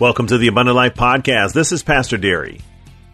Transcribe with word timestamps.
Welcome 0.00 0.28
to 0.28 0.38
the 0.38 0.46
Abundant 0.46 0.76
Life 0.76 0.94
Podcast. 0.94 1.54
This 1.54 1.72
is 1.72 1.82
Pastor 1.82 2.16
Derry. 2.16 2.60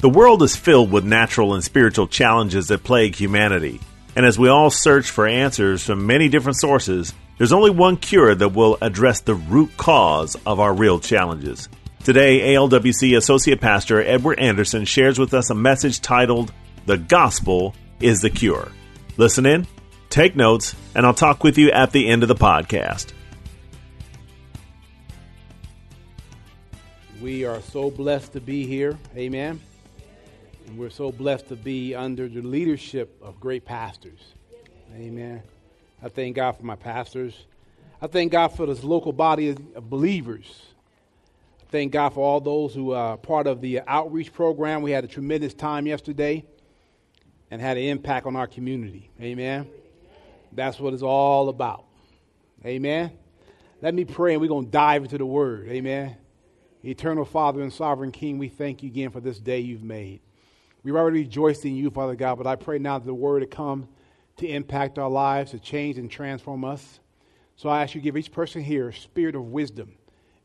The 0.00 0.10
world 0.10 0.42
is 0.42 0.54
filled 0.54 0.92
with 0.92 1.02
natural 1.02 1.54
and 1.54 1.64
spiritual 1.64 2.06
challenges 2.06 2.68
that 2.68 2.84
plague 2.84 3.14
humanity. 3.16 3.80
And 4.14 4.26
as 4.26 4.38
we 4.38 4.50
all 4.50 4.68
search 4.68 5.08
for 5.08 5.26
answers 5.26 5.82
from 5.82 6.06
many 6.06 6.28
different 6.28 6.58
sources, 6.58 7.14
there's 7.38 7.54
only 7.54 7.70
one 7.70 7.96
cure 7.96 8.34
that 8.34 8.50
will 8.50 8.76
address 8.82 9.22
the 9.22 9.34
root 9.34 9.74
cause 9.78 10.36
of 10.44 10.60
our 10.60 10.74
real 10.74 11.00
challenges. 11.00 11.70
Today, 12.04 12.54
ALWC 12.54 13.16
Associate 13.16 13.58
Pastor 13.58 14.02
Edward 14.02 14.38
Anderson 14.38 14.84
shares 14.84 15.18
with 15.18 15.32
us 15.32 15.48
a 15.48 15.54
message 15.54 16.02
titled, 16.02 16.52
The 16.84 16.98
Gospel 16.98 17.74
is 17.98 18.20
the 18.20 18.28
Cure. 18.28 18.70
Listen 19.16 19.46
in, 19.46 19.66
take 20.10 20.36
notes, 20.36 20.74
and 20.94 21.06
I'll 21.06 21.14
talk 21.14 21.44
with 21.44 21.56
you 21.56 21.70
at 21.70 21.92
the 21.92 22.06
end 22.10 22.22
of 22.22 22.28
the 22.28 22.34
podcast. 22.34 23.14
We 27.24 27.46
are 27.46 27.62
so 27.62 27.90
blessed 27.90 28.34
to 28.34 28.40
be 28.42 28.66
here. 28.66 28.98
Amen. 29.16 29.58
And 30.66 30.76
we're 30.76 30.90
so 30.90 31.10
blessed 31.10 31.48
to 31.48 31.56
be 31.56 31.94
under 31.94 32.28
the 32.28 32.42
leadership 32.42 33.18
of 33.22 33.40
great 33.40 33.64
pastors. 33.64 34.20
Amen. 34.94 35.42
I 36.02 36.10
thank 36.10 36.36
God 36.36 36.52
for 36.52 36.64
my 36.66 36.76
pastors. 36.76 37.46
I 38.02 38.08
thank 38.08 38.30
God 38.30 38.48
for 38.48 38.66
this 38.66 38.84
local 38.84 39.14
body 39.14 39.48
of 39.48 39.88
believers. 39.88 40.64
I 41.62 41.64
thank 41.70 41.92
God 41.92 42.10
for 42.10 42.22
all 42.22 42.42
those 42.42 42.74
who 42.74 42.92
are 42.92 43.16
part 43.16 43.46
of 43.46 43.62
the 43.62 43.80
outreach 43.86 44.30
program. 44.30 44.82
We 44.82 44.90
had 44.90 45.04
a 45.04 45.08
tremendous 45.08 45.54
time 45.54 45.86
yesterday 45.86 46.44
and 47.50 47.58
had 47.58 47.78
an 47.78 47.84
impact 47.84 48.26
on 48.26 48.36
our 48.36 48.46
community. 48.46 49.08
Amen. 49.18 49.66
That's 50.52 50.78
what 50.78 50.92
it's 50.92 51.02
all 51.02 51.48
about. 51.48 51.86
Amen. 52.66 53.12
Let 53.80 53.94
me 53.94 54.04
pray 54.04 54.34
and 54.34 54.42
we're 54.42 54.48
going 54.48 54.66
to 54.66 54.70
dive 54.70 55.04
into 55.04 55.16
the 55.16 55.24
word. 55.24 55.68
Amen. 55.68 56.16
Eternal 56.86 57.24
Father 57.24 57.62
and 57.62 57.72
Sovereign 57.72 58.12
King, 58.12 58.36
we 58.36 58.48
thank 58.48 58.82
you 58.82 58.90
again 58.90 59.10
for 59.10 59.20
this 59.20 59.38
day 59.38 59.60
you've 59.60 59.82
made. 59.82 60.20
We've 60.82 60.96
already 60.96 61.20
rejoiced 61.20 61.64
in 61.64 61.74
you, 61.74 61.90
Father 61.90 62.14
God, 62.14 62.36
but 62.36 62.46
I 62.46 62.56
pray 62.56 62.78
now 62.78 62.98
that 62.98 63.06
the 63.06 63.14
word 63.14 63.40
to 63.40 63.46
come 63.46 63.88
to 64.36 64.46
impact 64.46 64.98
our 64.98 65.08
lives, 65.08 65.52
to 65.52 65.58
change 65.58 65.96
and 65.96 66.10
transform 66.10 66.62
us. 66.62 67.00
So 67.56 67.70
I 67.70 67.82
ask 67.82 67.94
you 67.94 68.02
to 68.02 68.04
give 68.04 68.18
each 68.18 68.32
person 68.32 68.62
here 68.62 68.88
a 68.88 68.92
spirit 68.92 69.34
of 69.34 69.44
wisdom 69.44 69.92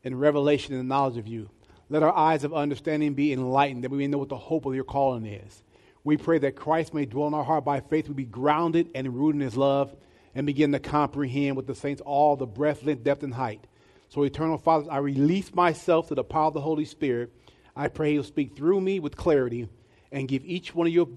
and 0.02 0.18
revelation 0.18 0.74
and 0.74 0.88
knowledge 0.88 1.18
of 1.18 1.28
you. 1.28 1.50
Let 1.90 2.02
our 2.02 2.16
eyes 2.16 2.42
of 2.42 2.54
understanding 2.54 3.12
be 3.12 3.34
enlightened, 3.34 3.84
that 3.84 3.90
we 3.90 3.98
may 3.98 4.06
know 4.06 4.16
what 4.16 4.30
the 4.30 4.38
hope 4.38 4.64
of 4.64 4.74
your 4.74 4.84
calling 4.84 5.26
is. 5.26 5.62
We 6.04 6.16
pray 6.16 6.38
that 6.38 6.56
Christ 6.56 6.94
may 6.94 7.04
dwell 7.04 7.28
in 7.28 7.34
our 7.34 7.44
heart 7.44 7.66
by 7.66 7.80
faith, 7.80 8.08
we 8.08 8.14
be 8.14 8.24
grounded 8.24 8.88
and 8.94 9.14
rooted 9.14 9.42
in 9.42 9.44
his 9.44 9.58
love, 9.58 9.94
and 10.34 10.46
begin 10.46 10.72
to 10.72 10.78
comprehend 10.78 11.56
with 11.56 11.66
the 11.66 11.74
saints 11.74 12.00
all 12.00 12.36
the 12.36 12.46
breadth, 12.46 12.82
length, 12.82 13.04
depth, 13.04 13.24
and 13.24 13.34
height 13.34 13.66
so, 14.10 14.24
Eternal 14.24 14.58
Father, 14.58 14.90
I 14.90 14.98
release 14.98 15.54
myself 15.54 16.08
to 16.08 16.16
the 16.16 16.24
power 16.24 16.46
of 16.46 16.54
the 16.54 16.60
Holy 16.60 16.84
Spirit. 16.84 17.32
I 17.76 17.86
pray 17.86 18.12
He'll 18.12 18.24
speak 18.24 18.56
through 18.56 18.80
me 18.80 18.98
with 18.98 19.16
clarity 19.16 19.68
and 20.10 20.26
give 20.26 20.44
each 20.44 20.74
one 20.74 20.88
of 20.88 20.92
your 20.92 21.08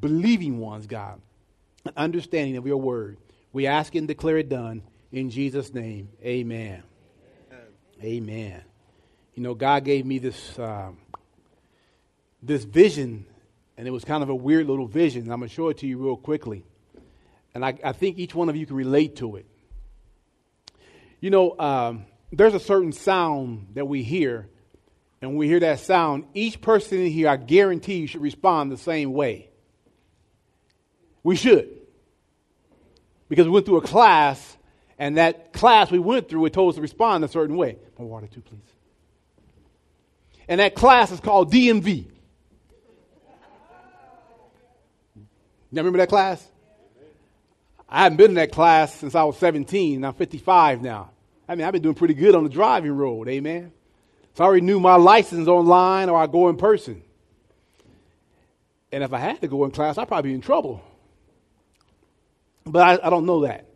believing 0.00 0.58
ones, 0.58 0.88
God, 0.88 1.20
an 1.84 1.92
understanding 1.96 2.56
of 2.56 2.66
your 2.66 2.78
word. 2.78 3.18
We 3.52 3.68
ask 3.68 3.94
and 3.94 4.08
declare 4.08 4.38
it 4.38 4.48
done 4.48 4.82
in 5.12 5.30
Jesus' 5.30 5.72
name. 5.72 6.08
Amen. 6.20 6.82
Amen. 7.52 7.62
amen. 8.02 8.62
You 9.34 9.42
know, 9.44 9.54
God 9.54 9.84
gave 9.84 10.04
me 10.04 10.18
this 10.18 10.58
um, 10.58 10.98
this 12.42 12.64
vision, 12.64 13.24
and 13.76 13.86
it 13.86 13.92
was 13.92 14.04
kind 14.04 14.24
of 14.24 14.30
a 14.30 14.34
weird 14.34 14.66
little 14.66 14.88
vision. 14.88 15.30
I'm 15.30 15.38
going 15.38 15.48
to 15.48 15.54
show 15.54 15.68
it 15.68 15.78
to 15.78 15.86
you 15.86 15.96
real 15.96 16.16
quickly. 16.16 16.64
And 17.54 17.64
I, 17.64 17.78
I 17.84 17.92
think 17.92 18.18
each 18.18 18.34
one 18.34 18.48
of 18.48 18.56
you 18.56 18.66
can 18.66 18.74
relate 18.74 19.14
to 19.16 19.36
it. 19.36 19.46
You 21.20 21.30
know, 21.30 21.56
um, 21.60 22.06
there's 22.32 22.54
a 22.54 22.60
certain 22.60 22.92
sound 22.92 23.68
that 23.74 23.86
we 23.86 24.02
hear, 24.02 24.48
and 25.20 25.36
we 25.36 25.46
hear 25.46 25.60
that 25.60 25.80
sound, 25.80 26.24
each 26.34 26.60
person 26.60 27.00
in 27.00 27.10
here, 27.10 27.28
I 27.28 27.36
guarantee 27.36 27.96
you, 27.96 28.06
should 28.06 28.22
respond 28.22 28.72
the 28.72 28.78
same 28.78 29.12
way. 29.12 29.50
We 31.22 31.36
should. 31.36 31.68
Because 33.28 33.46
we 33.46 33.52
went 33.52 33.66
through 33.66 33.76
a 33.76 33.82
class, 33.82 34.56
and 34.98 35.18
that 35.18 35.52
class 35.52 35.90
we 35.90 35.98
went 35.98 36.28
through, 36.28 36.46
it 36.46 36.52
told 36.52 36.70
us 36.70 36.76
to 36.76 36.82
respond 36.82 37.22
a 37.24 37.28
certain 37.28 37.56
way. 37.56 37.76
More 37.98 38.08
water, 38.08 38.26
too, 38.26 38.40
please. 38.40 38.60
And 40.48 40.58
that 40.58 40.74
class 40.74 41.12
is 41.12 41.20
called 41.20 41.52
DMV. 41.52 42.06
You 45.14 45.78
remember 45.78 45.98
that 45.98 46.08
class? 46.08 46.46
I 47.88 48.04
haven't 48.04 48.16
been 48.16 48.32
in 48.32 48.34
that 48.34 48.52
class 48.52 48.94
since 48.94 49.14
I 49.14 49.22
was 49.24 49.36
17. 49.38 50.04
I'm 50.04 50.14
55 50.14 50.82
now. 50.82 51.10
I 51.52 51.54
mean, 51.54 51.66
I've 51.66 51.72
been 51.74 51.82
doing 51.82 51.94
pretty 51.94 52.14
good 52.14 52.34
on 52.34 52.44
the 52.44 52.48
driving 52.48 52.92
road, 52.92 53.28
amen. 53.28 53.72
So 54.32 54.42
I 54.42 54.46
already 54.46 54.62
knew 54.62 54.80
my 54.80 54.94
license 54.96 55.48
online 55.48 56.08
or 56.08 56.18
I 56.18 56.26
go 56.26 56.48
in 56.48 56.56
person. 56.56 57.02
And 58.90 59.04
if 59.04 59.12
I 59.12 59.18
had 59.18 59.42
to 59.42 59.48
go 59.48 59.66
in 59.66 59.70
class, 59.70 59.98
I'd 59.98 60.08
probably 60.08 60.30
be 60.30 60.34
in 60.34 60.40
trouble. 60.40 60.82
But 62.64 63.02
I, 63.02 63.06
I 63.06 63.10
don't 63.10 63.26
know 63.26 63.42
that. 63.42 63.66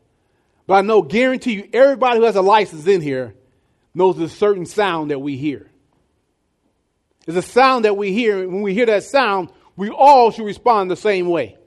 But 0.66 0.75
I 0.76 0.81
know, 0.81 1.03
guarantee 1.03 1.53
you, 1.53 1.69
everybody 1.75 2.19
who 2.19 2.25
has 2.25 2.37
a 2.37 2.41
license 2.41 2.87
in 2.87 3.03
here 3.03 3.34
knows 3.94 4.19
a 4.20 4.28
certain 4.31 4.64
sound 4.64 5.10
that 5.10 5.19
we 5.19 5.37
hear. 5.37 5.69
It's 7.26 7.37
a 7.37 7.43
sound 7.43 7.84
that 7.84 7.94
we 7.94 8.10
hear, 8.10 8.43
and 8.43 8.54
when 8.54 8.62
we 8.62 8.72
hear 8.72 8.87
that 8.87 9.04
sound, 9.04 9.50
we 9.76 9.91
all 9.91 10.31
should 10.31 10.47
respond 10.47 10.91
the 10.91 10.97
same 10.97 11.28
way. 11.28 11.58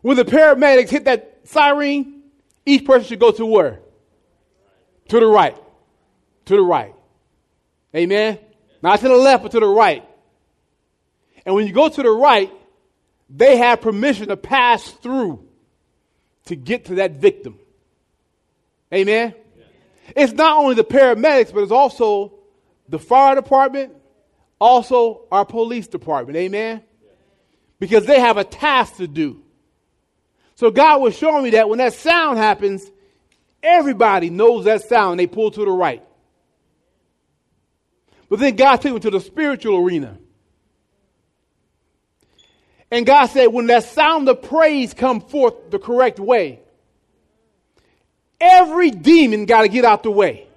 When 0.00 0.16
the 0.16 0.24
paramedics 0.24 0.88
hit 0.88 1.04
that 1.04 1.40
siren, 1.44 2.17
each 2.68 2.84
person 2.84 3.08
should 3.08 3.20
go 3.20 3.30
to 3.30 3.46
where? 3.46 3.80
To 5.08 5.20
the 5.20 5.26
right. 5.26 5.56
To 6.46 6.56
the 6.56 6.62
right. 6.62 6.94
Amen? 7.96 8.38
Not 8.82 9.00
to 9.00 9.08
the 9.08 9.16
left, 9.16 9.42
but 9.42 9.52
to 9.52 9.60
the 9.60 9.66
right. 9.66 10.04
And 11.46 11.54
when 11.54 11.66
you 11.66 11.72
go 11.72 11.88
to 11.88 12.02
the 12.02 12.10
right, 12.10 12.52
they 13.30 13.56
have 13.56 13.80
permission 13.80 14.28
to 14.28 14.36
pass 14.36 14.88
through 14.90 15.46
to 16.46 16.56
get 16.56 16.86
to 16.86 16.96
that 16.96 17.12
victim. 17.12 17.58
Amen? 18.92 19.34
It's 20.16 20.32
not 20.32 20.56
only 20.58 20.74
the 20.74 20.84
paramedics, 20.84 21.52
but 21.52 21.62
it's 21.62 21.72
also 21.72 22.34
the 22.88 22.98
fire 22.98 23.34
department, 23.34 23.94
also 24.58 25.26
our 25.30 25.44
police 25.44 25.86
department. 25.86 26.36
Amen? 26.36 26.82
Because 27.78 28.06
they 28.06 28.20
have 28.20 28.36
a 28.36 28.44
task 28.44 28.96
to 28.96 29.06
do. 29.06 29.42
So 30.58 30.72
God 30.72 31.00
was 31.00 31.16
showing 31.16 31.44
me 31.44 31.50
that 31.50 31.68
when 31.68 31.78
that 31.78 31.92
sound 31.92 32.36
happens, 32.36 32.90
everybody 33.62 34.28
knows 34.28 34.64
that 34.64 34.82
sound. 34.82 35.12
And 35.12 35.20
they 35.20 35.28
pull 35.28 35.52
to 35.52 35.64
the 35.64 35.70
right. 35.70 36.02
But 38.28 38.40
then 38.40 38.56
God 38.56 38.78
took 38.78 38.92
me 38.92 38.98
to 38.98 39.10
the 39.10 39.20
spiritual 39.20 39.76
arena. 39.76 40.18
And 42.90 43.06
God 43.06 43.26
said, 43.26 43.46
when 43.46 43.68
that 43.68 43.84
sound 43.84 44.28
of 44.28 44.42
praise 44.42 44.94
come 44.94 45.20
forth 45.20 45.70
the 45.70 45.78
correct 45.78 46.18
way, 46.18 46.58
every 48.40 48.90
demon 48.90 49.46
got 49.46 49.62
to 49.62 49.68
get 49.68 49.84
out 49.84 50.02
the 50.02 50.10
way. 50.10 50.48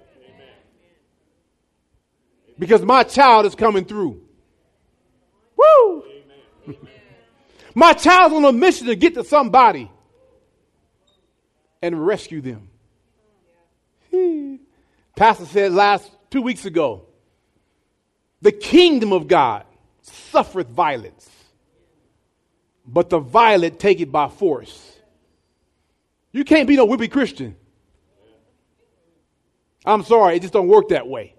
Because 2.58 2.82
my 2.82 3.04
child 3.04 3.46
is 3.46 3.54
coming 3.54 3.84
through. 3.84 4.20
Woo! 5.56 6.11
My 7.74 7.92
child's 7.92 8.34
on 8.34 8.44
a 8.44 8.52
mission 8.52 8.86
to 8.88 8.96
get 8.96 9.14
to 9.14 9.24
somebody 9.24 9.90
and 11.80 12.06
rescue 12.06 12.40
them. 12.40 12.68
Pastor 15.16 15.46
said 15.46 15.72
last 15.72 16.10
two 16.30 16.42
weeks 16.42 16.64
ago, 16.64 17.06
the 18.40 18.52
kingdom 18.52 19.12
of 19.12 19.28
God 19.28 19.64
suffereth 20.02 20.68
violence, 20.68 21.28
but 22.86 23.08
the 23.08 23.18
violent 23.18 23.78
take 23.78 24.00
it 24.00 24.10
by 24.10 24.28
force. 24.28 24.96
You 26.32 26.44
can't 26.44 26.66
be 26.66 26.76
no 26.76 26.86
whippy 26.86 27.10
Christian. 27.10 27.56
I'm 29.84 30.02
sorry, 30.04 30.36
it 30.36 30.42
just 30.42 30.52
don't 30.52 30.68
work 30.68 30.88
that 30.88 31.06
way. 31.06 31.34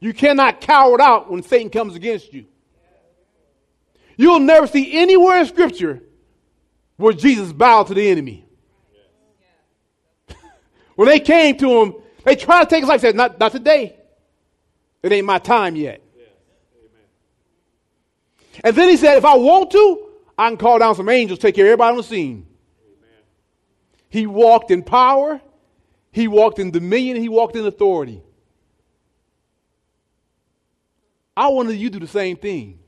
You 0.00 0.12
cannot 0.12 0.60
cower 0.60 1.00
out 1.00 1.30
when 1.30 1.42
Satan 1.42 1.70
comes 1.70 1.94
against 1.94 2.32
you. 2.32 2.46
You'll 4.16 4.40
never 4.40 4.66
see 4.66 4.98
anywhere 4.98 5.40
in 5.40 5.46
Scripture 5.46 6.02
where 6.96 7.12
Jesus 7.12 7.52
bowed 7.52 7.88
to 7.88 7.94
the 7.94 8.08
enemy. 8.08 8.46
when 10.96 11.08
they 11.08 11.20
came 11.20 11.56
to 11.58 11.82
him, 11.82 11.94
they 12.24 12.36
tried 12.36 12.64
to 12.64 12.70
take 12.70 12.80
his 12.80 12.88
life. 12.88 13.02
Said, 13.02 13.14
"Not, 13.14 13.38
not 13.38 13.52
today. 13.52 13.96
It 15.02 15.12
ain't 15.12 15.26
my 15.26 15.38
time 15.38 15.76
yet." 15.76 16.02
And 18.64 18.74
then 18.74 18.88
he 18.88 18.96
said, 18.96 19.18
"If 19.18 19.24
I 19.24 19.36
want 19.36 19.70
to, 19.72 20.08
I 20.38 20.48
can 20.48 20.56
call 20.56 20.78
down 20.78 20.94
some 20.94 21.08
angels, 21.08 21.38
take 21.38 21.54
care 21.54 21.66
of 21.66 21.72
everybody 21.72 21.90
on 21.90 21.96
the 21.98 22.02
scene." 22.02 22.46
Amen. 22.82 23.22
He 24.08 24.26
walked 24.26 24.70
in 24.70 24.82
power. 24.82 25.40
He 26.10 26.26
walked 26.26 26.58
in 26.58 26.70
dominion. 26.70 27.18
He 27.18 27.28
walked 27.28 27.56
in 27.56 27.66
authority. 27.66 28.22
I 31.36 31.48
wanted 31.48 31.74
you 31.74 31.90
to 31.90 31.98
do 31.98 32.06
the 32.06 32.10
same 32.10 32.38
thing. 32.38 32.78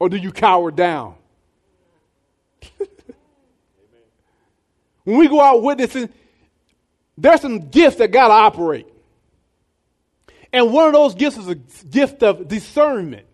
Or 0.00 0.08
do 0.08 0.16
you 0.16 0.32
cower 0.32 0.72
down? 0.72 1.14
when 5.04 5.18
we 5.18 5.28
go 5.28 5.40
out 5.40 5.62
witnessing, 5.62 6.08
there's 7.16 7.42
some 7.42 7.68
gifts 7.68 7.96
that 7.96 8.10
got 8.10 8.28
to 8.28 8.34
operate. 8.34 8.86
And 10.52 10.72
one 10.72 10.86
of 10.86 10.94
those 10.94 11.14
gifts 11.14 11.36
is 11.36 11.48
a 11.48 11.54
gift 11.54 12.22
of 12.22 12.48
discernment. 12.48 13.26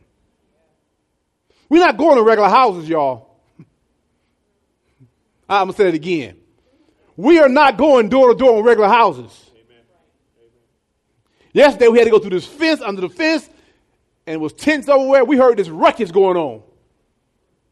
We're 1.68 1.84
not 1.84 1.96
going 1.96 2.16
to 2.16 2.22
regular 2.22 2.48
houses, 2.48 2.88
y'all. 2.88 3.30
I'm 5.48 5.66
going 5.66 5.72
to 5.72 5.76
say 5.76 5.88
it 5.88 5.94
again. 5.94 6.36
We 7.16 7.38
are 7.38 7.48
not 7.48 7.78
going 7.78 8.08
door 8.08 8.32
to 8.32 8.38
door 8.38 8.58
in 8.58 8.64
regular 8.64 8.88
houses. 8.88 9.50
Amen. 9.52 9.82
Yesterday 11.52 11.88
we 11.88 11.98
had 11.98 12.04
to 12.04 12.10
go 12.10 12.18
through 12.18 12.30
this 12.30 12.46
fence, 12.46 12.80
under 12.80 13.00
the 13.00 13.08
fence, 13.08 13.48
and 14.26 14.40
was 14.40 14.52
tense 14.52 14.88
everywhere. 14.88 15.24
We 15.24 15.36
heard 15.36 15.56
this 15.56 15.68
ruckus 15.68 16.10
going 16.10 16.36
on. 16.36 16.62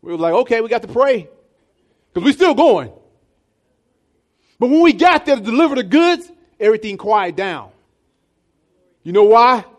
We 0.03 0.13
were 0.13 0.19
like, 0.19 0.35
okay, 0.35 0.61
we 0.61 0.69
got 0.69 0.83
to 0.83 0.89
pray. 0.89 1.29
Because 2.13 2.25
we're 2.25 2.33
still 2.33 2.55
going. 2.55 2.93
But 4.59 4.69
when 4.69 4.83
we 4.83 4.93
got 4.93 5.27
there 5.27 5.37
to 5.37 5.43
deliver 5.43 5.75
the 5.75 5.83
goods, 5.83 6.31
everything 6.61 6.97
quieted 6.97 7.37
down. 7.37 7.71
You 9.03 9.13
know 9.13 9.25
why? 9.25 9.65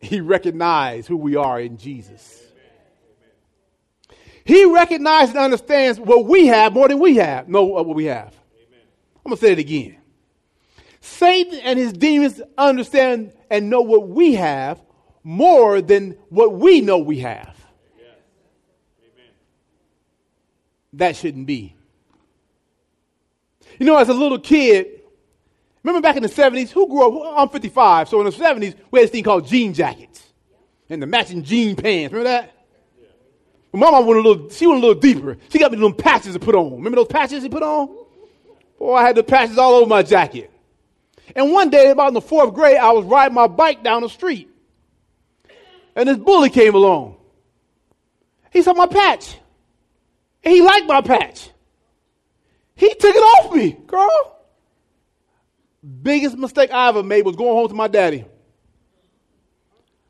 He 0.00 0.20
recognized 0.20 1.08
who 1.08 1.16
we 1.16 1.34
are 1.34 1.60
in 1.60 1.76
Jesus. 1.76 2.40
He 4.44 4.64
recognizes 4.64 5.34
and 5.34 5.42
understands 5.44 5.98
what 5.98 6.24
we 6.24 6.46
have 6.46 6.72
more 6.72 6.86
than 6.86 7.00
we 7.00 7.16
have. 7.16 7.48
Know 7.48 7.64
what 7.64 7.84
we 7.84 8.04
have. 8.04 8.32
I'm 9.16 9.30
going 9.30 9.36
to 9.36 9.40
say 9.44 9.52
it 9.52 9.58
again. 9.58 9.96
Satan 11.00 11.58
and 11.64 11.76
his 11.78 11.92
demons 11.92 12.40
understand 12.56 13.32
and 13.50 13.68
know 13.68 13.80
what 13.80 14.08
we 14.08 14.34
have 14.34 14.80
more 15.28 15.82
than 15.82 16.16
what 16.30 16.54
we 16.54 16.80
know 16.80 16.96
we 16.96 17.18
have. 17.18 17.54
That 20.94 21.16
shouldn't 21.16 21.46
be. 21.46 21.76
You 23.78 23.84
know, 23.84 23.98
as 23.98 24.08
a 24.08 24.14
little 24.14 24.38
kid, 24.38 24.98
Remember 25.84 26.00
back 26.00 26.16
in 26.16 26.22
the 26.22 26.28
70s, 26.28 26.70
who 26.70 26.88
grew 26.88 27.22
up? 27.22 27.34
I'm 27.38 27.48
55, 27.50 28.08
so 28.08 28.20
in 28.20 28.24
the 28.24 28.32
70s, 28.32 28.74
we 28.90 28.98
had 28.98 29.04
this 29.04 29.10
thing 29.10 29.22
called 29.22 29.46
jean 29.46 29.72
jackets 29.72 30.22
and 30.90 31.00
the 31.00 31.06
matching 31.06 31.44
jean 31.44 31.76
pants. 31.76 32.12
Remember 32.12 32.28
that? 32.28 32.52
Yeah. 33.00 33.78
mom 33.78 34.06
went 34.06 34.18
a 34.18 34.22
little, 34.22 34.50
she 34.50 34.66
went 34.66 34.82
a 34.82 34.86
little 34.86 35.00
deeper. 35.00 35.36
She 35.50 35.58
got 35.58 35.70
me 35.70 35.78
little 35.78 35.94
patches 35.94 36.32
to 36.32 36.40
put 36.40 36.54
on. 36.54 36.72
Remember 36.72 36.96
those 36.96 37.06
patches 37.06 37.42
she 37.42 37.48
put 37.48 37.62
on? 37.62 37.94
Boy, 38.78 38.94
I 38.94 39.02
had 39.02 39.16
the 39.16 39.22
patches 39.22 39.56
all 39.56 39.74
over 39.74 39.86
my 39.86 40.02
jacket. 40.02 40.50
And 41.36 41.52
one 41.52 41.70
day, 41.70 41.90
about 41.90 42.08
in 42.08 42.14
the 42.14 42.20
fourth 42.20 42.54
grade, 42.54 42.76
I 42.76 42.90
was 42.92 43.04
riding 43.04 43.34
my 43.34 43.46
bike 43.46 43.84
down 43.84 44.02
the 44.02 44.08
street. 44.08 44.50
And 45.98 46.08
this 46.08 46.16
bully 46.16 46.48
came 46.48 46.76
along. 46.76 47.16
He 48.52 48.62
saw 48.62 48.72
my 48.72 48.86
patch. 48.86 49.36
And 50.44 50.54
he 50.54 50.62
liked 50.62 50.86
my 50.86 51.00
patch. 51.00 51.50
He 52.76 52.88
took 52.90 53.16
it 53.16 53.18
off 53.18 53.52
me, 53.52 53.72
girl. 53.72 54.38
Biggest 56.02 56.38
mistake 56.38 56.70
I 56.72 56.88
ever 56.88 57.02
made 57.02 57.24
was 57.24 57.34
going 57.34 57.50
home 57.50 57.66
to 57.66 57.74
my 57.74 57.88
daddy. 57.88 58.24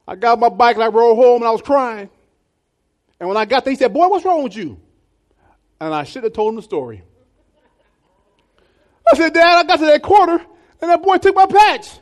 I 0.06 0.14
got 0.14 0.38
my 0.38 0.50
bike 0.50 0.76
and 0.76 0.84
I 0.84 0.88
rode 0.88 1.14
home 1.14 1.40
and 1.40 1.48
I 1.48 1.52
was 1.52 1.62
crying. 1.62 2.10
And 3.18 3.26
when 3.26 3.38
I 3.38 3.46
got 3.46 3.64
there, 3.64 3.72
he 3.72 3.78
said, 3.78 3.94
Boy, 3.94 4.08
what's 4.08 4.26
wrong 4.26 4.42
with 4.42 4.56
you? 4.56 4.78
And 5.80 5.94
I 5.94 6.04
should 6.04 6.24
have 6.24 6.34
told 6.34 6.50
him 6.50 6.56
the 6.56 6.62
story. 6.62 7.02
I 9.10 9.16
said, 9.16 9.32
Dad, 9.32 9.56
I 9.56 9.62
got 9.64 9.78
to 9.78 9.86
that 9.86 10.02
corner 10.02 10.44
and 10.82 10.90
that 10.90 11.02
boy 11.02 11.16
took 11.16 11.34
my 11.34 11.46
patch. 11.46 11.98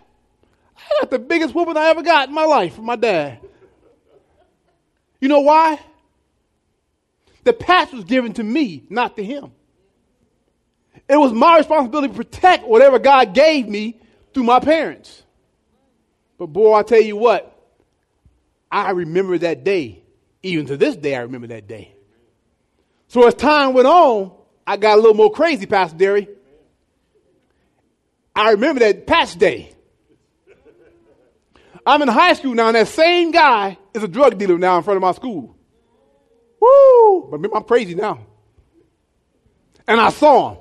I 0.77 1.03
got 1.03 1.11
the 1.13 1.21
biggest 1.21 1.55
whooping 1.55 1.77
I 1.77 1.91
ever 1.91 2.03
got 2.03 2.29
in 2.29 2.35
my 2.35 2.47
life 2.47 2.75
from 2.75 2.87
my 2.87 2.97
dad. 2.97 3.39
You 5.21 5.29
know 5.29 5.41
why? 5.41 5.81
The 7.45 7.53
patch 7.53 7.93
was 7.93 8.05
given 8.05 8.33
to 8.35 8.43
me, 8.43 8.85
not 8.91 9.17
to 9.17 9.25
him. 9.25 9.53
It 11.09 11.17
was 11.17 11.33
my 11.33 11.59
responsibility 11.59 12.09
to 12.09 12.15
protect 12.15 12.67
whatever 12.67 12.99
God 12.99 13.35
gave 13.35 13.69
me 13.69 14.01
through 14.35 14.45
my 14.45 14.59
parents. 14.59 15.23
But 16.39 16.47
boy, 16.47 16.75
I 16.75 16.83
tell 16.83 17.01
you 17.01 17.17
what, 17.17 17.53
I 18.71 18.91
remember 18.91 19.39
that 19.39 19.65
day. 19.65 20.03
Even 20.43 20.67
to 20.67 20.77
this 20.77 20.97
day, 20.97 21.15
I 21.15 21.21
remember 21.21 21.49
that 21.49 21.67
day. 21.67 21.95
So 23.09 23.27
as 23.27 23.35
time 23.35 23.73
went 23.73 23.87
on, 23.87 24.33
I 24.67 24.77
got 24.77 24.95
a 24.95 25.01
little 25.01 25.15
more 25.15 25.31
crazy, 25.31 25.67
Pastor 25.67 25.97
Derry. 25.97 26.29
I 28.35 28.51
remember 28.51 28.81
that 28.81 29.07
patch 29.07 29.37
day. 29.37 29.73
I'm 31.87 32.03
in 32.03 32.09
high 32.09 32.33
school 32.33 32.55
now, 32.55 32.67
and 32.67 32.75
that 32.75 32.89
same 32.89 33.31
guy 33.31 33.79
is 33.95 34.03
a 34.03 34.09
drug 34.09 34.37
dealer 34.37 34.59
now 34.59 34.77
in 34.77 34.83
front 34.83 34.97
of 34.97 35.03
my 35.03 35.13
school. 35.13 35.57
Woo! 36.61 37.29
But 37.31 37.49
I'm 37.55 37.63
crazy 37.63 37.95
now. 37.95 38.27
And 39.87 40.01
I 40.01 40.11
saw 40.11 40.51
him. 40.51 40.59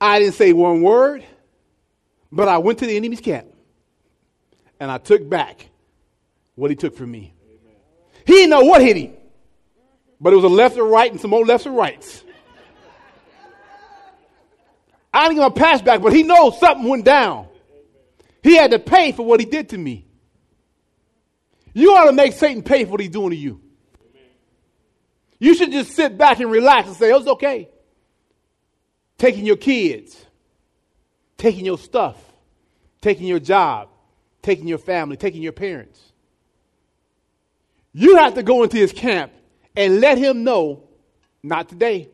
I 0.00 0.20
didn't 0.20 0.34
say 0.34 0.52
one 0.52 0.82
word, 0.82 1.24
but 2.30 2.46
I 2.46 2.58
went 2.58 2.78
to 2.80 2.86
the 2.86 2.96
enemy's 2.96 3.20
camp 3.20 3.46
and 4.78 4.90
I 4.90 4.98
took 4.98 5.28
back 5.28 5.70
what 6.54 6.70
he 6.70 6.76
took 6.76 6.96
from 6.96 7.10
me. 7.10 7.32
He 8.26 8.32
didn't 8.32 8.50
know 8.50 8.64
what 8.64 8.82
hit 8.82 8.96
him, 8.96 9.14
but 10.20 10.32
it 10.32 10.36
was 10.36 10.44
a 10.44 10.48
left 10.48 10.76
or 10.76 10.84
right 10.84 11.10
and 11.10 11.20
some 11.20 11.30
more 11.30 11.44
lefts 11.44 11.66
or 11.66 11.72
rights. 11.72 12.22
I 15.12 15.28
didn't 15.28 15.36
give 15.36 15.44
him 15.44 15.52
a 15.52 15.54
pass 15.54 15.80
back, 15.80 16.02
but 16.02 16.12
he 16.12 16.22
knows 16.22 16.58
something 16.60 16.86
went 16.86 17.04
down. 17.04 17.48
He 18.44 18.54
had 18.54 18.70
to 18.70 18.78
pay 18.78 19.10
for 19.10 19.26
what 19.26 19.40
he 19.40 19.46
did 19.46 19.70
to 19.70 19.78
me. 19.78 20.06
You 21.72 21.96
ought 21.96 22.04
to 22.04 22.12
make 22.12 22.34
Satan 22.34 22.62
pay 22.62 22.84
for 22.84 22.92
what 22.92 23.00
he's 23.00 23.10
doing 23.10 23.30
to 23.30 23.36
you. 23.36 23.60
You 25.40 25.54
should 25.54 25.72
just 25.72 25.92
sit 25.92 26.16
back 26.16 26.38
and 26.38 26.48
relax 26.48 26.86
and 26.86 26.96
say, 26.96 27.10
oh, 27.10 27.18
it's 27.18 27.26
okay 27.26 27.70
taking 29.18 29.46
your 29.46 29.56
kids, 29.56 30.24
taking 31.38 31.64
your 31.64 31.78
stuff, 31.78 32.16
taking 33.00 33.26
your 33.26 33.38
job, 33.38 33.88
taking 34.42 34.68
your 34.68 34.78
family, 34.78 35.16
taking 35.16 35.42
your 35.42 35.52
parents. 35.52 36.00
You 37.92 38.16
have 38.16 38.34
to 38.34 38.42
go 38.42 38.62
into 38.62 38.76
his 38.76 38.92
camp 38.92 39.32
and 39.76 40.00
let 40.00 40.18
him 40.18 40.44
know 40.44 40.88
not 41.42 41.68
today. 41.68 42.10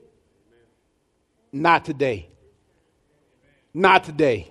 Not 1.52 1.84
today. 1.84 2.28
Not 3.72 4.04
today. 4.04 4.49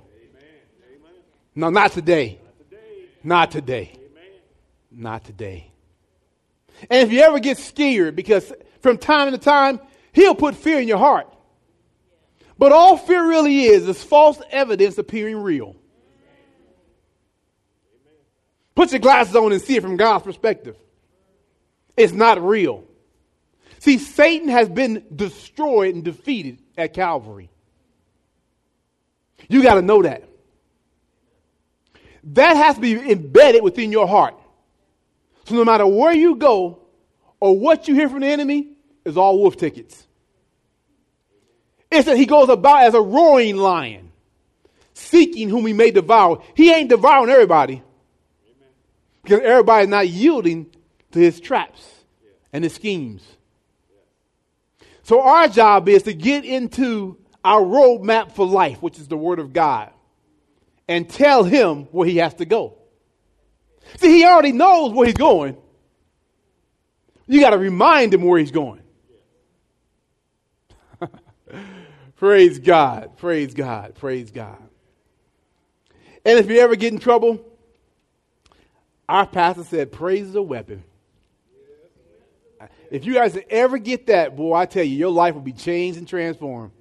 No, 1.59 1.69
not 1.69 1.91
today. 1.91 2.39
Not 3.21 3.51
today. 3.51 3.91
Not 4.89 5.25
today. 5.25 5.69
And 6.89 7.05
if 7.05 7.11
you 7.11 7.19
ever 7.19 7.39
get 7.39 7.57
scared, 7.57 8.15
because 8.15 8.53
from 8.79 8.97
time 8.97 9.33
to 9.33 9.37
time, 9.37 9.81
he'll 10.13 10.35
put 10.35 10.55
fear 10.55 10.79
in 10.79 10.87
your 10.87 10.99
heart. 10.99 11.27
But 12.57 12.71
all 12.71 12.95
fear 12.95 13.27
really 13.27 13.65
is 13.65 13.89
is 13.89 14.01
false 14.01 14.41
evidence 14.51 14.97
appearing 14.97 15.35
real. 15.35 15.75
Put 18.73 18.93
your 18.93 19.01
glasses 19.01 19.35
on 19.35 19.51
and 19.51 19.61
see 19.61 19.75
it 19.75 19.81
from 19.81 19.97
God's 19.97 20.23
perspective. 20.23 20.77
It's 21.97 22.13
not 22.13 22.41
real. 22.41 22.85
See, 23.79 23.97
Satan 23.97 24.47
has 24.47 24.69
been 24.69 25.03
destroyed 25.13 25.93
and 25.93 26.05
defeated 26.05 26.59
at 26.77 26.93
Calvary. 26.93 27.49
You 29.49 29.61
got 29.61 29.75
to 29.75 29.81
know 29.81 30.01
that. 30.03 30.23
That 32.23 32.55
has 32.57 32.75
to 32.75 32.81
be 32.81 32.93
embedded 33.11 33.63
within 33.63 33.91
your 33.91 34.07
heart. 34.07 34.35
So 35.45 35.55
no 35.55 35.65
matter 35.65 35.87
where 35.87 36.13
you 36.13 36.35
go 36.35 36.79
or 37.39 37.57
what 37.57 37.87
you 37.87 37.95
hear 37.95 38.09
from 38.09 38.21
the 38.21 38.27
enemy, 38.27 38.75
is 39.05 39.17
all 39.17 39.39
wolf 39.39 39.57
tickets. 39.57 40.07
It 41.91 42.05
said 42.05 42.17
he 42.17 42.25
goes 42.25 42.49
about 42.49 42.83
as 42.83 42.93
a 42.93 43.01
roaring 43.01 43.57
lion, 43.57 44.11
seeking 44.93 45.49
whom 45.49 45.65
he 45.65 45.73
may 45.73 45.91
devour. 45.91 46.43
He 46.53 46.71
ain't 46.71 46.89
devouring 46.89 47.29
everybody. 47.29 47.81
Because 49.23 49.41
everybody's 49.41 49.89
not 49.89 50.07
yielding 50.07 50.67
to 51.11 51.19
his 51.19 51.39
traps 51.39 51.83
and 52.53 52.63
his 52.63 52.73
schemes. 52.73 53.23
So 55.03 55.21
our 55.21 55.47
job 55.47 55.89
is 55.89 56.03
to 56.03 56.13
get 56.13 56.45
into 56.45 57.17
our 57.43 57.61
roadmap 57.61 58.33
for 58.33 58.45
life, 58.45 58.81
which 58.81 58.99
is 58.99 59.07
the 59.07 59.17
Word 59.17 59.39
of 59.39 59.53
God, 59.53 59.91
and 60.89 61.07
tell 61.07 61.43
him 61.43 61.83
where 61.91 62.07
he 62.07 62.17
has 62.17 62.33
to 62.33 62.45
go. 62.45 62.75
See, 63.97 64.17
he 64.17 64.25
already 64.25 64.51
knows 64.51 64.91
where 64.91 65.05
he's 65.05 65.15
going. 65.15 65.55
You 67.27 67.39
got 67.39 67.51
to 67.51 67.59
remind 67.59 68.11
him 68.11 68.23
where 68.23 68.39
he's 68.39 68.49
going. 68.49 68.81
Praise 72.15 72.57
God. 72.57 73.17
Praise 73.17 73.53
God. 73.53 73.95
Praise 73.95 74.31
God. 74.31 74.57
And 76.25 76.39
if 76.39 76.49
you 76.49 76.59
ever 76.59 76.75
get 76.75 76.91
in 76.91 76.99
trouble, 76.99 77.39
our 79.07 79.27
pastor 79.27 79.63
said, 79.63 79.91
praise 79.91 80.27
is 80.27 80.35
a 80.35 80.41
weapon. 80.41 80.83
If 82.89 83.05
you 83.05 83.13
guys 83.13 83.37
ever 83.51 83.77
get 83.77 84.07
that, 84.07 84.35
boy, 84.35 84.55
I 84.55 84.65
tell 84.65 84.83
you, 84.83 84.97
your 84.97 85.11
life 85.11 85.35
will 85.35 85.41
be 85.41 85.53
changed 85.53 85.99
and 85.99 86.07
transformed. 86.07 86.71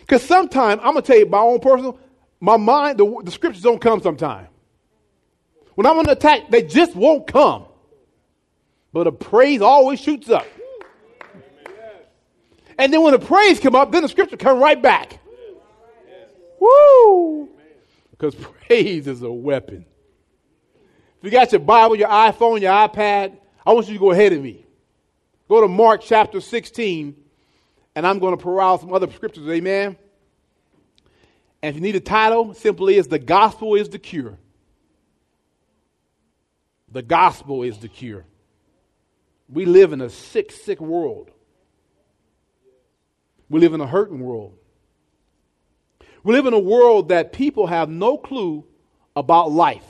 Because 0.00 0.22
sometimes, 0.22 0.82
I'm 0.84 0.92
going 0.92 1.02
to 1.02 1.06
tell 1.06 1.18
you 1.18 1.24
my 1.26 1.38
own 1.38 1.60
personal, 1.60 1.98
my 2.44 2.58
mind, 2.58 2.98
the, 2.98 3.22
the 3.24 3.30
scriptures 3.30 3.62
don't 3.62 3.80
come 3.80 4.02
sometimes. 4.02 4.48
When 5.76 5.86
I'm 5.86 5.98
under 5.98 6.12
attack, 6.12 6.50
they 6.50 6.60
just 6.60 6.94
won't 6.94 7.26
come. 7.26 7.64
But 8.92 9.06
a 9.06 9.12
praise 9.12 9.62
always 9.62 9.98
shoots 9.98 10.28
up. 10.28 10.46
And 12.78 12.92
then 12.92 13.02
when 13.02 13.12
the 13.12 13.18
praise 13.18 13.58
come 13.58 13.74
up, 13.74 13.92
then 13.92 14.02
the 14.02 14.10
scripture 14.10 14.36
come 14.36 14.60
right 14.60 14.80
back. 14.80 15.20
Woo! 16.60 17.48
Because 18.10 18.34
praise 18.66 19.06
is 19.06 19.22
a 19.22 19.32
weapon. 19.32 19.86
If 21.18 21.24
you 21.24 21.30
got 21.30 21.50
your 21.50 21.60
Bible, 21.60 21.96
your 21.96 22.08
iPhone, 22.08 22.60
your 22.60 22.72
iPad, 22.72 23.38
I 23.64 23.72
want 23.72 23.88
you 23.88 23.94
to 23.94 24.00
go 24.00 24.10
ahead 24.10 24.34
of 24.34 24.42
me. 24.42 24.66
Go 25.48 25.62
to 25.62 25.68
Mark 25.68 26.02
chapter 26.02 26.42
16, 26.42 27.16
and 27.94 28.06
I'm 28.06 28.18
going 28.18 28.36
to 28.36 28.42
pour 28.42 28.78
some 28.78 28.92
other 28.92 29.10
scriptures. 29.10 29.48
Amen. 29.48 29.96
And 31.64 31.70
if 31.70 31.76
you 31.76 31.80
need 31.80 31.96
a 31.96 32.00
title, 32.00 32.52
simply 32.52 32.96
is 32.96 33.08
The 33.08 33.18
Gospel 33.18 33.74
is 33.74 33.88
the 33.88 33.98
Cure. 33.98 34.36
The 36.92 37.00
gospel 37.00 37.62
is 37.62 37.78
the 37.78 37.88
cure. 37.88 38.26
We 39.48 39.64
live 39.64 39.94
in 39.94 40.02
a 40.02 40.10
sick, 40.10 40.52
sick 40.52 40.78
world. 40.78 41.30
We 43.48 43.60
live 43.60 43.72
in 43.72 43.80
a 43.80 43.86
hurting 43.86 44.20
world. 44.20 44.58
We 46.22 46.34
live 46.34 46.44
in 46.44 46.52
a 46.52 46.58
world 46.58 47.08
that 47.08 47.32
people 47.32 47.66
have 47.66 47.88
no 47.88 48.18
clue 48.18 48.66
about 49.16 49.50
life. 49.50 49.86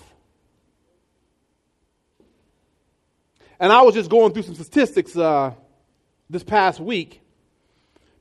And 3.59 3.73
I 3.73 3.83
was 3.83 3.95
just 3.95 4.09
going 4.09 4.33
through 4.33 4.45
some 4.45 4.55
statistics 4.55 5.17
uh, 5.17 5.55
this 6.31 6.45
past 6.45 6.79
week 6.79 7.21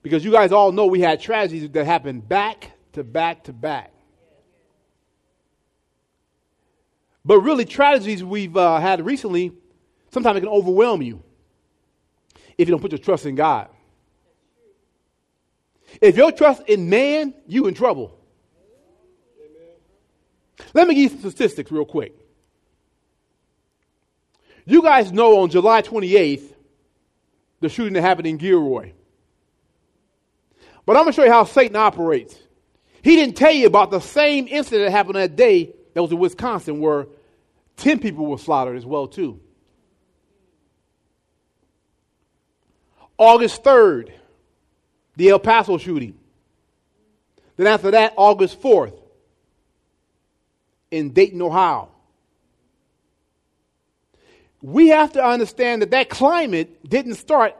because 0.01 0.25
you 0.25 0.31
guys 0.31 0.51
all 0.51 0.72
know 0.72 0.88
we 0.88 1.01
had 1.01 1.22
tragedies 1.22 1.69
that 1.69 1.86
happened 1.86 2.27
back 2.27 2.72
to 2.93 3.03
back 3.03 3.45
to 3.45 3.53
back. 3.53 3.91
But 7.25 7.39
really, 7.39 7.65
tragedies 7.65 8.23
we've 8.23 8.55
uh, 8.57 8.79
had 8.79 9.05
recently, 9.05 9.53
sometimes 10.12 10.38
it 10.38 10.41
can 10.41 10.50
overwhelm 10.50 11.01
you 11.01 11.23
if 12.57 12.67
you 12.67 12.71
don't 12.71 12.81
put 12.81 12.91
your 12.91 13.00
trust 13.00 13.25
in 13.25 13.35
God. 13.35 13.69
If 16.01 16.17
your 16.17 16.31
trust 16.31 16.63
in 16.67 16.89
man, 16.89 17.33
you 17.47 17.67
in 17.67 17.73
trouble. 17.73 18.19
Let 20.73 20.88
me 20.88 20.95
give 20.95 21.03
you 21.03 21.09
some 21.09 21.31
statistics 21.31 21.71
real 21.71 21.85
quick. 21.85 22.15
You 24.65 24.81
guys 24.81 25.12
know 25.12 25.41
on 25.41 25.50
July 25.50 25.81
28th, 25.81 26.53
the 27.59 27.69
shooting 27.69 27.93
that 27.93 28.01
happened 28.01 28.27
in 28.27 28.38
Gilroy. 28.38 28.93
But 30.85 30.97
I'm 30.97 31.03
going 31.03 31.13
to 31.13 31.15
show 31.15 31.23
you 31.23 31.31
how 31.31 31.43
Satan 31.43 31.75
operates. 31.75 32.38
He 33.03 33.17
didn't 33.17 33.36
tell 33.36 33.51
you 33.51 33.67
about 33.67 33.91
the 33.91 34.00
same 34.00 34.48
incident 34.48 34.86
that 34.86 34.91
happened 34.91 35.17
that 35.17 35.36
day 35.36 35.74
that 35.93 36.01
was 36.01 36.12
in 36.12 36.19
Wisconsin 36.19 36.79
where 36.79 37.07
10 37.77 38.00
people 38.00 38.25
were 38.25 38.38
slaughtered 38.38 38.77
as 38.77 38.86
well 38.86 39.07
too. 39.07 39.41
August 43.17 43.62
3rd, 43.62 44.12
the 45.17 45.29
El 45.29 45.39
Paso 45.39 45.77
shooting. 45.77 46.17
Then 47.57 47.67
after 47.67 47.91
that, 47.91 48.13
August 48.15 48.62
4th 48.62 48.98
in 50.89 51.12
Dayton, 51.12 51.41
Ohio. 51.41 51.89
We 54.62 54.88
have 54.88 55.12
to 55.13 55.24
understand 55.24 55.81
that 55.81 55.91
that 55.91 56.10
climate 56.10 56.89
didn't 56.89 57.15
start 57.15 57.57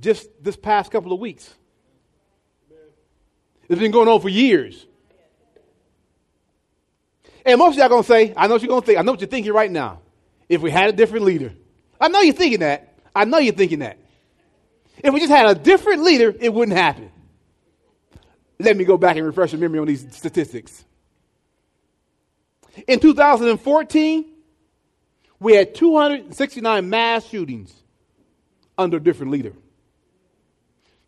just 0.00 0.26
this 0.42 0.56
past 0.56 0.90
couple 0.90 1.12
of 1.12 1.20
weeks. 1.20 1.54
It's 3.68 3.80
been 3.80 3.90
going 3.90 4.08
on 4.08 4.20
for 4.20 4.28
years. 4.28 4.86
And 7.44 7.58
most 7.58 7.74
of 7.74 7.78
y'all 7.78 7.88
gonna 7.88 8.02
say, 8.02 8.34
I 8.36 8.46
know 8.46 8.54
what 8.54 8.62
you're 8.62 8.68
gonna 8.68 8.82
think, 8.82 8.98
I 8.98 9.02
know 9.02 9.12
what 9.12 9.20
you're 9.20 9.28
thinking 9.28 9.52
right 9.52 9.70
now. 9.70 10.00
If 10.48 10.62
we 10.62 10.70
had 10.70 10.88
a 10.88 10.92
different 10.92 11.24
leader. 11.24 11.52
I 12.00 12.08
know 12.08 12.20
you're 12.20 12.34
thinking 12.34 12.60
that. 12.60 12.94
I 13.14 13.24
know 13.24 13.38
you're 13.38 13.54
thinking 13.54 13.80
that. 13.80 13.98
If 15.02 15.12
we 15.12 15.20
just 15.20 15.32
had 15.32 15.46
a 15.46 15.54
different 15.54 16.02
leader, 16.02 16.34
it 16.38 16.52
wouldn't 16.52 16.76
happen. 16.76 17.10
Let 18.58 18.76
me 18.76 18.84
go 18.84 18.96
back 18.96 19.16
and 19.16 19.26
refresh 19.26 19.52
your 19.52 19.60
memory 19.60 19.78
on 19.78 19.86
these 19.86 20.06
statistics. 20.14 20.84
In 22.86 23.00
2014, 23.00 24.24
we 25.40 25.54
had 25.54 25.74
269 25.74 26.88
mass 26.88 27.26
shootings 27.26 27.74
under 28.78 28.96
a 28.96 29.00
different 29.00 29.32
leader. 29.32 29.52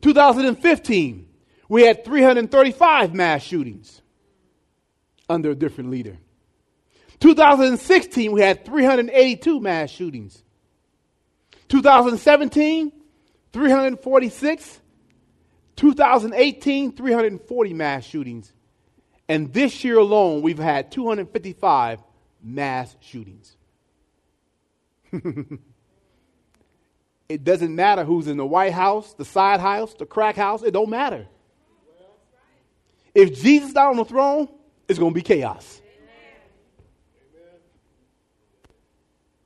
2015, 0.03 1.28
we 1.69 1.83
had 1.83 2.05
335 2.05 3.15
mass 3.15 3.43
shootings 3.43 4.01
under 5.29 5.51
a 5.51 5.55
different 5.55 5.91
leader. 5.91 6.17
2016, 7.21 8.33
we 8.33 8.41
had 8.41 8.65
382 8.65 9.61
mass 9.61 9.91
shootings. 9.91 10.43
2017, 11.69 12.93
346. 13.53 14.81
2018, 15.77 16.93
340 16.97 17.75
mass 17.75 18.05
shootings. 18.05 18.53
And 19.29 19.53
this 19.53 19.85
year 19.85 19.99
alone, 19.99 20.43
we've 20.43 20.59
had 20.59 20.91
255 20.91 22.03
mass 22.43 22.97
shootings. 23.01 23.57
it 27.29 27.45
doesn't 27.45 27.75
matter 27.75 28.05
who's 28.05 28.27
in 28.27 28.39
the 28.39 28.47
White 28.47 28.73
House, 28.73 29.13
the 29.15 29.25
side 29.25 29.61
house, 29.61 29.95
the 29.95 30.07
crack 30.07 30.37
house, 30.37 30.63
it 30.63 30.73
don't 30.73 30.91
matter. 30.91 31.27
If 33.19 33.43
Jesus 33.43 33.71
is 33.71 33.75
not 33.75 33.89
on 33.89 33.97
the 33.97 34.05
throne, 34.05 34.49
it's 34.87 34.97
going 34.97 35.11
to 35.11 35.15
be 35.15 35.23
chaos. 35.23 35.83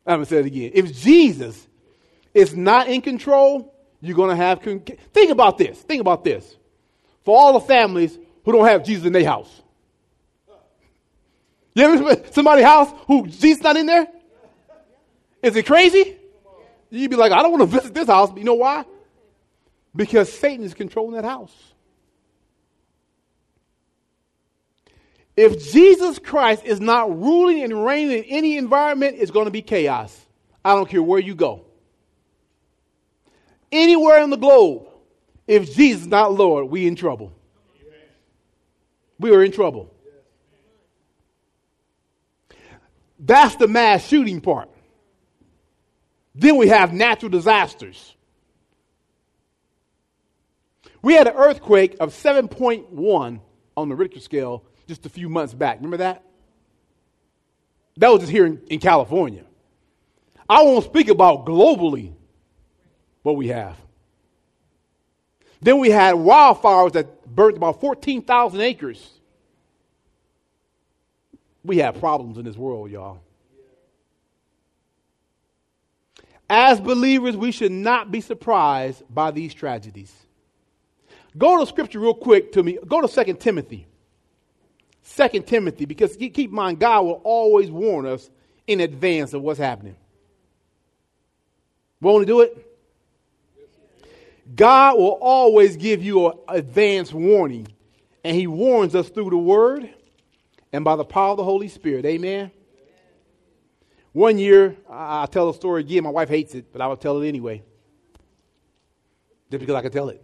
I'm 0.06 0.16
going 0.16 0.26
to 0.26 0.28
say 0.28 0.40
it 0.40 0.46
again. 0.46 0.72
If 0.74 0.94
Jesus 0.94 1.66
is 2.34 2.54
not 2.54 2.88
in 2.88 3.00
control, 3.00 3.74
you're 4.02 4.14
going 4.14 4.28
to 4.28 4.36
have. 4.36 4.60
Con- 4.60 4.80
think 4.80 5.30
about 5.30 5.56
this. 5.56 5.80
Think 5.80 6.02
about 6.02 6.22
this. 6.22 6.54
For 7.24 7.34
all 7.34 7.54
the 7.54 7.60
families 7.60 8.18
who 8.44 8.52
don't 8.52 8.66
have 8.66 8.84
Jesus 8.84 9.06
in 9.06 9.14
their 9.14 9.24
house. 9.24 9.62
You 11.74 11.84
ever 11.84 12.30
somebody's 12.30 12.66
house 12.66 12.92
who 13.06 13.26
Jesus 13.26 13.62
not 13.62 13.78
in 13.78 13.86
there? 13.86 14.06
Is 15.42 15.56
it 15.56 15.64
crazy? 15.64 16.18
You'd 16.90 17.10
be 17.10 17.16
like, 17.16 17.32
I 17.32 17.40
don't 17.40 17.52
want 17.52 17.62
to 17.62 17.78
visit 17.78 17.94
this 17.94 18.08
house. 18.08 18.28
But 18.28 18.40
you 18.40 18.44
know 18.44 18.52
why? 18.52 18.84
Because 19.96 20.30
Satan 20.30 20.62
is 20.62 20.74
controlling 20.74 21.14
that 21.14 21.24
house. 21.24 21.71
If 25.36 25.72
Jesus 25.72 26.18
Christ 26.18 26.64
is 26.64 26.80
not 26.80 27.10
ruling 27.16 27.62
and 27.62 27.84
reigning 27.84 28.18
in 28.18 28.24
any 28.24 28.56
environment, 28.58 29.16
it's 29.18 29.30
going 29.30 29.46
to 29.46 29.50
be 29.50 29.62
chaos. 29.62 30.18
I 30.64 30.74
don't 30.74 30.88
care 30.88 31.02
where 31.02 31.20
you 31.20 31.34
go. 31.34 31.64
Anywhere 33.70 34.22
in 34.22 34.30
the 34.30 34.36
globe, 34.36 34.88
if 35.46 35.74
Jesus 35.74 36.02
is 36.02 36.08
not 36.08 36.34
Lord, 36.34 36.66
we 36.66 36.86
in 36.86 36.96
trouble. 36.96 37.32
We 39.18 39.34
are 39.34 39.42
in 39.42 39.52
trouble. 39.52 39.94
That's 43.18 43.56
the 43.56 43.68
mass 43.68 44.06
shooting 44.06 44.40
part. 44.40 44.68
Then 46.34 46.56
we 46.56 46.68
have 46.68 46.92
natural 46.92 47.30
disasters. 47.30 48.16
We 51.02 51.14
had 51.14 51.28
an 51.28 51.34
earthquake 51.36 51.96
of 52.00 52.12
7.1 52.12 53.40
on 53.76 53.88
the 53.88 53.94
Richter 53.94 54.20
scale 54.20 54.64
just 54.86 55.06
a 55.06 55.08
few 55.08 55.28
months 55.28 55.54
back. 55.54 55.76
Remember 55.76 55.98
that? 55.98 56.22
That 57.96 58.08
was 58.08 58.20
just 58.20 58.32
here 58.32 58.46
in, 58.46 58.60
in 58.68 58.78
California. 58.78 59.44
I 60.48 60.62
won't 60.62 60.84
speak 60.84 61.08
about 61.08 61.46
globally 61.46 62.12
what 63.22 63.36
we 63.36 63.48
have. 63.48 63.76
Then 65.60 65.78
we 65.78 65.90
had 65.90 66.16
wildfires 66.16 66.92
that 66.92 67.26
burned 67.26 67.56
about 67.56 67.80
14,000 67.80 68.60
acres. 68.60 69.10
We 71.64 71.78
have 71.78 72.00
problems 72.00 72.38
in 72.38 72.44
this 72.44 72.56
world, 72.56 72.90
y'all. 72.90 73.20
As 76.50 76.80
believers, 76.80 77.36
we 77.36 77.52
should 77.52 77.72
not 77.72 78.10
be 78.10 78.20
surprised 78.20 79.04
by 79.08 79.30
these 79.30 79.54
tragedies. 79.54 80.12
Go 81.38 81.58
to 81.58 81.66
scripture 81.66 82.00
real 82.00 82.14
quick 82.14 82.52
to 82.52 82.62
me. 82.62 82.78
Go 82.86 83.00
to 83.00 83.24
2 83.24 83.34
Timothy. 83.34 83.86
2 85.04 85.42
Timothy, 85.42 85.84
because 85.84 86.16
keep 86.16 86.38
in 86.38 86.54
mind, 86.54 86.78
God 86.78 87.02
will 87.04 87.20
always 87.24 87.70
warn 87.70 88.06
us 88.06 88.30
in 88.66 88.80
advance 88.80 89.34
of 89.34 89.42
what's 89.42 89.58
happening. 89.58 89.96
Won't 92.00 92.22
he 92.22 92.26
do 92.26 92.40
it? 92.40 92.68
God 94.54 94.98
will 94.98 95.18
always 95.20 95.76
give 95.76 96.02
you 96.02 96.28
an 96.28 96.38
advance 96.48 97.12
warning, 97.12 97.68
and 98.24 98.36
he 98.36 98.46
warns 98.46 98.94
us 98.94 99.08
through 99.08 99.30
the 99.30 99.36
word 99.36 99.88
and 100.72 100.84
by 100.84 100.96
the 100.96 101.04
power 101.04 101.30
of 101.32 101.36
the 101.36 101.44
Holy 101.44 101.68
Spirit. 101.68 102.04
Amen. 102.04 102.50
One 104.12 104.38
year, 104.38 104.76
I'll 104.90 105.26
tell 105.26 105.46
the 105.46 105.56
story 105.56 105.80
again. 105.80 106.04
My 106.04 106.10
wife 106.10 106.28
hates 106.28 106.54
it, 106.54 106.72
but 106.72 106.80
I 106.80 106.86
will 106.86 106.96
tell 106.96 107.20
it 107.22 107.28
anyway. 107.28 107.62
Just 109.50 109.60
because 109.60 109.74
I 109.74 109.82
can 109.82 109.92
tell 109.92 110.08
it. 110.08 110.22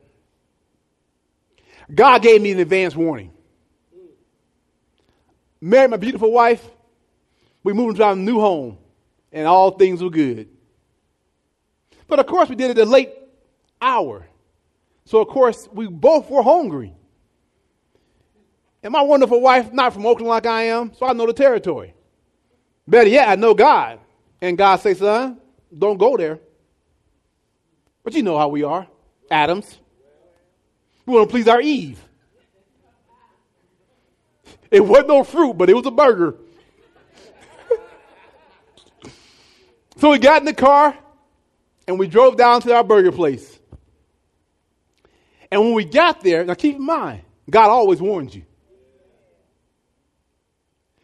God 1.94 2.23
gave 2.23 2.42
me 2.42 2.52
an 2.52 2.58
advance 2.58 2.94
warning 2.94 3.32
married 5.60 5.90
my 5.90 5.96
beautiful 5.96 6.32
wife. 6.32 6.64
We 7.64 7.72
moved 7.72 7.92
into 7.92 8.04
our 8.04 8.16
new 8.16 8.40
home, 8.40 8.78
and 9.32 9.46
all 9.46 9.72
things 9.72 10.02
were 10.02 10.10
good. 10.10 10.48
But 12.06 12.18
of 12.18 12.26
course, 12.26 12.48
we 12.48 12.56
did 12.56 12.70
it 12.70 12.78
at 12.78 12.86
a 12.86 12.90
late 12.90 13.12
hour. 13.80 14.26
So, 15.04 15.20
of 15.20 15.28
course, 15.28 15.68
we 15.72 15.86
both 15.86 16.30
were 16.30 16.42
hungry. 16.42 16.94
And 18.82 18.92
my 18.92 19.02
wonderful 19.02 19.40
wife, 19.40 19.72
not 19.72 19.92
from 19.92 20.06
Oakland 20.06 20.28
like 20.28 20.46
I 20.46 20.64
am, 20.64 20.92
so 20.94 21.06
I 21.06 21.12
know 21.12 21.26
the 21.26 21.32
territory. 21.32 21.94
Better 22.86 23.10
yet, 23.10 23.28
I 23.28 23.34
know 23.34 23.54
God. 23.54 24.00
And 24.40 24.56
God 24.56 24.76
say, 24.76 24.94
son, 24.94 25.38
don't 25.76 25.98
go 25.98 26.16
there. 26.16 26.38
But 28.04 28.14
you 28.14 28.22
know 28.22 28.38
how 28.38 28.48
we 28.48 28.62
are, 28.62 28.86
Adams. 29.30 29.78
We 31.04 31.14
want 31.14 31.28
to 31.28 31.32
please 31.32 31.48
our 31.48 31.60
Eve. 31.60 32.02
It 34.70 34.80
wasn't 34.84 35.08
no 35.08 35.25
fruit, 35.25 35.54
but 35.54 35.70
it 35.70 35.75
was 35.75 35.87
a 35.87 35.90
burger. 35.90 36.34
so 39.96 40.10
we 40.10 40.18
got 40.18 40.42
in 40.42 40.46
the 40.46 40.54
car 40.54 40.96
and 41.87 41.98
we 41.98 42.06
drove 42.06 42.37
down 42.37 42.60
to 42.62 42.75
our 42.75 42.84
burger 42.84 43.12
place. 43.12 43.58
And 45.50 45.62
when 45.62 45.72
we 45.72 45.84
got 45.84 46.20
there, 46.20 46.44
now 46.44 46.54
keep 46.54 46.76
in 46.76 46.84
mind, 46.84 47.22
God 47.48 47.70
always 47.70 48.00
warns 48.00 48.34
you. 48.34 48.44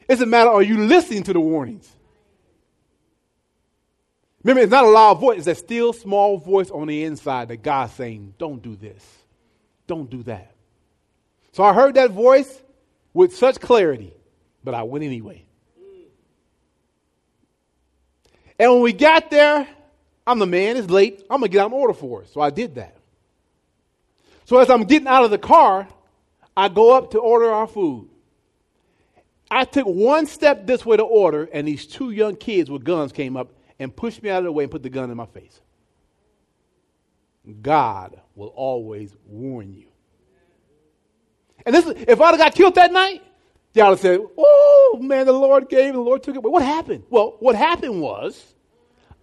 It's 0.07 0.21
a 0.21 0.27
matter, 0.27 0.51
are 0.51 0.63
you 0.63 0.87
listening 0.87 1.23
to 1.25 1.33
the 1.33 1.41
warnings? 1.41 1.91
Remember, 4.43 4.63
it's 4.63 4.71
not 4.71 4.85
a 4.85 4.89
loud 4.89 5.21
voice, 5.21 5.39
it's 5.39 5.47
a 5.47 5.55
still 5.55 5.95
small 5.95 6.37
voice 6.37 6.71
on 6.71 6.87
the 6.87 7.05
inside 7.05 7.49
that 7.49 7.63
God's 7.63 7.95
saying, 7.95 8.35
don't 8.37 8.63
do 8.63 8.77
this, 8.77 9.03
don't 9.87 10.11
do 10.11 10.23
that. 10.25 10.55
So 11.53 11.65
I 11.65 11.73
heard 11.73 11.95
that 11.95 12.11
voice 12.11 12.63
with 13.15 13.35
such 13.35 13.61
clarity, 13.61 14.13
but 14.63 14.75
I 14.75 14.83
went 14.83 15.05
anyway. 15.05 15.47
And 18.59 18.73
when 18.73 18.83
we 18.83 18.93
got 18.93 19.31
there, 19.31 19.67
I'm 20.27 20.39
the 20.39 20.47
man, 20.47 20.77
it's 20.77 20.91
late, 20.91 21.21
I'm 21.31 21.41
gonna 21.41 21.49
get 21.49 21.61
out 21.61 21.67
an 21.69 21.73
order 21.73 21.95
for 21.95 22.23
it. 22.23 22.29
So 22.29 22.41
I 22.41 22.51
did 22.51 22.75
that. 22.75 22.97
So 24.45 24.59
as 24.59 24.69
I'm 24.69 24.85
getting 24.85 25.09
out 25.09 25.25
of 25.25 25.31
the 25.31 25.39
car, 25.39 25.89
I 26.57 26.69
go 26.69 26.93
up 26.93 27.13
to 27.13 27.19
order 27.19 27.51
our 27.51 27.67
food. 27.67 28.09
I 29.51 29.65
took 29.65 29.87
one 29.87 30.27
step 30.27 30.67
this 30.67 30.85
way 30.85 30.97
to 30.97 31.03
order, 31.03 31.49
and 31.53 31.67
these 31.67 31.87
two 31.87 32.11
young 32.11 32.37
kids 32.37 32.71
with 32.71 32.85
guns 32.85 33.13
came 33.13 33.37
up 33.37 33.53
and 33.79 33.95
pushed 33.95 34.23
me 34.23 34.31
out 34.31 34.39
of 34.39 34.45
the 34.45 34.53
way 34.53 34.65
and 34.65 34.71
put 34.71 34.83
the 34.83 34.91
gun 34.91 35.11
in 35.11 35.17
my 35.17 35.27
face. 35.27 35.61
God 37.63 38.21
will 38.35 38.49
always 38.49 39.15
warn 39.27 39.73
you. 39.73 39.89
And 41.67 41.75
this, 41.75 41.87
if 41.87 42.21
I'd 42.21 42.31
have 42.31 42.39
got 42.39 42.55
killed 42.55 42.75
that 42.75 42.93
night, 42.93 43.23
y'all 43.73 43.91
would 43.91 43.99
have 43.99 44.01
said, 44.01 44.21
"Oh 44.37 44.99
man, 45.01 45.27
the 45.27 45.33
Lord 45.33 45.69
gave, 45.69 45.95
the 45.95 46.01
Lord 46.01 46.23
took 46.23 46.37
it." 46.37 46.43
But 46.43 46.53
what 46.53 46.63
happened? 46.63 47.05
Well, 47.11 47.37
what 47.41 47.57
happened 47.57 48.01
was, 48.01 48.55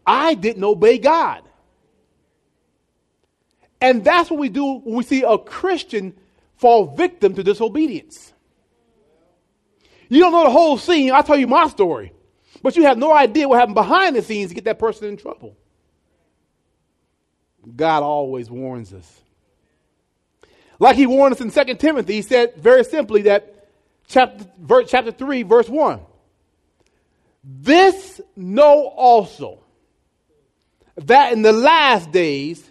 I 0.05 0.33
didn't 0.33 0.63
obey 0.63 0.97
God, 0.97 1.43
and 3.79 4.03
that's 4.03 4.29
what 4.29 4.39
we 4.39 4.49
do 4.49 4.79
when 4.79 4.95
we 4.95 5.03
see 5.03 5.23
a 5.23 5.37
Christian 5.37 6.13
fall 6.57 6.95
victim 6.95 7.35
to 7.35 7.43
disobedience. 7.43 8.33
You 10.09 10.19
don't 10.19 10.33
know 10.33 10.43
the 10.43 10.49
whole 10.49 10.77
scene. 10.77 11.11
I'll 11.11 11.23
tell 11.23 11.37
you 11.37 11.47
my 11.47 11.67
story. 11.67 12.11
But 12.61 12.75
you 12.75 12.83
have 12.83 12.97
no 12.97 13.13
idea 13.13 13.47
what 13.47 13.59
happened 13.59 13.75
behind 13.75 14.15
the 14.15 14.21
scenes 14.21 14.49
to 14.49 14.55
get 14.55 14.65
that 14.65 14.77
person 14.77 15.07
in 15.07 15.17
trouble. 15.17 15.55
God 17.75 18.03
always 18.03 18.49
warns 18.49 18.93
us. 18.93 19.20
Like 20.81 20.95
he 20.95 21.05
warned 21.05 21.35
us 21.35 21.41
in 21.41 21.51
2 21.51 21.75
Timothy, 21.75 22.13
he 22.15 22.21
said 22.23 22.55
very 22.55 22.83
simply 22.83 23.21
that 23.23 23.67
chapter, 24.07 24.43
verse, 24.59 24.89
chapter 24.89 25.11
3, 25.11 25.43
verse 25.43 25.69
1. 25.69 25.99
This 27.43 28.19
know 28.35 28.87
also 28.87 29.59
that 30.95 31.33
in 31.33 31.43
the 31.43 31.51
last 31.51 32.11
days 32.11 32.67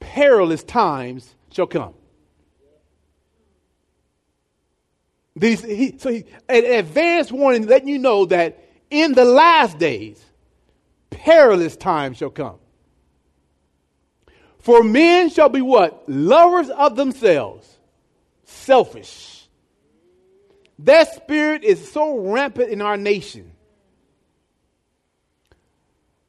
perilous 0.00 0.64
times 0.64 1.36
shall 1.52 1.68
come. 1.68 1.94
These, 5.36 5.62
he, 5.62 5.98
so 5.98 6.10
he, 6.10 6.24
an 6.48 6.64
advanced 6.64 7.30
warning 7.30 7.68
letting 7.68 7.86
you 7.86 8.00
know 8.00 8.26
that 8.26 8.58
in 8.90 9.12
the 9.12 9.24
last 9.24 9.78
days 9.78 10.20
perilous 11.10 11.76
times 11.76 12.16
shall 12.16 12.30
come. 12.30 12.58
For 14.66 14.82
men 14.82 15.30
shall 15.30 15.48
be 15.48 15.62
what? 15.62 16.08
Lovers 16.08 16.70
of 16.70 16.96
themselves, 16.96 17.72
selfish. 18.46 19.46
That 20.80 21.14
spirit 21.14 21.62
is 21.62 21.92
so 21.92 22.18
rampant 22.18 22.70
in 22.70 22.82
our 22.82 22.96
nation. 22.96 23.52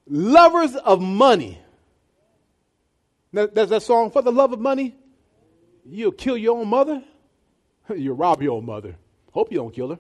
Lovers 0.07 0.75
of 0.75 1.01
money. 1.01 1.59
There's 3.33 3.69
that 3.69 3.81
song, 3.81 4.11
For 4.11 4.21
the 4.21 4.31
Love 4.31 4.53
of 4.53 4.59
Money, 4.59 4.95
you'll 5.83 6.11
kill 6.11 6.37
your 6.37 6.59
own 6.59 6.67
mother. 6.67 7.01
You'll 7.95 8.17
rob 8.17 8.43
your 8.43 8.57
own 8.57 8.67
mother. 8.67 8.97
Hope 9.31 9.51
you 9.51 9.57
don't 9.57 9.73
kill 9.73 9.89
her. 9.89 9.99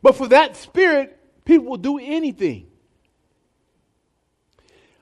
But 0.00 0.16
for 0.16 0.28
that 0.28 0.56
spirit, 0.56 1.18
people 1.44 1.66
will 1.66 1.76
do 1.76 1.98
anything. 1.98 2.68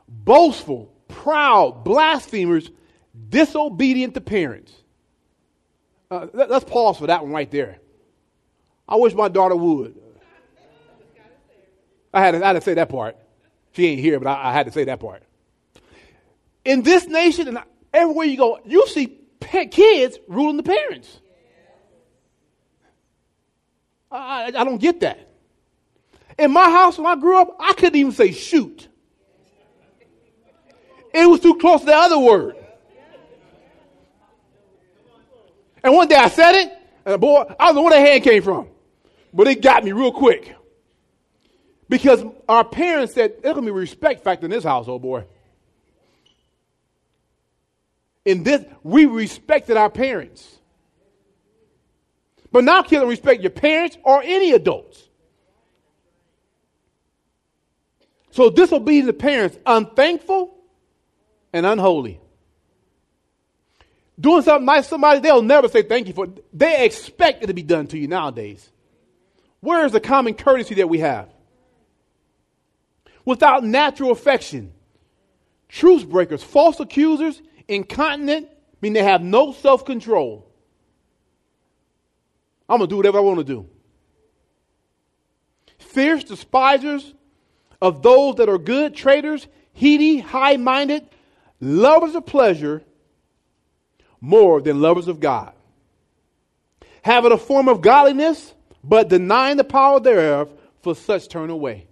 Boastful, 0.09 0.94
proud, 1.15 1.85
blasphemers, 1.85 2.71
disobedient 3.29 4.15
to 4.15 4.21
parents. 4.21 4.73
Uh, 6.11 6.27
let, 6.33 6.51
us 6.51 6.65
pause 6.65 6.99
for 6.99 7.07
that 7.07 7.23
one 7.23 7.33
right 7.33 7.51
there. 7.51 7.79
I 8.89 8.97
wish 8.97 9.15
my 9.15 9.29
daughter 9.29 9.57
would. 9.57 9.97
I 12.13 12.21
had, 12.21 12.33
to, 12.33 12.45
I 12.45 12.49
had 12.49 12.53
to 12.55 12.61
say 12.61 12.75
that 12.75 12.89
part. 12.89 13.17
She 13.73 13.87
ain't 13.87 14.01
here, 14.01 14.21
but 14.21 14.29
I, 14.29 14.51
I 14.51 14.53
had 14.53 14.67
to 14.67 14.73
say 14.73 14.85
that 14.85 15.01
part. 15.01 15.23
In 16.65 16.83
this 16.83 17.07
nation 17.07 17.49
and 17.49 17.59
everywhere 17.93 18.27
you 18.27 18.37
go, 18.37 18.59
you 18.65 18.87
see 18.89 19.19
kids 19.71 20.19
ruling 20.29 20.57
the 20.57 20.63
parents. 20.63 21.21
I, 24.11 24.47
I 24.47 24.65
don't 24.65 24.79
get 24.79 25.01
that. 25.01 25.29
In 26.39 26.53
my 26.53 26.71
house 26.71 26.99
when 26.99 27.07
I 27.07 27.17
grew 27.17 27.41
up, 27.41 27.57
I 27.61 27.73
couldn't 27.75 27.97
even 27.97 28.13
say 28.13 28.33
shoot. 28.33 28.89
It 31.15 31.31
was 31.31 31.39
too 31.39 31.55
close 31.55 31.81
to 31.81 31.87
the 31.87 31.95
other 31.95 32.19
word. 32.19 32.57
And 35.85 35.95
one 35.95 36.09
day 36.09 36.17
I 36.17 36.29
said 36.29 36.55
it, 36.57 36.73
and 37.05 37.21
boy, 37.21 37.45
I 37.61 37.67
don't 37.67 37.77
know 37.77 37.83
where 37.83 37.93
the 37.93 38.05
hand 38.05 38.25
came 38.25 38.43
from, 38.43 38.69
but 39.33 39.47
it 39.47 39.63
got 39.63 39.85
me 39.85 39.93
real 39.93 40.11
quick. 40.11 40.57
Because 41.89 42.25
our 42.49 42.65
parents 42.65 43.15
said 43.15 43.43
there's 43.43 43.55
gonna 43.55 43.67
be 43.67 43.71
respect 43.71 44.25
factor 44.25 44.47
in 44.47 44.51
this 44.51 44.65
household, 44.65 45.03
oh 45.03 45.03
boy. 45.03 45.25
In 48.25 48.43
this, 48.43 48.65
we 48.83 49.07
respected 49.07 49.77
our 49.77 49.91
parents. 49.91 50.59
But 52.51 52.65
now 52.65 52.83
kids 52.83 53.03
don't 53.03 53.09
respect 53.09 53.43
your 53.43 53.51
parents 53.51 53.99
or 54.03 54.23
any 54.23 54.53
adults. 54.53 55.01
So 58.31 58.51
disobedient 58.51 59.07
to 59.09 59.13
parents, 59.13 59.59
unthankful 59.67 60.54
and 61.55 61.65
unholy. 61.65 62.21
Doing 64.21 64.43
something 64.43 64.67
nice 64.67 64.85
to 64.85 64.91
somebody, 64.91 65.21
they'll 65.21 65.41
never 65.41 65.69
say 65.69 65.83
thank 65.83 66.09
you 66.09 66.13
for 66.13 66.27
it. 66.27 66.45
They 66.53 66.85
expect 66.85 67.45
it 67.45 67.47
to 67.47 67.55
be 67.55 67.63
done 67.63 67.87
to 67.89 67.99
you 67.99 68.09
nowadays. 68.09 68.69
Where 69.61 69.87
is 69.87 69.93
the 69.93 70.01
common 70.01 70.35
courtesy 70.35 70.75
that 70.75 70.89
we 70.89 70.99
have? 70.99 71.29
Without 73.25 73.65
natural 73.65 74.11
affection, 74.11 74.73
truth 75.69 76.07
breakers, 76.09 76.43
false 76.43 76.81
accusers, 76.81 77.41
incontinent, 77.69 78.49
mean 78.83 78.93
they 78.93 79.03
have 79.03 79.23
no 79.23 79.53
self 79.53 79.85
control. 79.85 80.51
I'm 82.69 82.79
going 82.79 82.89
to 82.89 82.93
do 82.93 82.97
whatever 82.97 83.19
I 83.19 83.23
want 83.23 83.39
to 83.39 83.45
do. 83.45 83.69
Fierce 85.79 86.25
despisers 86.25 87.15
of 87.81 88.03
those 88.03 88.37
that 88.37 88.49
are 88.49 88.59
good, 88.59 88.95
traitors, 88.97 89.47
heady, 89.75 90.19
high 90.19 90.57
minded, 90.57 91.09
lovers 91.65 92.15
of 92.15 92.27
pleasure 92.27 92.83
more 94.21 94.61
than 94.61 94.81
lovers 94.81 95.09
of 95.09 95.21
God. 95.21 95.53
Having 97.03 97.33
a 97.33 97.39
form 97.39 97.69
of 97.69 97.81
godliness, 97.81 98.55
but 98.83 99.09
denying 99.09 99.57
the 99.57 99.65
power 99.65 100.01
thereof, 100.01 100.51
for 100.83 100.95
such 100.95 101.29
turn 101.29 101.51
away. 101.51 101.87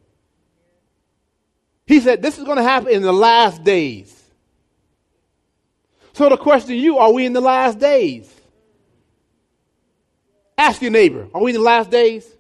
He 1.87 2.01
said 2.01 2.23
this 2.23 2.39
is 2.39 2.45
going 2.45 2.59
to 2.59 2.63
happen 2.63 2.91
in 2.91 3.03
the 3.03 3.13
last 3.13 3.65
days. 3.65 4.19
So 6.13 6.29
the 6.29 6.37
question 6.37 6.71
to 6.71 6.77
you, 6.77 6.99
are 6.99 7.13
we 7.13 7.25
in 7.25 7.33
the 7.33 7.41
last 7.41 7.79
days? 7.79 8.31
Ask 10.57 10.83
your 10.83 10.91
neighbor, 10.91 11.29
are 11.35 11.43
we 11.43 11.51
in 11.51 11.57
the 11.57 11.63
last 11.63 11.91
days? 11.91 12.31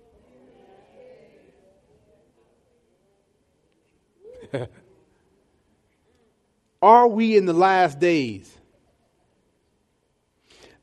Are 6.83 7.07
we 7.07 7.37
in 7.37 7.47
the 7.47 7.53
last 7.53 7.99
days? 8.01 8.53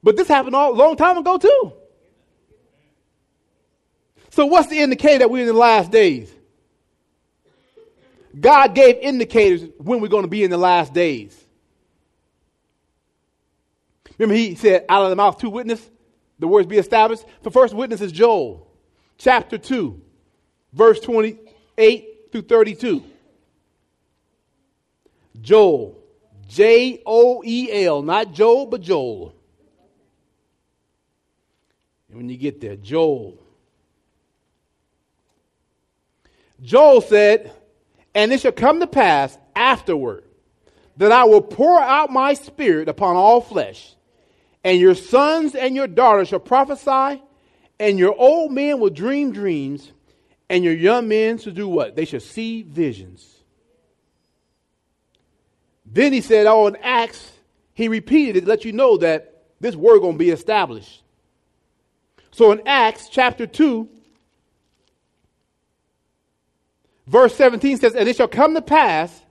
But 0.02 0.16
this 0.16 0.28
happened 0.28 0.56
a 0.56 0.70
long 0.70 0.96
time 0.96 1.18
ago 1.18 1.38
too. 1.38 1.74
So 4.32 4.46
what's 4.46 4.70
the 4.70 4.80
indicator 4.80 5.20
that 5.20 5.30
we're 5.30 5.42
in 5.42 5.48
the 5.48 5.54
last 5.54 5.92
days? 5.92 6.34
God 8.40 8.76
gave 8.76 8.98
indicators 9.02 9.70
when 9.78 10.00
we're 10.00 10.08
going 10.08 10.24
to 10.24 10.30
be 10.30 10.44
in 10.44 10.52
the 10.52 10.58
last 10.58 10.94
days. 10.94 11.36
Remember, 14.18 14.36
he 14.36 14.56
said, 14.56 14.86
out 14.88 15.04
of 15.04 15.10
the 15.10 15.16
mouth, 15.16 15.40
two 15.40 15.50
witnesses. 15.50 15.90
the 16.38 16.48
words 16.48 16.68
be 16.68 16.78
established? 16.78 17.24
The 17.42 17.52
first 17.52 17.74
witness 17.74 18.02
is 18.02 18.12
Joel, 18.12 18.68
chapter 19.18 19.58
2, 19.58 20.00
verse 20.74 21.00
28 21.00 22.32
through 22.32 22.42
32. 22.44 23.04
Joel, 25.42 25.98
J 26.48 27.02
O 27.06 27.44
E 27.46 27.86
L, 27.86 28.02
not 28.02 28.34
Joel, 28.34 28.66
but 28.66 28.82
Joel. 28.82 29.34
And 32.10 32.18
when 32.18 32.30
you 32.30 32.38
get 32.38 32.60
there, 32.60 32.76
Joel. 32.76 33.38
Joel 36.62 37.02
said, 37.02 37.54
And 38.14 38.34
it 38.34 38.42
shall 38.42 38.52
come 38.52 38.80
to 38.80 38.88
pass 38.88 39.38
afterward 39.56 40.24
that 40.98 41.12
I 41.12 41.24
will 41.24 41.42
pour 41.42 41.80
out 41.80 42.12
my 42.12 42.34
spirit 42.34 42.90
upon 42.90 43.16
all 43.16 43.40
flesh, 43.40 43.96
and 44.64 44.80
your 44.80 44.96
sons 44.96 45.56
and 45.56 45.76
your 45.76 45.88
daughters 45.88 46.28
shall 46.28 46.40
prophesy, 46.40 47.22
and 47.80 47.98
your 47.98 48.14
old 48.18 48.52
men 48.52 48.80
will 48.80 48.90
dream 48.90 49.32
dreams, 49.32 49.94
and 50.50 50.64
your 50.64 50.74
young 50.74 51.08
men 51.08 51.38
shall 51.38 51.54
do 51.54 51.68
what? 51.68 51.96
They 51.96 52.04
shall 52.04 52.20
see 52.20 52.64
visions. 52.64 53.39
Then 55.92 56.14
he 56.14 56.22
said, 56.22 56.46
Oh, 56.46 56.68
in 56.68 56.76
Acts, 56.78 57.32
he 57.74 57.88
repeated 57.88 58.38
it 58.38 58.42
to 58.42 58.48
let 58.48 58.66
you 58.66 58.72
know 58.72 58.98
that 58.98 59.44
this 59.60 59.76
word 59.76 60.00
going 60.00 60.14
to 60.14 60.20
be 60.20 60.30
established. 60.30 61.04
So 62.32 62.52
in 62.52 62.62
Acts 62.66 63.10
chapter 63.10 63.48
2, 63.48 63.90
verse 67.08 67.36
17 67.36 67.78
says, 67.78 67.96
And 67.96 68.08
it 68.08 68.16
shall 68.16 68.28
come 68.28 68.54
to 68.54 68.62
pass 68.62 69.22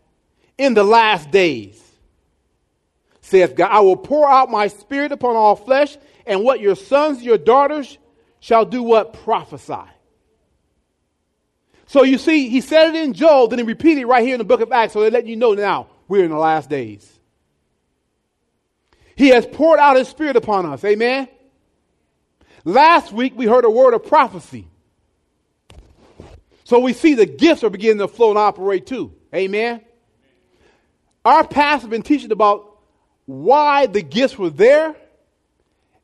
in 0.58 0.74
the 0.74 0.82
last 0.82 1.30
days, 1.30 1.80
saith 3.20 3.54
God, 3.54 3.70
I 3.70 3.80
will 3.80 3.96
pour 3.96 4.28
out 4.28 4.50
my 4.50 4.66
spirit 4.66 5.12
upon 5.12 5.36
all 5.36 5.54
flesh, 5.54 5.96
and 6.26 6.42
what 6.42 6.60
your 6.60 6.74
sons, 6.74 7.22
your 7.22 7.38
daughters 7.38 7.96
shall 8.40 8.64
do 8.64 8.82
what? 8.82 9.12
Prophesy. 9.12 9.88
So 11.86 12.02
you 12.02 12.18
see, 12.18 12.48
he 12.48 12.60
said 12.60 12.94
it 12.94 12.96
in 12.96 13.14
Joel, 13.14 13.46
then 13.46 13.60
he 13.60 13.64
repeated 13.64 14.02
it 14.02 14.06
right 14.06 14.24
here 14.24 14.34
in 14.34 14.38
the 14.38 14.44
book 14.44 14.60
of 14.60 14.72
Acts, 14.72 14.92
so 14.92 15.00
they 15.00 15.10
let 15.10 15.26
you 15.26 15.36
know 15.36 15.54
now 15.54 15.86
we're 16.08 16.24
in 16.24 16.30
the 16.30 16.38
last 16.38 16.68
days. 16.68 17.10
He 19.14 19.28
has 19.28 19.46
poured 19.46 19.78
out 19.78 19.96
his 19.96 20.08
spirit 20.08 20.36
upon 20.36 20.66
us. 20.66 20.84
Amen. 20.84 21.28
Last 22.64 23.12
week 23.12 23.34
we 23.36 23.46
heard 23.46 23.64
a 23.64 23.70
word 23.70 23.94
of 23.94 24.04
prophecy. 24.06 24.66
So 26.64 26.80
we 26.80 26.92
see 26.92 27.14
the 27.14 27.26
gifts 27.26 27.64
are 27.64 27.70
beginning 27.70 27.98
to 27.98 28.08
flow 28.08 28.30
and 28.30 28.38
operate 28.38 28.86
too. 28.86 29.14
Amen. 29.34 29.80
Our 31.24 31.46
pastor 31.46 31.86
has 31.86 31.90
been 31.90 32.02
teaching 32.02 32.32
about 32.32 32.78
why 33.26 33.86
the 33.86 34.02
gifts 34.02 34.38
were 34.38 34.50
there 34.50 34.94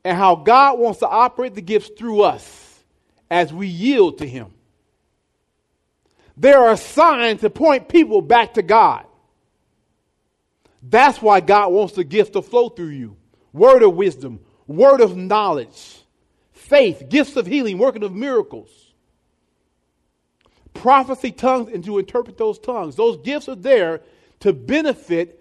and 0.05 0.17
how 0.17 0.37
God 0.37 0.79
wants 0.79 1.01
to 1.01 1.09
operate 1.09 1.55
the 1.55 1.63
gifts 1.63 1.91
through 1.97 2.23
us 2.23 2.83
as 3.31 3.53
we 3.53 3.67
yield 3.67 4.19
to 4.19 4.27
Him. 4.27 4.53
There 6.37 6.59
are 6.59 6.77
signs 6.77 7.41
to 7.41 7.51
point 7.51 7.89
people 7.89 8.21
back 8.21 8.55
to 8.55 8.63
God. 8.63 9.07
That's 10.87 11.23
why 11.23 11.41
God 11.41 11.73
wants 11.73 11.95
the 11.95 12.05
gift 12.05 12.35
to 12.35 12.43
flow 12.43 12.69
through 12.69 12.89
you 12.89 13.17
word 13.53 13.83
of 13.83 13.95
wisdom, 13.95 14.41
word 14.67 15.01
of 15.01 15.17
knowledge, 15.17 16.03
faith, 16.53 17.05
gifts 17.09 17.37
of 17.37 17.47
healing, 17.47 17.79
working 17.79 18.03
of 18.03 18.13
miracles, 18.13 18.71
prophecy, 20.75 21.31
tongues, 21.31 21.71
and 21.73 21.85
to 21.85 21.99
interpret 21.99 22.37
those 22.37 22.59
tongues. 22.59 22.97
Those 22.97 23.17
gifts 23.19 23.49
are 23.49 23.55
there 23.55 24.03
to 24.41 24.53
benefit 24.53 25.41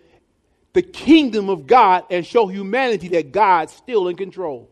the 0.74 0.82
kingdom 0.82 1.50
of 1.50 1.68
God 1.68 2.04
and 2.10 2.26
show 2.26 2.48
humanity 2.48 3.10
that 3.10 3.32
God's 3.32 3.74
still 3.74 4.08
in 4.08 4.16
control. 4.16 4.70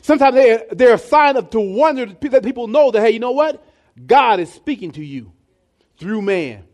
Sometimes 0.00 0.34
they're, 0.34 0.64
they're 0.72 0.94
a 0.94 0.98
sign 0.98 1.36
of 1.36 1.50
to 1.50 1.60
wonder 1.60 2.06
that 2.06 2.42
people 2.42 2.66
know 2.66 2.90
that, 2.90 3.00
hey, 3.00 3.10
you 3.10 3.20
know 3.20 3.32
what? 3.32 3.64
God 4.06 4.40
is 4.40 4.52
speaking 4.52 4.92
to 4.92 5.04
you 5.04 5.32
through 5.98 6.22
man. 6.22 6.64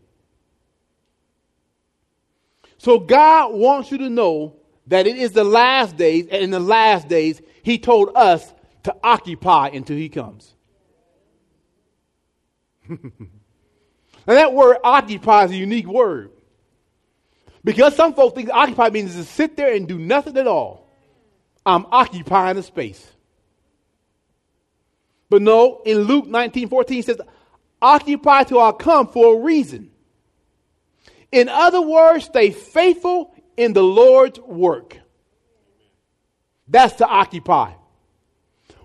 So 2.79 2.97
God 2.97 3.53
wants 3.53 3.91
you 3.91 3.99
to 3.99 4.09
know 4.09 4.55
that 4.87 5.05
it 5.05 5.17
is 5.17 5.31
the 5.33 5.43
last 5.43 5.95
days, 5.95 6.27
and 6.31 6.41
in 6.41 6.49
the 6.49 6.59
last 6.59 7.07
days, 7.07 7.41
He 7.61 7.77
told 7.77 8.11
us 8.15 8.51
to 8.83 8.95
occupy 9.03 9.67
until 9.67 9.95
He 9.95 10.09
comes. 10.09 10.55
Now, 14.29 14.35
that 14.35 14.53
word 14.53 14.77
occupy 14.83 15.45
is 15.45 15.51
a 15.51 15.55
unique 15.55 15.87
word. 15.87 16.29
Because 17.63 17.95
some 17.95 18.13
folks 18.13 18.35
think 18.35 18.51
occupy 18.51 18.89
means 18.89 19.15
to 19.15 19.23
sit 19.23 19.57
there 19.57 19.73
and 19.73 19.87
do 19.87 19.97
nothing 19.97 20.37
at 20.37 20.45
all. 20.45 20.87
I'm 21.65 21.87
occupying 21.87 22.55
a 22.57 22.61
space. 22.61 23.03
But 25.31 25.41
no, 25.41 25.81
in 25.83 25.99
Luke 25.99 26.27
19 26.27 26.69
14 26.69 27.03
says, 27.03 27.21
occupy 27.81 28.43
till 28.43 28.61
I 28.61 28.71
come 28.71 29.07
for 29.07 29.35
a 29.35 29.39
reason. 29.39 29.89
In 31.31 31.49
other 31.49 31.81
words, 31.81 32.25
stay 32.25 32.51
faithful 32.51 33.33
in 33.55 33.73
the 33.73 33.83
Lord's 33.83 34.39
work. 34.39 34.97
That's 36.67 36.95
to 36.95 37.07
occupy. 37.07 37.73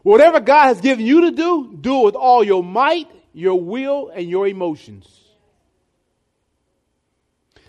Whatever 0.03 0.41
God 0.41 0.65
has 0.65 0.81
given 0.81 1.07
you 1.07 1.23
to 1.23 1.31
do, 1.31 1.77
do 1.81 2.01
it 2.01 2.05
with 2.05 2.15
all 2.15 2.45
your 2.45 2.63
might, 2.63 3.09
your 3.33 3.61
will, 3.61 4.11
and 4.15 4.29
your 4.29 4.47
emotions. 4.47 5.09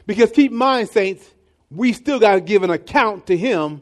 Because 0.06 0.32
keep 0.32 0.52
in 0.52 0.58
mind, 0.58 0.90
saints, 0.90 1.28
we 1.72 1.94
still 1.94 2.20
got 2.20 2.36
to 2.36 2.42
give 2.42 2.64
an 2.64 2.70
account 2.70 3.28
to 3.28 3.38
Him 3.38 3.82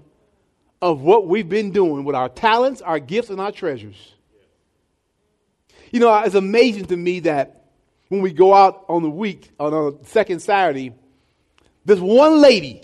of 0.82 1.02
what 1.02 1.28
we've 1.28 1.50
been 1.50 1.72
doing 1.72 2.04
with 2.04 2.16
our 2.16 2.30
talents, 2.30 2.82
our 2.82 3.00
gifts, 3.00 3.30
and 3.30 3.40
our 3.40 3.52
treasures. 3.52 4.14
You 5.92 6.00
know, 6.00 6.18
it's 6.20 6.36
amazing 6.36 6.86
to 6.86 6.98
me 6.98 7.22
that 7.22 7.63
when 8.14 8.22
we 8.22 8.32
go 8.32 8.54
out 8.54 8.86
on 8.90 9.02
the 9.02 9.10
week, 9.10 9.50
on 9.60 9.74
a 9.74 10.06
second 10.06 10.40
Saturday, 10.40 10.94
there's 11.84 12.00
one 12.00 12.40
lady 12.40 12.84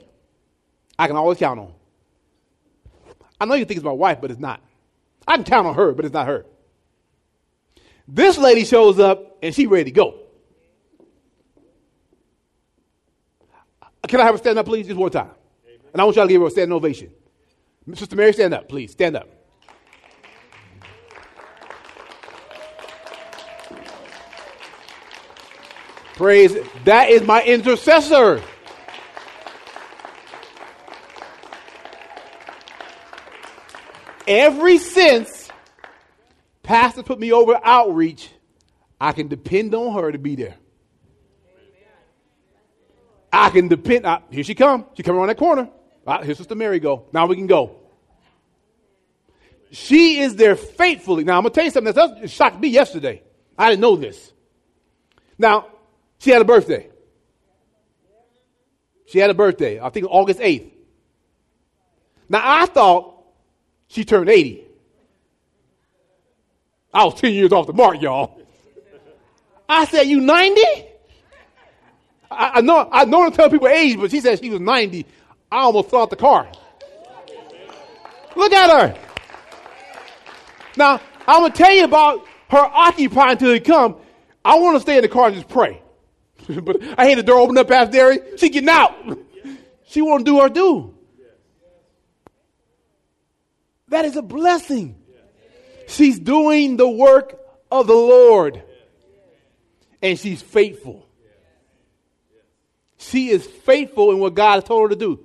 I 0.97 1.05
can 1.05 1.15
always 1.15 1.37
count 1.37 1.59
on. 1.59 1.71
I 3.39 3.45
know 3.45 3.53
you 3.53 3.63
think 3.63 3.77
it's 3.77 3.85
my 3.85 3.91
wife, 3.91 4.21
but 4.21 4.31
it's 4.31 4.39
not. 4.39 4.59
I 5.27 5.35
can 5.35 5.43
count 5.43 5.67
on 5.67 5.75
her, 5.75 5.91
but 5.91 6.05
it's 6.05 6.15
not 6.15 6.25
her. 6.25 6.47
This 8.07 8.39
lady 8.39 8.65
shows 8.65 8.97
up 8.97 9.37
and 9.43 9.53
she's 9.53 9.67
ready 9.67 9.83
to 9.83 9.91
go. 9.91 10.15
Can 14.07 14.19
I 14.19 14.23
have 14.23 14.33
her 14.33 14.39
stand 14.39 14.57
up, 14.57 14.65
please? 14.65 14.87
Just 14.87 14.97
one 14.97 15.11
time. 15.11 15.29
And 15.93 16.01
I 16.01 16.05
want 16.05 16.15
y'all 16.15 16.25
to 16.25 16.33
give 16.33 16.41
her 16.41 16.47
a 16.47 16.49
standing 16.49 16.73
ovation. 16.73 17.11
Sister 17.93 18.15
Mary, 18.15 18.33
stand 18.33 18.55
up, 18.55 18.67
please. 18.67 18.93
Stand 18.93 19.15
up. 19.15 19.29
Praise. 26.19 26.53
That 26.83 27.09
is 27.09 27.23
my 27.23 27.41
intercessor. 27.41 28.43
Every 34.27 34.79
since 34.79 35.47
Pastor 36.61 37.03
put 37.03 37.21
me 37.21 37.31
over 37.31 37.57
outreach, 37.63 38.29
I 38.99 39.13
can 39.13 39.29
depend 39.29 39.73
on 39.73 39.93
her 39.93 40.11
to 40.11 40.17
be 40.17 40.35
there. 40.35 40.57
I 43.31 43.49
can 43.49 43.69
depend. 43.69 44.05
Uh, 44.05 44.19
here 44.29 44.43
she 44.43 44.55
come. 44.55 44.87
She 44.95 45.03
come 45.03 45.15
around 45.15 45.27
that 45.29 45.37
corner. 45.37 45.69
Uh, 46.05 46.21
here's 46.21 46.37
Sister 46.37 46.53
Mary 46.53 46.81
go. 46.81 47.05
Now 47.13 47.27
we 47.27 47.37
can 47.37 47.47
go. 47.47 47.77
She 49.71 50.19
is 50.19 50.35
there 50.35 50.57
faithfully. 50.57 51.23
Now 51.23 51.37
I'm 51.37 51.43
gonna 51.43 51.53
tell 51.53 51.63
you 51.63 51.71
something 51.71 51.93
that 51.93 52.29
shocked 52.29 52.59
me 52.59 52.67
yesterday. 52.67 53.23
I 53.57 53.69
didn't 53.69 53.79
know 53.79 53.95
this. 53.95 54.33
Now 55.37 55.67
she 56.19 56.29
had 56.29 56.41
a 56.41 56.45
birthday. 56.45 56.89
She 59.07 59.17
had 59.17 59.29
a 59.29 59.33
birthday. 59.33 59.79
I 59.79 59.89
think 59.89 60.05
August 60.09 60.39
8th. 60.39 60.71
Now 62.29 62.41
I 62.43 62.67
thought 62.67 63.23
she 63.87 64.05
turned 64.05 64.29
80. 64.29 64.65
I 66.93 67.05
was 67.05 67.19
10 67.19 67.33
years 67.33 67.51
off 67.51 67.67
the 67.67 67.73
mark, 67.73 68.01
y'all. 68.01 68.39
I 69.67 69.85
said, 69.85 70.03
You 70.03 70.19
90? 70.21 70.61
I, 72.31 72.51
I 72.55 72.61
know 72.61 72.87
I 72.91 73.05
know 73.05 73.29
to 73.29 73.35
tell 73.35 73.49
people 73.49 73.67
age, 73.67 73.97
but 73.99 74.11
she 74.11 74.21
said 74.21 74.39
she 74.39 74.49
was 74.49 74.59
90. 74.59 75.05
I 75.51 75.59
almost 75.59 75.89
fell 75.89 76.03
out 76.03 76.09
the 76.09 76.15
car. 76.15 76.47
Look 78.35 78.53
at 78.53 78.69
her. 78.69 78.99
Now, 80.77 81.01
I'm 81.27 81.41
gonna 81.41 81.53
tell 81.53 81.71
you 81.71 81.83
about 81.83 82.25
her 82.49 82.59
occupying 82.59 83.31
until 83.31 83.53
he 83.53 83.59
come. 83.59 83.95
I 84.45 84.57
want 84.59 84.75
to 84.75 84.79
stay 84.79 84.97
in 84.97 85.01
the 85.01 85.07
car 85.07 85.27
and 85.27 85.35
just 85.35 85.49
pray. 85.49 85.81
but 86.63 86.81
I 86.97 87.05
hate 87.05 87.15
the 87.15 87.23
door 87.23 87.39
open 87.39 87.57
up 87.57 87.67
past 87.67 87.91
Derry. 87.91 88.19
She 88.37 88.49
getting 88.49 88.69
out. 88.69 88.93
she 89.87 90.01
won't 90.01 90.25
do 90.25 90.39
her 90.39 90.49
do. 90.49 90.95
That 93.89 94.05
is 94.05 94.15
a 94.15 94.21
blessing. 94.21 94.95
She's 95.87 96.19
doing 96.19 96.77
the 96.77 96.87
work 96.87 97.39
of 97.71 97.87
the 97.87 97.95
Lord. 97.95 98.63
And 100.01 100.17
she's 100.17 100.41
faithful. 100.41 101.05
She 102.97 103.29
is 103.29 103.45
faithful 103.45 104.11
in 104.11 104.19
what 104.19 104.33
God 104.33 104.55
has 104.55 104.63
told 104.63 104.83
her 104.83 104.89
to 104.89 104.95
do. 104.95 105.19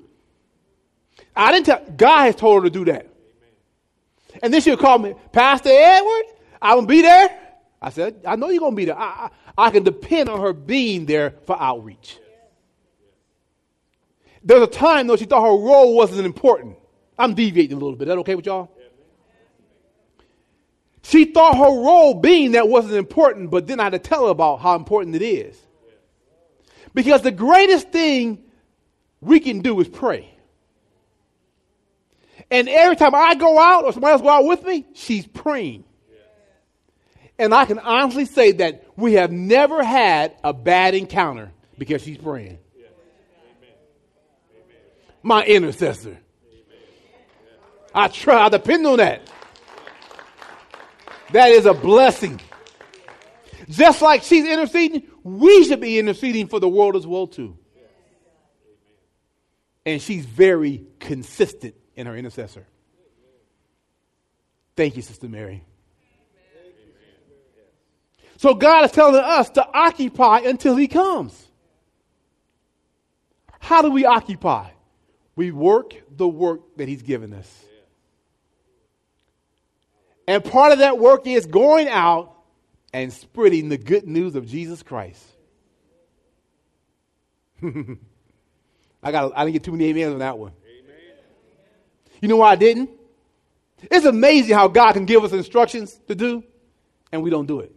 I 1.37 1.53
didn't 1.53 1.67
tell 1.67 1.85
God 1.97 2.25
has 2.25 2.37
told 2.37 2.63
her 2.63 2.71
to 2.71 2.73
do 2.73 2.85
that. 2.87 3.09
And 4.43 4.53
then 4.53 4.61
she'll 4.61 4.77
call 4.77 4.99
me, 4.99 5.15
Pastor 5.33 5.71
Edward, 5.73 6.25
I'm 6.61 6.81
to 6.81 6.87
be 6.87 7.03
there. 7.03 7.41
I 7.81 7.91
said, 7.91 8.23
I 8.27 8.37
know 8.37 8.49
you're 8.49 8.61
going 8.61 8.73
to 8.73 8.77
be 8.77 8.87
there. 8.87 8.99
I, 8.99 9.31
I, 9.57 9.71
can 9.71 9.85
depend 9.85 10.29
on 10.29 10.41
her 10.41 10.53
being 10.53 11.07
there 11.07 11.35
for 11.47 11.61
outreach. 11.61 12.19
There's 14.43 14.63
a 14.63 14.67
time, 14.67 15.07
though, 15.07 15.17
she 15.17 15.25
thought 15.25 15.43
her 15.43 15.57
role 15.57 15.95
wasn't 15.95 16.27
important. 16.27 16.77
I'm 17.19 17.35
deviating 17.35 17.77
a 17.77 17.81
little 17.81 17.97
bit. 17.97 18.09
Is 18.09 18.13
that 18.13 18.19
okay 18.19 18.35
with 18.35 18.47
y'all? 18.47 18.71
She 21.03 21.27
thought 21.27 21.57
her 21.57 21.65
role 21.65 22.15
being 22.15 22.53
that 22.53 22.69
wasn't 22.69 22.95
important, 22.95 23.51
but 23.51 23.67
then 23.67 23.79
I 23.79 23.85
had 23.85 23.93
to 23.93 23.99
tell 23.99 24.25
her 24.25 24.31
about 24.31 24.61
how 24.61 24.75
important 24.75 25.15
it 25.17 25.23
is. 25.23 25.57
Because 26.95 27.23
the 27.23 27.31
greatest 27.31 27.91
thing 27.91 28.43
we 29.21 29.41
can 29.41 29.61
do 29.61 29.79
is 29.81 29.89
pray. 29.89 30.31
And 32.51 32.69
every 32.69 32.97
time 32.97 33.15
I 33.15 33.35
go 33.35 33.59
out 33.59 33.85
or 33.85 33.93
somebody 33.93 34.13
else 34.13 34.23
go 34.23 34.29
out 34.29 34.45
with 34.45 34.65
me, 34.65 34.87
she's 34.95 35.27
praying. 35.27 35.85
And 37.39 37.53
I 37.53 37.65
can 37.65 37.79
honestly 37.79 38.27
say 38.27 38.53
that 38.53 38.85
we 38.97 39.15
have 39.15 39.33
never 39.33 39.83
had 39.83 40.37
a 40.45 40.53
bad 40.53 40.95
encounter 40.95 41.53
because 41.77 42.03
she's 42.03 42.19
praying. 42.19 42.59
My 45.23 45.45
intercessor. 45.45 46.19
I 47.95 48.09
try, 48.09 48.45
I 48.45 48.49
depend 48.49 48.87
on 48.87 48.99
that. 48.99 49.23
That 51.33 51.51
is 51.51 51.67
a 51.67 51.75
blessing. 51.75 52.41
Just 53.69 54.03
like 54.03 54.23
she's 54.23 54.47
interceding, 54.47 55.05
we 55.23 55.65
should 55.65 55.81
be 55.81 55.99
interceding 55.99 56.49
for 56.49 56.61
the 56.61 56.69
world 56.69 56.97
as 56.97 57.07
well 57.07 57.27
too. 57.27 57.57
And 59.87 60.01
she's 60.01 60.25
very 60.25 60.85
consistent 61.01 61.75
in 61.97 62.07
her 62.07 62.17
intercessor. 62.17 62.67
Thank 64.77 64.97
you, 64.97 65.03
Sister 65.03 65.29
Mary. 65.29 65.65
So 68.37 68.55
God 68.55 68.85
is 68.85 68.93
telling 68.93 69.23
us 69.23 69.51
to 69.51 69.67
occupy 69.67 70.41
until 70.41 70.77
He 70.77 70.89
comes. 70.89 71.41
How 73.61 73.83
do 73.83 73.91
we 73.91 74.05
occupy? 74.05 74.71
We 75.37 75.51
work 75.51 75.95
the 76.15 76.29
work 76.29 76.77
that 76.77 76.89
He's 76.89 77.03
given 77.03 77.33
us. 77.33 77.65
And 80.27 80.43
part 80.45 80.73
of 80.73 80.79
that 80.79 80.99
work 80.99 81.27
is 81.27 81.47
going 81.47 81.89
out 81.89 82.35
and 82.93 83.13
spreading 83.13 83.69
the 83.69 83.77
good 83.77 84.07
news 84.07 84.37
of 84.37 84.47
Jesus 84.47 84.83
Christ. 84.83 85.23
I 89.03 89.13
got 89.13 89.33
I 89.37 89.45
didn't 89.45 89.55
get 89.55 89.65
too 89.65 89.73
many 89.73 89.91
amens 89.91 90.15
on 90.15 90.19
that 90.21 90.39
one. 90.39 90.53
Amen. 90.53 90.97
You 92.21 92.29
know 92.29 92.37
why 92.37 92.53
I 92.53 92.57
didn't? 92.57 92.91
It's 93.91 94.07
amazing 94.07 94.55
how 94.55 94.69
God 94.69 94.93
can 94.93 95.05
give 95.05 95.25
us 95.25 95.33
instructions 95.33 96.01
to 96.09 96.15
do, 96.15 96.43
and 97.13 97.23
we 97.23 97.31
don't 97.31 97.47
do 97.47 97.61
it. 97.61 97.74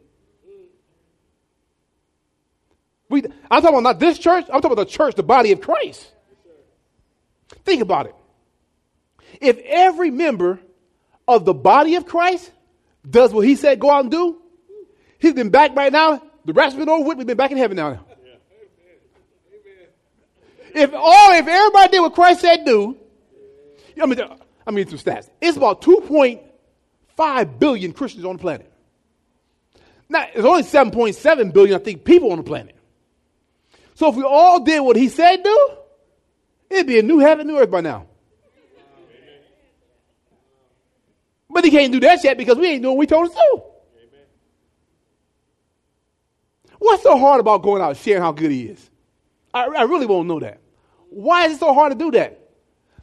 We, 3.09 3.23
I'm 3.49 3.61
talking 3.61 3.69
about 3.69 3.83
not 3.83 3.99
this 3.99 4.19
church, 4.19 4.45
I'm 4.45 4.61
talking 4.61 4.73
about 4.73 4.87
the 4.87 4.91
church, 4.91 5.15
the 5.15 5.23
body 5.23 5.51
of 5.51 5.61
Christ. 5.61 6.11
Think 7.63 7.81
about 7.81 8.07
it. 8.07 8.15
If 9.39 9.57
every 9.59 10.11
member 10.11 10.59
of 11.27 11.45
the 11.45 11.53
body 11.53 11.95
of 11.95 12.05
Christ 12.05 12.51
does 13.09 13.33
what 13.33 13.45
he 13.45 13.55
said 13.55 13.79
go 13.79 13.89
out 13.89 14.01
and 14.01 14.11
do, 14.11 14.41
he's 15.19 15.33
been 15.33 15.49
back 15.49 15.75
right 15.75 15.91
now. 15.91 16.21
The 16.45 16.53
rapture's 16.53 16.79
been 16.79 16.89
over 16.89 17.07
with. 17.07 17.17
We've 17.17 17.27
been 17.27 17.37
back 17.37 17.51
in 17.51 17.57
heaven 17.57 17.77
now. 17.77 18.05
If 20.73 20.93
all, 20.93 21.33
if 21.33 21.47
everybody 21.47 21.91
did 21.91 21.99
what 22.01 22.13
Christ 22.13 22.41
said 22.41 22.65
do, 22.65 22.97
I 24.01 24.05
mean, 24.05 24.19
I 24.65 24.71
mean 24.71 24.87
some 24.87 24.99
stats. 24.99 25.29
It's 25.41 25.57
about 25.57 25.81
2.5 25.81 27.59
billion 27.59 27.93
Christians 27.93 28.25
on 28.25 28.37
the 28.37 28.41
planet. 28.41 28.71
Now, 30.09 30.27
there's 30.33 30.45
only 30.45 30.63
7.7 30.63 31.53
billion, 31.53 31.79
I 31.79 31.83
think, 31.83 32.05
people 32.05 32.31
on 32.31 32.37
the 32.37 32.43
planet. 32.43 32.76
So 33.97 34.09
if 34.09 34.15
we 34.15 34.21
all 34.21 34.59
did 34.59 34.79
what 34.81 34.95
he 34.95 35.09
said 35.09 35.41
do, 35.41 35.69
it'd 36.69 36.85
be 36.85 36.99
a 36.99 37.01
new 37.01 37.17
heaven, 37.17 37.47
new 37.47 37.57
earth 37.57 37.71
by 37.71 37.81
now. 37.81 38.05
But 41.49 41.65
he 41.65 41.71
can't 41.71 41.91
do 41.91 41.99
that 42.01 42.23
yet 42.23 42.37
because 42.37 42.59
we 42.59 42.67
ain't 42.67 42.83
doing 42.83 42.95
what 42.95 42.99
we 42.99 43.07
told 43.07 43.29
us 43.29 43.33
to. 43.33 43.61
What's 46.77 47.01
so 47.01 47.17
hard 47.17 47.39
about 47.39 47.63
going 47.63 47.81
out 47.81 47.89
and 47.89 47.97
sharing 47.97 48.21
how 48.21 48.33
good 48.33 48.51
he 48.51 48.67
is? 48.67 48.87
I, 49.51 49.65
I 49.65 49.83
really 49.85 50.05
won't 50.05 50.27
know 50.27 50.41
that. 50.41 50.59
Why 51.09 51.47
is 51.47 51.53
it 51.53 51.59
so 51.59 51.73
hard 51.73 51.91
to 51.91 51.97
do 51.97 52.11
that? 52.11 52.39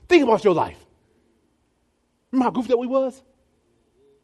Think 0.09 0.23
about 0.23 0.45
your 0.45 0.55
life. 0.55 0.79
Remember 2.31 2.45
how 2.45 2.51
goofed 2.53 2.71
up 2.71 2.79
we 2.79 2.87
was? 2.87 3.21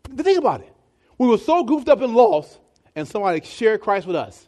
Think 0.04 0.38
about 0.38 0.60
it. 0.60 0.72
We 1.18 1.26
were 1.26 1.38
so 1.38 1.64
goofed 1.64 1.88
up 1.88 2.00
and 2.00 2.14
lost, 2.14 2.60
and 2.94 3.08
somebody 3.08 3.40
shared 3.40 3.80
Christ 3.80 4.06
with 4.06 4.14
us. 4.14 4.46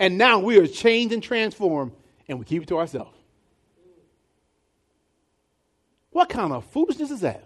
And 0.00 0.16
now 0.16 0.38
we 0.38 0.58
are 0.58 0.66
changed 0.66 1.12
and 1.12 1.22
transformed, 1.22 1.92
and 2.26 2.38
we 2.38 2.46
keep 2.46 2.62
it 2.62 2.68
to 2.68 2.78
ourselves. 2.78 3.16
What 6.10 6.30
kind 6.30 6.52
of 6.52 6.64
foolishness 6.64 7.10
is 7.10 7.20
that? 7.20 7.44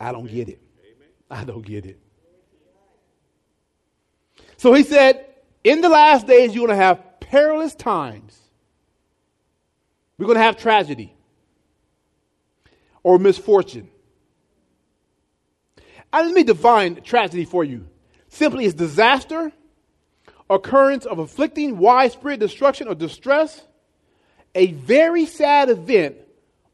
I 0.00 0.10
don't 0.10 0.26
get 0.26 0.48
it. 0.48 0.60
I 1.30 1.44
don't 1.44 1.64
get 1.64 1.84
it. 1.84 2.00
So 4.56 4.72
he 4.72 4.82
said, 4.82 5.26
in 5.62 5.82
the 5.82 5.90
last 5.90 6.26
days, 6.26 6.54
you're 6.54 6.66
going 6.66 6.78
to 6.78 6.82
have 6.82 7.20
perilous 7.20 7.74
times. 7.74 8.38
We're 10.16 10.26
going 10.26 10.38
to 10.38 10.42
have 10.42 10.56
tragedy 10.56 11.14
or 13.02 13.18
misfortune. 13.18 13.90
And 16.10 16.26
let 16.26 16.34
me 16.34 16.42
define 16.42 17.02
tragedy 17.02 17.44
for 17.44 17.64
you. 17.64 17.86
Simply 18.28 18.64
is 18.64 18.72
disaster, 18.72 19.52
occurrence 20.50 21.06
of 21.06 21.18
afflicting 21.18 21.78
widespread 21.78 22.40
destruction 22.40 22.88
or 22.88 22.94
distress, 22.94 23.62
a 24.54 24.72
very 24.72 25.26
sad 25.26 25.68
event 25.68 26.16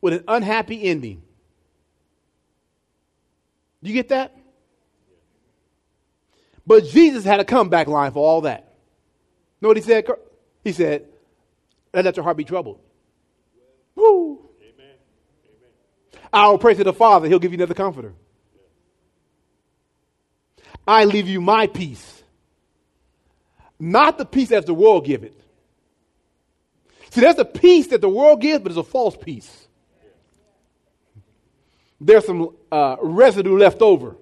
with 0.01 0.15
an 0.15 0.25
unhappy 0.29 0.83
ending. 0.83 1.23
Do 3.83 3.91
You 3.91 3.95
get 3.95 4.09
that? 4.09 4.37
But 6.67 6.85
Jesus 6.85 7.25
had 7.25 7.41
a 7.41 7.45
comeback 7.45 7.87
line 7.87 8.13
for 8.13 8.25
all 8.25 8.43
that. 8.43 8.75
Know 9.61 9.69
what 9.69 9.77
he 9.77 9.83
said? 9.83 10.07
He 10.63 10.73
said, 10.73 11.07
let 11.93 12.17
your 12.17 12.25
heart 12.25 12.37
be 12.37 12.45
troubled. 12.45 12.79
Woo. 13.95 14.49
Amen. 14.61 14.95
Amen. 15.45 16.25
I 16.33 16.49
will 16.49 16.59
pray 16.59 16.75
to 16.75 16.85
the 16.85 16.93
Father, 16.93 17.29
he'll 17.29 17.39
give 17.39 17.53
you 17.53 17.59
another 17.59 17.75
comforter. 17.75 18.15
I 20.87 21.05
leave 21.05 21.29
you 21.29 21.41
my 21.41 21.67
peace. 21.67 22.20
Not 23.81 24.19
the 24.19 24.27
peace 24.27 24.53
as 24.53 24.67
the 24.67 24.75
world 24.75 25.07
give 25.07 25.25
it. 25.25 25.35
See, 27.09 27.23
there's 27.23 27.39
a 27.39 27.45
peace 27.47 27.89
that 27.89 28.03
the 28.03 28.09
world 28.09 28.41
gives, 28.43 28.63
but 28.63 28.71
it's 28.71 28.79
a 28.79 28.85
false 28.85 29.17
peace. 29.17 29.67
There's 32.01 32.25
some 32.27 32.55
uh, 32.71 32.97
residue 33.01 33.59
left 33.59 33.83
over. 33.83 34.17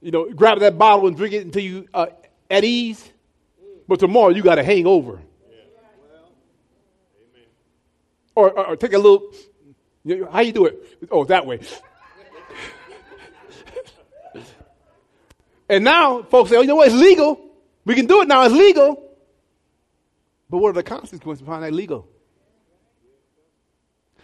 You 0.00 0.12
know, 0.12 0.32
grab 0.32 0.60
that 0.60 0.78
bottle 0.78 1.08
and 1.08 1.16
drink 1.16 1.34
it 1.34 1.44
until 1.44 1.62
you 1.62 1.88
uh, 1.92 2.06
at 2.48 2.64
ease. 2.64 3.10
But 3.88 4.00
tomorrow 4.00 4.30
you 4.30 4.42
got 4.42 4.58
a 4.58 4.64
hangover. 4.64 5.20
Or, 8.34 8.50
or, 8.50 8.66
or, 8.68 8.76
take 8.76 8.92
a 8.92 8.98
little. 8.98 9.32
How 10.30 10.40
you 10.40 10.52
do 10.52 10.66
it? 10.66 10.98
Oh, 11.10 11.24
that 11.24 11.46
way. 11.46 11.60
and 15.70 15.84
now 15.84 16.22
folks 16.22 16.50
say, 16.50 16.56
"Oh, 16.56 16.60
you 16.60 16.66
know 16.66 16.76
what? 16.76 16.88
It's 16.88 16.96
legal. 16.96 17.45
We 17.86 17.94
can 17.94 18.04
do 18.04 18.20
it 18.20 18.28
now. 18.28 18.44
It's 18.44 18.54
legal." 18.54 19.06
But 20.48 20.58
what 20.58 20.70
are 20.70 20.74
the 20.74 20.82
consequences 20.82 21.44
behind 21.44 21.64
that 21.64 21.72
legal? 21.72 22.08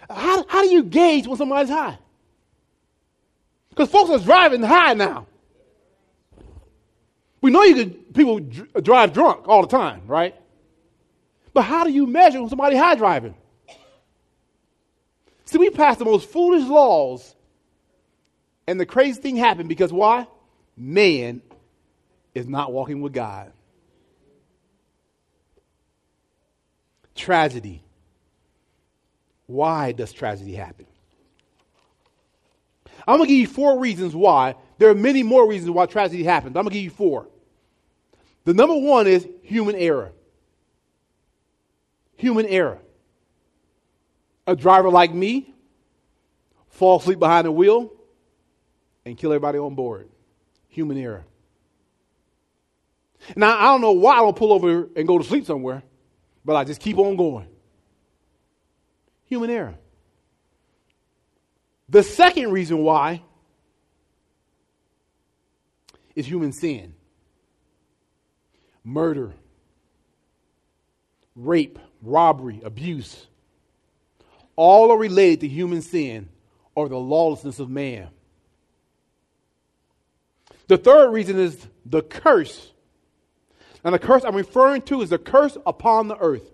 How, 0.08 0.44
how 0.46 0.62
do 0.62 0.68
you 0.68 0.84
gauge 0.84 1.26
when 1.26 1.36
somebody's 1.36 1.70
high? 1.70 1.98
Because 3.70 3.88
folks 3.88 4.10
are 4.10 4.18
driving 4.18 4.62
high 4.62 4.94
now. 4.94 5.26
We 7.40 7.50
know 7.50 7.62
you 7.62 7.74
can, 7.74 7.90
people 8.12 8.38
dr- 8.38 8.84
drive 8.84 9.12
drunk 9.12 9.48
all 9.48 9.62
the 9.62 9.68
time, 9.68 10.02
right? 10.06 10.34
But 11.52 11.62
how 11.62 11.84
do 11.84 11.90
you 11.90 12.06
measure 12.06 12.40
when 12.40 12.48
somebody 12.48 12.76
high 12.76 12.94
driving? 12.94 13.34
See, 15.44 15.58
we 15.58 15.70
passed 15.70 15.98
the 15.98 16.04
most 16.04 16.28
foolish 16.28 16.66
laws, 16.68 17.34
and 18.66 18.78
the 18.78 18.86
crazy 18.86 19.20
thing 19.20 19.36
happened 19.36 19.68
because 19.68 19.92
why? 19.92 20.26
Man 20.76 21.42
is 22.34 22.48
not 22.48 22.72
walking 22.72 23.00
with 23.00 23.12
God. 23.12 23.52
Tragedy. 27.14 27.82
Why 29.46 29.92
does 29.92 30.12
tragedy 30.12 30.54
happen? 30.54 30.86
I'm 33.06 33.18
going 33.18 33.28
to 33.28 33.34
give 33.34 33.40
you 33.40 33.46
four 33.46 33.78
reasons 33.78 34.14
why. 34.14 34.54
There 34.78 34.88
are 34.88 34.94
many 34.94 35.22
more 35.22 35.48
reasons 35.48 35.70
why 35.70 35.86
tragedy 35.86 36.24
happens. 36.24 36.56
I'm 36.56 36.62
going 36.62 36.70
to 36.70 36.74
give 36.74 36.84
you 36.84 36.90
four. 36.90 37.28
The 38.44 38.54
number 38.54 38.76
one 38.76 39.06
is 39.06 39.26
human 39.42 39.74
error. 39.74 40.12
Human 42.16 42.46
error. 42.46 42.78
A 44.46 44.56
driver 44.56 44.88
like 44.88 45.12
me 45.12 45.52
fall 46.72 46.98
asleep 46.98 47.18
behind 47.18 47.46
the 47.46 47.52
wheel, 47.52 47.92
and 49.04 49.16
kill 49.16 49.30
everybody 49.32 49.58
on 49.58 49.74
board. 49.74 50.08
Human 50.68 50.96
error. 50.98 51.24
Now, 53.36 53.58
I 53.58 53.64
don't 53.64 53.80
know 53.80 53.92
why 53.92 54.14
I 54.14 54.18
don't 54.18 54.36
pull 54.36 54.52
over 54.52 54.88
and 54.96 55.06
go 55.06 55.18
to 55.18 55.24
sleep 55.24 55.46
somewhere, 55.46 55.82
but 56.44 56.56
I 56.56 56.64
just 56.64 56.80
keep 56.80 56.98
on 56.98 57.16
going. 57.16 57.46
Human 59.26 59.50
error. 59.50 59.74
The 61.88 62.02
second 62.02 62.50
reason 62.52 62.78
why 62.78 63.22
is 66.14 66.26
human 66.26 66.52
sin 66.52 66.94
murder, 68.84 69.32
rape, 71.36 71.78
robbery, 72.02 72.60
abuse. 72.64 73.26
All 74.56 74.90
are 74.90 74.98
related 74.98 75.40
to 75.40 75.48
human 75.48 75.82
sin 75.82 76.28
or 76.74 76.88
the 76.88 76.98
lawlessness 76.98 77.58
of 77.58 77.70
man. 77.70 78.08
The 80.68 80.78
third 80.78 81.10
reason 81.10 81.38
is 81.38 81.66
the 81.84 82.02
curse. 82.02 82.71
And 83.84 83.94
the 83.94 83.98
curse 83.98 84.24
I'm 84.24 84.36
referring 84.36 84.82
to 84.82 85.02
is 85.02 85.10
the 85.10 85.18
curse 85.18 85.56
upon 85.66 86.08
the 86.08 86.16
earth. 86.16 86.50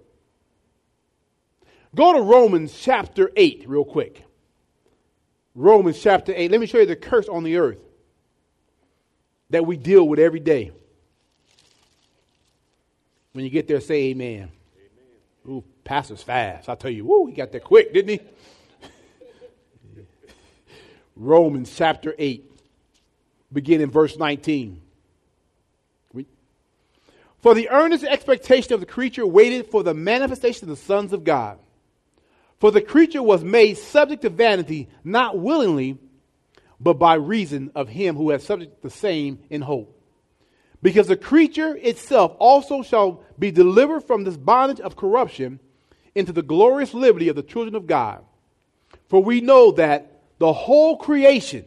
Go 1.94 2.12
to 2.12 2.20
Romans 2.20 2.76
chapter 2.78 3.30
8 3.36 3.64
real 3.66 3.84
quick. 3.84 4.24
Romans 5.54 6.00
chapter 6.00 6.32
8. 6.34 6.50
Let 6.50 6.60
me 6.60 6.66
show 6.66 6.78
you 6.78 6.86
the 6.86 6.96
curse 6.96 7.28
on 7.28 7.42
the 7.42 7.56
earth 7.56 7.80
that 9.50 9.66
we 9.66 9.76
deal 9.76 10.06
with 10.06 10.18
every 10.18 10.40
day. 10.40 10.72
When 13.32 13.44
you 13.44 13.50
get 13.50 13.68
there, 13.68 13.80
say 13.80 14.04
amen. 14.10 14.34
amen. 14.34 14.50
Ooh, 15.48 15.64
pastor's 15.84 16.22
fast. 16.22 16.68
I'll 16.68 16.76
tell 16.76 16.90
you, 16.90 17.04
woo, 17.04 17.26
he 17.26 17.32
got 17.32 17.52
there 17.52 17.60
quick, 17.60 17.92
didn't 17.92 18.20
he? 18.20 18.88
Romans 21.16 21.74
chapter 21.74 22.14
8, 22.18 22.50
beginning 23.52 23.90
verse 23.90 24.16
19. 24.16 24.80
For 27.40 27.54
the 27.54 27.68
earnest 27.70 28.04
expectation 28.04 28.72
of 28.72 28.80
the 28.80 28.86
creature 28.86 29.26
waited 29.26 29.66
for 29.66 29.82
the 29.82 29.94
manifestation 29.94 30.68
of 30.68 30.76
the 30.76 30.84
sons 30.84 31.12
of 31.12 31.24
God. 31.24 31.58
For 32.58 32.72
the 32.72 32.80
creature 32.80 33.22
was 33.22 33.44
made 33.44 33.78
subject 33.78 34.22
to 34.22 34.30
vanity, 34.30 34.88
not 35.04 35.38
willingly, 35.38 35.98
but 36.80 36.94
by 36.94 37.14
reason 37.14 37.70
of 37.74 37.88
him 37.88 38.16
who 38.16 38.30
has 38.30 38.42
subject 38.42 38.82
the 38.82 38.90
same 38.90 39.38
in 39.50 39.62
hope. 39.62 39.94
Because 40.82 41.06
the 41.06 41.16
creature 41.16 41.76
itself 41.76 42.34
also 42.38 42.82
shall 42.82 43.22
be 43.38 43.50
delivered 43.50 44.02
from 44.02 44.24
this 44.24 44.36
bondage 44.36 44.80
of 44.80 44.96
corruption 44.96 45.60
into 46.14 46.32
the 46.32 46.42
glorious 46.42 46.94
liberty 46.94 47.28
of 47.28 47.36
the 47.36 47.42
children 47.42 47.74
of 47.74 47.86
God. 47.86 48.24
For 49.08 49.22
we 49.22 49.40
know 49.40 49.72
that 49.72 50.22
the 50.38 50.52
whole 50.52 50.96
creation 50.96 51.64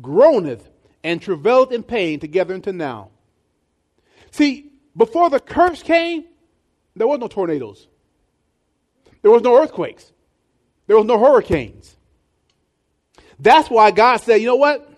groaneth 0.00 0.68
and 1.02 1.20
travaileth 1.20 1.72
in 1.72 1.82
pain 1.82 2.20
together 2.20 2.54
until 2.54 2.72
now. 2.72 3.10
See, 4.30 4.72
before 4.96 5.30
the 5.30 5.40
curse 5.40 5.82
came, 5.82 6.24
there 6.96 7.06
was 7.06 7.18
no 7.18 7.28
tornadoes. 7.28 7.88
There 9.22 9.30
was 9.30 9.42
no 9.42 9.60
earthquakes. 9.60 10.12
There 10.86 10.96
was 10.96 11.06
no 11.06 11.18
hurricanes. 11.18 11.96
That's 13.38 13.68
why 13.68 13.90
God 13.90 14.18
said, 14.18 14.36
you 14.36 14.46
know 14.46 14.56
what? 14.56 14.88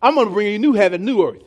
I'm 0.00 0.14
going 0.14 0.28
to 0.28 0.32
bring 0.32 0.52
you 0.52 0.58
new 0.58 0.72
heaven, 0.72 1.04
new 1.04 1.26
earth. 1.26 1.42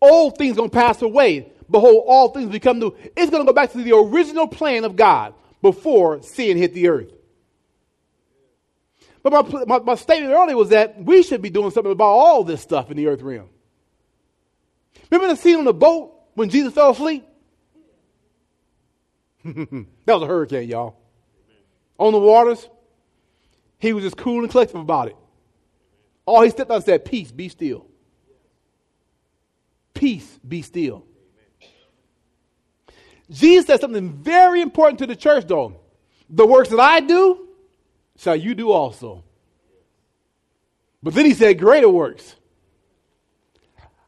Old 0.00 0.36
things 0.36 0.56
going 0.56 0.70
to 0.70 0.76
pass 0.76 1.00
away. 1.02 1.52
Behold, 1.70 2.04
all 2.06 2.28
things 2.30 2.50
become 2.50 2.78
new. 2.78 2.94
It's 3.16 3.30
going 3.30 3.44
to 3.44 3.50
go 3.50 3.52
back 3.52 3.72
to 3.72 3.78
the 3.78 3.96
original 3.96 4.48
plan 4.48 4.84
of 4.84 4.96
God 4.96 5.34
before 5.62 6.22
sin 6.22 6.56
hit 6.56 6.74
the 6.74 6.88
earth. 6.88 7.12
But 9.22 9.32
my, 9.32 9.64
my, 9.64 9.78
my, 9.80 9.94
statement 9.96 10.32
earlier 10.32 10.56
was 10.56 10.70
that 10.70 11.02
we 11.02 11.22
should 11.22 11.42
be 11.42 11.50
doing 11.50 11.70
something 11.70 11.92
about 11.92 12.06
all 12.06 12.42
this 12.42 12.62
stuff 12.62 12.90
in 12.90 12.96
the 12.96 13.06
earth 13.06 13.20
realm. 13.20 13.50
Remember 15.10 15.34
the 15.34 15.40
scene 15.40 15.56
on 15.56 15.64
the 15.64 15.74
boat 15.74 16.19
when 16.40 16.48
Jesus 16.48 16.72
fell 16.72 16.92
asleep? 16.92 17.22
that 19.44 19.86
was 20.06 20.22
a 20.22 20.26
hurricane, 20.26 20.70
y'all. 20.70 20.96
On 21.98 22.14
the 22.14 22.18
waters, 22.18 22.66
he 23.78 23.92
was 23.92 24.04
just 24.04 24.16
cool 24.16 24.40
and 24.40 24.50
collective 24.50 24.80
about 24.80 25.08
it. 25.08 25.16
All 26.24 26.40
he 26.40 26.48
stepped 26.48 26.70
out 26.70 26.76
and 26.76 26.84
said, 26.84 27.04
Peace, 27.04 27.30
be 27.30 27.50
still. 27.50 27.86
Peace, 29.92 30.38
be 30.48 30.62
still. 30.62 31.04
Jesus 33.30 33.66
said 33.66 33.82
something 33.82 34.10
very 34.10 34.62
important 34.62 35.00
to 35.00 35.06
the 35.06 35.16
church, 35.16 35.44
though. 35.46 35.78
The 36.30 36.46
works 36.46 36.70
that 36.70 36.80
I 36.80 37.00
do, 37.00 37.48
shall 38.16 38.36
you 38.36 38.54
do 38.54 38.72
also. 38.72 39.24
But 41.02 41.12
then 41.12 41.26
he 41.26 41.34
said, 41.34 41.58
Greater 41.58 41.90
works. 41.90 42.34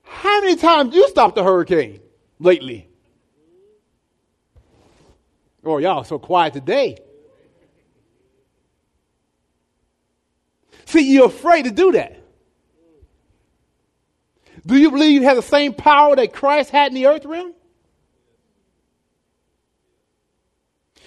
How 0.02 0.40
many 0.40 0.56
times 0.56 0.94
you 0.94 1.06
stopped 1.10 1.36
a 1.36 1.42
hurricane 1.42 2.01
lately? 2.42 2.88
Oh, 5.64 5.78
y'all 5.78 6.05
so 6.05 6.18
quiet 6.18 6.52
today. 6.52 6.98
See, 10.87 11.12
you're 11.12 11.26
afraid 11.26 11.64
to 11.64 11.70
do 11.70 11.92
that. 11.92 12.18
Do 14.66 14.76
you 14.76 14.90
believe 14.90 15.12
you 15.12 15.22
have 15.26 15.37
the 15.37 15.42
same 15.42 15.72
power 15.72 16.14
that 16.16 16.33
Christ 16.33 16.70
had 16.70 16.88
in 16.88 16.94
the 16.94 17.07
earth 17.07 17.24
realm? 17.24 17.55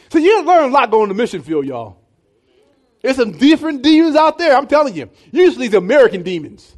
So 0.09 0.19
you 0.19 0.43
learn 0.43 0.69
a 0.69 0.73
lot 0.73 0.91
going 0.91 1.09
to 1.09 1.13
the 1.13 1.17
mission 1.17 1.41
field, 1.41 1.65
y'all. 1.65 1.97
There's 3.01 3.17
some 3.17 3.33
different 3.33 3.83
demons 3.83 4.15
out 4.15 4.37
there, 4.37 4.55
I'm 4.55 4.67
telling 4.67 4.95
you. 4.95 5.09
Usually 5.31 5.67
these 5.67 5.75
American 5.75 6.23
demons. 6.23 6.75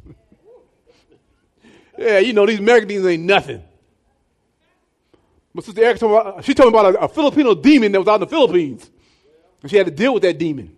yeah, 1.98 2.18
you 2.18 2.32
know, 2.32 2.46
these 2.46 2.58
American 2.58 2.88
demons 2.88 3.06
ain't 3.06 3.22
nothing. 3.22 3.62
But 5.54 5.64
Sister 5.64 5.82
Erica 5.82 6.06
me 6.06 6.12
about, 6.14 6.44
she 6.44 6.54
told 6.54 6.72
me 6.72 6.78
about 6.78 6.94
a, 6.94 7.00
a 7.00 7.08
Filipino 7.08 7.54
demon 7.54 7.92
that 7.92 7.98
was 7.98 8.08
out 8.08 8.16
in 8.16 8.20
the 8.20 8.26
Philippines. 8.26 8.90
And 9.62 9.70
she 9.70 9.76
had 9.76 9.86
to 9.86 9.92
deal 9.92 10.14
with 10.14 10.22
that 10.22 10.38
demon. 10.38 10.76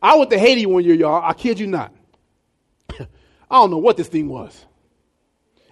I 0.00 0.16
went 0.16 0.30
to 0.30 0.38
Haiti 0.38 0.66
one 0.66 0.84
year, 0.84 0.94
y'all. 0.94 1.22
I 1.22 1.32
kid 1.32 1.58
you 1.58 1.66
not. 1.66 1.92
I 2.98 3.06
don't 3.50 3.70
know 3.70 3.78
what 3.78 3.96
this 3.96 4.08
thing 4.08 4.28
was. 4.28 4.64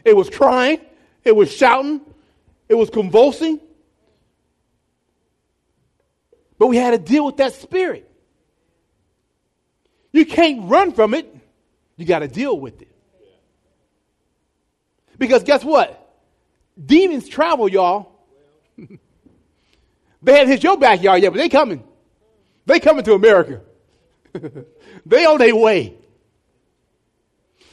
It 0.05 0.17
was 0.17 0.29
crying, 0.29 0.81
it 1.23 1.37
was 1.37 1.53
shouting, 1.53 2.01
it 2.69 2.75
was 2.75 2.91
convulsing. 2.91 3.61
But 6.59 6.69
we 6.69 6.77
had 6.77 6.93
to 6.93 6.99
deal 6.99 7.25
with 7.25 7.37
that 7.39 7.55
spirit. 7.55 8.09
You 10.13 10.27
can't 10.27 10.69
run 10.69 10.93
from 10.93 11.15
it, 11.15 11.35
you 11.97 12.05
got 12.05 12.21
to 12.21 12.29
deal 12.29 12.59
with 12.59 12.83
it. 12.83 12.89
Because 15.19 15.45
guess 15.45 15.63
what? 15.63 16.02
Demons 16.85 17.29
travel, 17.29 17.69
y'all. 17.69 18.13
they 18.77 20.33
haven't 20.33 20.49
hit 20.49 20.63
your 20.63 20.79
backyard 20.79 21.23
yet, 21.23 21.31
but 21.31 21.39
they 21.39 21.49
coming. 21.49 21.85
They 22.67 22.81
coming 22.81 23.05
to 23.05 23.15
America. 23.15 23.61
they 25.07 25.25
on 25.25 25.39
their 25.39 25.55
way. 25.55 25.97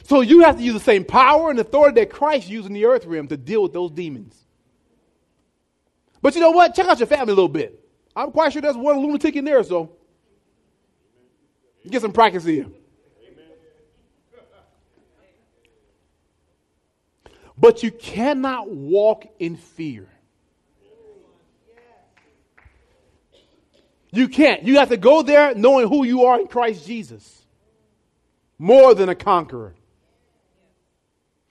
So 0.04 0.20
you 0.20 0.40
have 0.40 0.56
to 0.56 0.62
use 0.62 0.74
the 0.74 0.80
same 0.80 1.04
power 1.04 1.50
and 1.50 1.58
authority 1.60 2.00
that 2.00 2.10
Christ 2.10 2.48
used 2.48 2.66
in 2.66 2.72
the 2.72 2.84
earth 2.84 3.06
realm 3.06 3.28
to 3.28 3.36
deal 3.36 3.62
with 3.62 3.72
those 3.72 3.92
demons. 3.92 4.36
But 6.20 6.34
you 6.34 6.40
know 6.40 6.50
what? 6.50 6.74
Check 6.74 6.86
out 6.86 6.98
your 6.98 7.06
family 7.06 7.32
a 7.32 7.36
little 7.36 7.48
bit. 7.48 7.80
I'm 8.14 8.32
quite 8.32 8.52
sure 8.52 8.60
there's 8.60 8.76
one 8.76 8.98
lunatic 8.98 9.36
in 9.36 9.44
there, 9.44 9.62
so 9.62 9.92
get 11.88 12.02
some 12.02 12.12
practice 12.12 12.44
here. 12.44 12.66
But 17.60 17.82
you 17.82 17.90
cannot 17.90 18.70
walk 18.70 19.26
in 19.38 19.56
fear. 19.56 20.08
You 24.12 24.28
can't. 24.28 24.62
You 24.62 24.78
have 24.78 24.88
to 24.88 24.96
go 24.96 25.22
there 25.22 25.54
knowing 25.54 25.88
who 25.88 26.04
you 26.04 26.24
are 26.24 26.40
in 26.40 26.48
Christ 26.48 26.86
Jesus. 26.86 27.44
More 28.58 28.94
than 28.94 29.08
a 29.08 29.14
conqueror. 29.14 29.74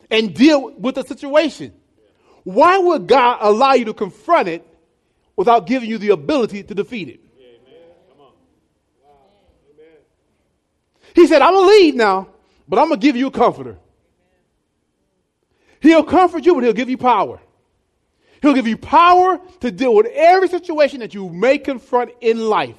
And 0.09 0.33
deal 0.33 0.71
with 0.71 0.95
the 0.95 1.03
situation. 1.03 1.73
Why 2.43 2.79
would 2.79 3.07
God 3.07 3.37
allow 3.41 3.73
you 3.73 3.85
to 3.85 3.93
confront 3.93 4.47
it 4.47 4.65
without 5.35 5.67
giving 5.67 5.89
you 5.89 5.99
the 5.99 6.09
ability 6.09 6.63
to 6.63 6.73
defeat 6.73 7.07
it? 7.09 7.19
He 11.15 11.27
said, 11.27 11.41
I'm 11.41 11.53
going 11.53 11.65
to 11.65 11.83
leave 11.83 11.95
now, 11.95 12.29
but 12.67 12.79
I'm 12.79 12.87
going 12.87 12.99
to 12.99 13.05
give 13.05 13.15
you 13.15 13.27
a 13.27 13.31
comforter. 13.31 13.77
He'll 15.81 16.03
comfort 16.03 16.45
you, 16.45 16.55
but 16.55 16.63
he'll 16.63 16.73
give 16.73 16.89
you 16.89 16.97
power. 16.97 17.39
He'll 18.41 18.53
give 18.53 18.67
you 18.67 18.77
power 18.77 19.39
to 19.61 19.71
deal 19.71 19.93
with 19.95 20.07
every 20.07 20.47
situation 20.47 21.01
that 21.01 21.13
you 21.13 21.29
may 21.29 21.57
confront 21.57 22.11
in 22.21 22.39
life. 22.39 22.75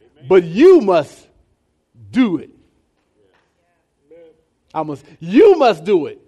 Amen. 0.00 0.28
But 0.28 0.44
you 0.44 0.80
must 0.80 1.26
do 2.10 2.38
it. 2.38 2.50
I 4.72 4.82
must, 4.82 5.04
you 5.18 5.56
must 5.56 5.84
do 5.84 6.06
it. 6.06 6.20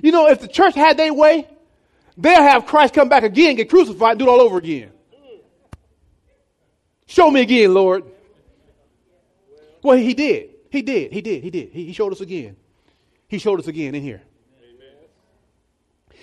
You 0.00 0.10
know, 0.10 0.28
if 0.28 0.40
the 0.40 0.48
church 0.48 0.74
had 0.74 0.96
their 0.96 1.14
way, 1.14 1.46
they'll 2.16 2.42
have 2.42 2.66
Christ 2.66 2.94
come 2.94 3.08
back 3.08 3.22
again, 3.22 3.54
get 3.54 3.70
crucified, 3.70 4.12
and 4.12 4.18
do 4.18 4.26
it 4.26 4.30
all 4.30 4.40
over 4.40 4.58
again. 4.58 4.90
Show 7.06 7.30
me 7.30 7.42
again, 7.42 7.72
Lord. 7.72 8.04
Well, 9.82 9.96
he 9.96 10.14
did. 10.14 10.50
He 10.70 10.82
did. 10.82 11.12
He 11.12 11.20
did. 11.20 11.42
He 11.42 11.50
did. 11.50 11.70
He, 11.72 11.84
he 11.86 11.92
showed 11.92 12.12
us 12.12 12.20
again. 12.20 12.56
He 13.32 13.38
showed 13.38 13.58
us 13.58 13.66
again 13.66 13.94
in 13.94 14.02
here. 14.02 14.20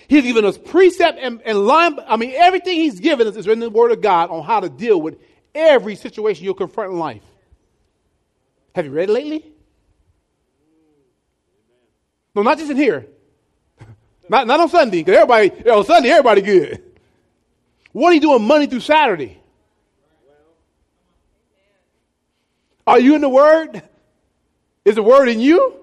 He's 0.06 0.22
given 0.22 0.44
us 0.44 0.56
precept 0.56 1.18
and, 1.20 1.42
and 1.42 1.66
line. 1.66 1.98
I 2.06 2.16
mean, 2.16 2.30
everything 2.36 2.76
he's 2.76 3.00
given 3.00 3.26
us 3.26 3.34
is 3.34 3.48
in 3.48 3.58
the 3.58 3.68
Word 3.68 3.90
of 3.90 4.00
God 4.00 4.30
on 4.30 4.44
how 4.44 4.60
to 4.60 4.68
deal 4.68 5.02
with 5.02 5.18
every 5.52 5.96
situation 5.96 6.44
you'll 6.44 6.54
confront 6.54 6.92
in 6.92 7.00
life. 7.00 7.24
Have 8.76 8.84
you 8.84 8.92
read 8.92 9.10
it 9.10 9.12
lately? 9.12 9.44
No, 12.32 12.42
not 12.42 12.58
just 12.58 12.70
in 12.70 12.76
here. 12.76 13.08
Not, 14.28 14.46
not 14.46 14.60
on 14.60 14.68
Sunday, 14.68 15.02
because 15.02 15.16
everybody, 15.16 15.68
on 15.68 15.84
Sunday, 15.84 16.10
everybody 16.10 16.42
good. 16.42 16.80
What 17.90 18.10
are 18.10 18.14
you 18.14 18.20
doing 18.20 18.46
Monday 18.46 18.68
through 18.68 18.78
Saturday? 18.78 19.42
Are 22.86 23.00
you 23.00 23.16
in 23.16 23.20
the 23.20 23.28
Word? 23.28 23.82
Is 24.84 24.94
the 24.94 25.02
Word 25.02 25.28
in 25.28 25.40
you? 25.40 25.79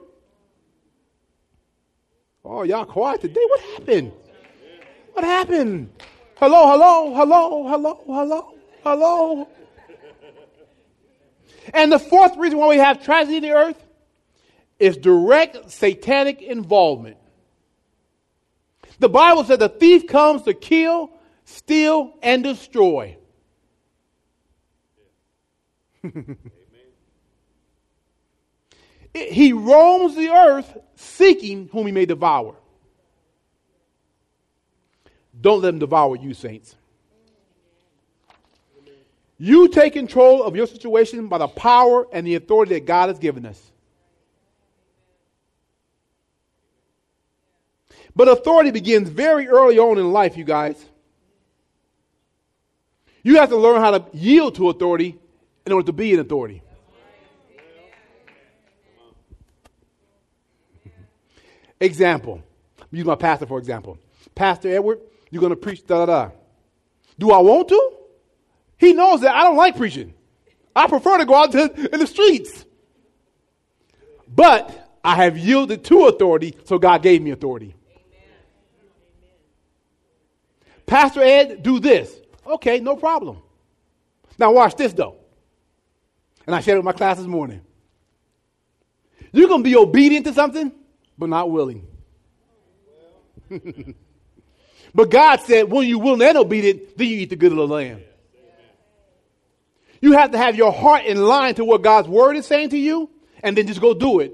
Oh, 2.49 2.63
y'all 2.63 2.85
quiet 2.85 3.19
today. 3.19 3.43
What 3.45 3.59
happened? 3.59 4.13
What 5.11 5.25
happened? 5.25 5.89
Hello, 6.37 6.71
hello, 6.71 7.13
hello, 7.13 7.67
hello, 7.67 8.03
hello, 8.05 8.53
hello. 8.83 9.49
And 11.73 11.91
the 11.91 11.99
fourth 11.99 12.37
reason 12.37 12.57
why 12.57 12.69
we 12.69 12.77
have 12.77 13.03
tragedy 13.03 13.37
in 13.37 13.43
the 13.43 13.51
earth 13.51 13.83
is 14.79 14.95
direct 14.95 15.69
satanic 15.69 16.41
involvement. 16.41 17.17
The 18.99 19.09
Bible 19.09 19.43
says 19.43 19.59
the 19.59 19.67
thief 19.67 20.07
comes 20.07 20.43
to 20.43 20.53
kill, 20.53 21.11
steal, 21.43 22.13
and 22.23 22.45
destroy. 22.45 23.17
he 29.25 29.53
roams 29.53 30.15
the 30.15 30.29
earth 30.29 30.77
seeking 30.95 31.69
whom 31.71 31.85
he 31.85 31.91
may 31.91 32.05
devour. 32.05 32.55
Don't 35.39 35.61
let 35.61 35.73
him 35.73 35.79
devour 35.79 36.15
you, 36.15 36.33
saints. 36.33 36.75
You 39.37 39.67
take 39.67 39.93
control 39.93 40.43
of 40.43 40.55
your 40.55 40.65
situation 40.65 41.27
by 41.27 41.37
the 41.37 41.47
power 41.47 42.07
and 42.11 42.25
the 42.25 42.35
authority 42.35 42.73
that 42.75 42.85
God 42.85 43.09
has 43.09 43.19
given 43.19 43.45
us. 43.45 43.61
But 48.15 48.27
authority 48.27 48.71
begins 48.71 49.09
very 49.09 49.47
early 49.47 49.77
on 49.77 49.99
in 49.99 50.11
life, 50.11 50.37
you 50.37 50.43
guys. 50.43 50.83
You 53.21 53.35
have 53.35 53.49
to 53.49 53.57
learn 53.57 53.79
how 53.79 53.91
to 53.91 54.05
yield 54.11 54.55
to 54.55 54.69
authority 54.69 55.19
in 55.67 55.71
order 55.71 55.85
to 55.85 55.93
be 55.93 56.13
an 56.13 56.19
authority. 56.19 56.63
Example. 61.79 62.43
Use 62.91 63.05
my 63.05 63.15
pastor 63.15 63.45
for 63.45 63.59
example. 63.59 63.97
Pastor 64.35 64.69
Edward, 64.69 64.99
you're 65.29 65.41
going 65.41 65.51
to 65.51 65.55
preach 65.55 65.85
da 65.85 66.05
da 66.05 66.05
da. 66.05 66.31
Do 67.19 67.31
I 67.31 67.39
want 67.39 67.69
to? 67.69 67.91
He 68.77 68.93
knows 68.93 69.21
that 69.21 69.35
I 69.35 69.43
don't 69.43 69.57
like 69.57 69.75
preaching. 69.75 70.13
I 70.75 70.87
prefer 70.87 71.17
to 71.17 71.25
go 71.25 71.35
out 71.35 71.51
to, 71.53 71.89
in 71.93 71.99
the 71.99 72.07
streets. 72.07 72.65
But 74.27 74.99
I 75.03 75.15
have 75.15 75.37
yielded 75.37 75.83
to 75.85 76.05
authority, 76.05 76.55
so 76.65 76.77
God 76.77 77.01
gave 77.01 77.21
me 77.21 77.31
authority. 77.31 77.75
Pastor 80.85 81.21
Ed, 81.21 81.63
do 81.63 81.79
this. 81.79 82.13
Okay, 82.45 82.79
no 82.79 82.95
problem. 82.95 83.39
Now 84.37 84.51
watch 84.51 84.75
this 84.75 84.93
though. 84.93 85.15
And 86.45 86.55
I 86.55 86.61
shared 86.61 86.75
it 86.75 86.79
with 86.79 86.85
my 86.85 86.93
class 86.93 87.17
this 87.17 87.27
morning. 87.27 87.61
You're 89.33 89.49
going 89.49 89.63
to 89.63 89.69
be 89.69 89.75
obedient 89.75 90.25
to 90.27 90.33
something, 90.33 90.71
but 91.17 91.29
not 91.29 91.49
willing. 91.49 91.87
but 94.93 95.09
God 95.09 95.41
said, 95.41 95.71
when 95.71 95.87
you're 95.87 95.99
willing 95.99 96.21
and 96.21 96.37
obedient, 96.37 96.97
then 96.97 97.07
you 97.07 97.17
eat 97.17 97.29
the 97.29 97.35
good 97.35 97.51
of 97.51 97.57
the 97.57 97.67
land. 97.67 98.03
You 100.01 100.13
have 100.13 100.31
to 100.31 100.37
have 100.37 100.55
your 100.55 100.71
heart 100.71 101.05
in 101.05 101.17
line 101.23 101.55
to 101.55 101.65
what 101.65 101.81
God's 101.81 102.07
word 102.07 102.37
is 102.37 102.45
saying 102.45 102.69
to 102.69 102.77
you, 102.77 103.09
and 103.41 103.57
then 103.57 103.67
just 103.67 103.81
go 103.81 103.93
do 103.93 104.19
it, 104.19 104.33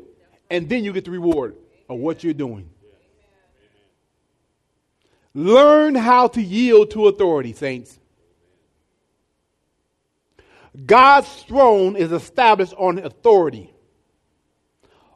and 0.50 0.68
then 0.68 0.84
you 0.84 0.92
get 0.92 1.06
the 1.06 1.12
reward 1.12 1.56
of 1.90 2.00
what 2.00 2.24
you're 2.24 2.34
doing. 2.34 2.70
Learn 5.34 5.96
how 5.96 6.28
to 6.28 6.42
yield 6.42 6.92
to 6.92 7.08
authority, 7.08 7.54
saints. 7.54 7.98
God's 10.86 11.28
throne 11.44 11.96
is 11.96 12.12
established 12.12 12.74
on 12.78 13.00
authority. 13.00 13.73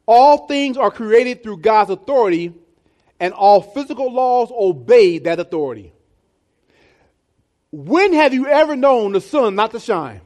All 0.08 0.48
things 0.48 0.78
are 0.78 0.90
created 0.90 1.44
through 1.44 1.58
God's 1.58 1.92
authority, 1.92 2.54
and 3.20 3.34
all 3.34 3.62
physical 3.62 4.12
laws 4.12 4.50
obey 4.52 5.20
that 5.20 5.40
authority. 5.40 5.92
When 7.72 8.14
have 8.14 8.34
you 8.34 8.48
ever 8.48 8.76
known 8.76 9.12
the 9.12 9.22
sun 9.22 9.56
not 9.56 9.72
to 9.72 9.80
shine? 9.80 10.22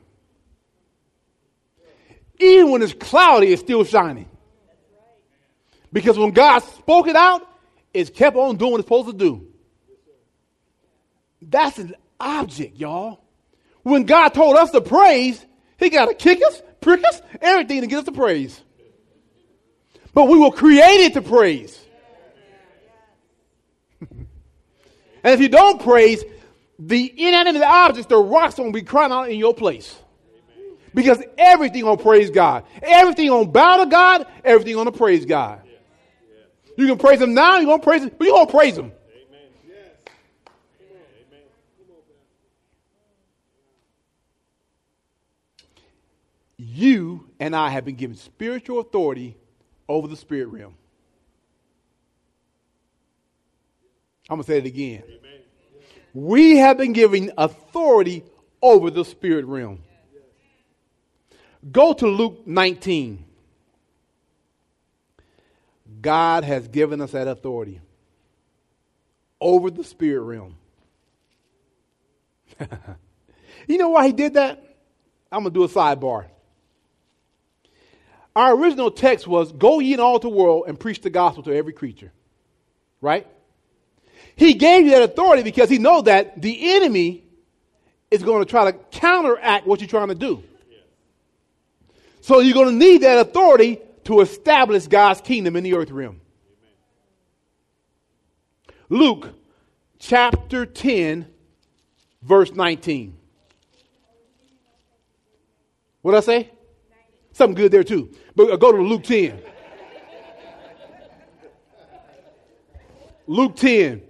Even 2.39 2.71
when 2.71 2.81
it's 2.81 2.93
cloudy, 2.93 3.51
it's 3.51 3.61
still 3.61 3.83
shining. 3.83 4.29
Because 5.91 6.17
when 6.17 6.31
God 6.31 6.59
spoke 6.59 7.07
it 7.07 7.15
out, 7.15 7.47
it's 7.93 8.09
kept 8.09 8.37
on 8.37 8.57
doing 8.57 8.71
what 8.71 8.79
it's 8.79 8.85
supposed 8.85 9.07
to 9.07 9.13
do. 9.13 9.47
That's 11.41 11.77
an 11.79 11.95
object, 12.19 12.77
y'all. 12.77 13.19
When 13.83 14.03
God 14.03 14.29
told 14.29 14.55
us 14.57 14.71
to 14.71 14.81
praise, 14.81 15.43
He 15.77 15.89
got 15.89 16.05
to 16.05 16.13
kick 16.13 16.39
us, 16.45 16.61
prick 16.81 17.03
us, 17.03 17.21
everything 17.41 17.81
to 17.81 17.87
get 17.87 17.99
us 17.99 18.05
to 18.05 18.11
praise. 18.11 18.61
But 20.13 20.25
we 20.25 20.37
were 20.37 20.51
created 20.51 21.13
to 21.13 21.21
praise. 21.21 21.79
and 24.01 24.27
if 25.23 25.39
you 25.39 25.49
don't 25.49 25.81
praise, 25.81 26.23
the 26.77 27.13
inanimate 27.15 27.61
objects, 27.61 28.07
the 28.07 28.17
rocks, 28.17 28.57
will 28.57 28.71
be 28.71 28.81
crying 28.81 29.11
out 29.11 29.29
in 29.29 29.37
your 29.37 29.53
place. 29.53 29.95
Because 30.93 31.23
everything 31.37 31.85
on 31.85 31.97
praise 31.97 32.29
God. 32.29 32.65
Everything 32.81 33.29
on 33.29 33.51
bow 33.51 33.77
to 33.77 33.85
God, 33.85 34.27
everything 34.43 34.75
on 34.75 34.85
to 34.85 34.91
praise 34.91 35.25
God. 35.25 35.61
You 36.77 36.87
can 36.87 36.97
praise 36.97 37.21
Him 37.21 37.33
now, 37.33 37.57
you're 37.57 37.65
going 37.65 37.79
to 37.79 37.83
praise 37.83 38.03
Him, 38.03 38.11
but 38.17 38.25
you're 38.25 38.35
going 38.35 38.47
to 38.47 38.51
praise 38.51 38.77
Him. 38.77 38.91
You 46.57 47.27
and 47.39 47.55
I 47.55 47.69
have 47.69 47.85
been 47.85 47.95
given 47.95 48.15
spiritual 48.15 48.79
authority 48.79 49.35
over 49.91 50.07
the 50.07 50.15
spirit 50.15 50.47
realm. 50.47 50.75
I'm 54.29 54.37
going 54.37 54.43
to 54.43 54.51
say 54.51 54.57
it 54.59 54.65
again. 54.65 55.03
Amen. 55.05 55.41
We 56.13 56.57
have 56.57 56.77
been 56.77 56.93
given 56.93 57.31
authority 57.37 58.23
over 58.61 58.89
the 58.89 59.03
spirit 59.03 59.45
realm. 59.45 59.79
Go 61.71 61.93
to 61.93 62.07
Luke 62.07 62.47
19. 62.47 63.25
God 66.01 66.43
has 66.43 66.67
given 66.67 67.01
us 67.01 67.11
that 67.11 67.27
authority 67.27 67.81
over 69.39 69.69
the 69.69 69.83
spirit 69.83 70.21
realm. 70.21 70.55
you 73.67 73.77
know 73.77 73.89
why 73.89 74.07
he 74.07 74.13
did 74.13 74.35
that? 74.35 74.63
I'm 75.31 75.43
going 75.43 75.53
to 75.53 75.59
do 75.59 75.63
a 75.63 75.69
sidebar. 75.69 76.25
Our 78.35 78.55
original 78.55 78.91
text 78.91 79.27
was 79.27 79.51
Go 79.51 79.79
ye 79.79 79.93
in 79.93 79.99
all 79.99 80.19
the 80.19 80.29
world 80.29 80.65
and 80.67 80.79
preach 80.79 81.01
the 81.01 81.09
gospel 81.09 81.43
to 81.43 81.55
every 81.55 81.73
creature. 81.73 82.11
Right? 83.01 83.27
He 84.35 84.53
gave 84.53 84.85
you 84.85 84.91
that 84.91 85.03
authority 85.03 85.43
because 85.43 85.69
he 85.69 85.77
knows 85.77 86.03
that 86.03 86.41
the 86.41 86.75
enemy 86.75 87.23
is 88.09 88.23
going 88.23 88.43
to 88.43 88.49
try 88.49 88.71
to 88.71 88.77
counteract 88.91 89.65
what 89.65 89.79
you're 89.79 89.87
trying 89.87 90.09
to 90.09 90.15
do. 90.15 90.43
So 92.21 92.39
you're 92.39 92.53
going 92.53 92.69
to 92.69 92.85
need 92.85 93.01
that 93.01 93.19
authority 93.19 93.79
to 94.05 94.21
establish 94.21 94.87
God's 94.87 95.21
kingdom 95.21 95.55
in 95.55 95.63
the 95.63 95.73
earth 95.73 95.91
realm. 95.91 96.21
Luke 98.89 99.29
chapter 99.99 100.65
10, 100.65 101.25
verse 102.21 102.51
19. 102.51 103.17
What 106.01 106.11
did 106.11 106.17
I 106.17 106.21
say? 106.21 106.51
Something 107.41 107.55
good 107.55 107.71
there 107.71 107.83
too. 107.83 108.11
But 108.35 108.51
uh, 108.51 108.55
go 108.55 108.71
to 108.71 108.77
Luke 108.83 109.01
10. 109.01 109.41
Luke 113.25 113.55
10. 113.55 114.03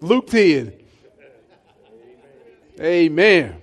Luke 0.00 0.28
10. 0.28 0.72
Amen. 2.80 3.60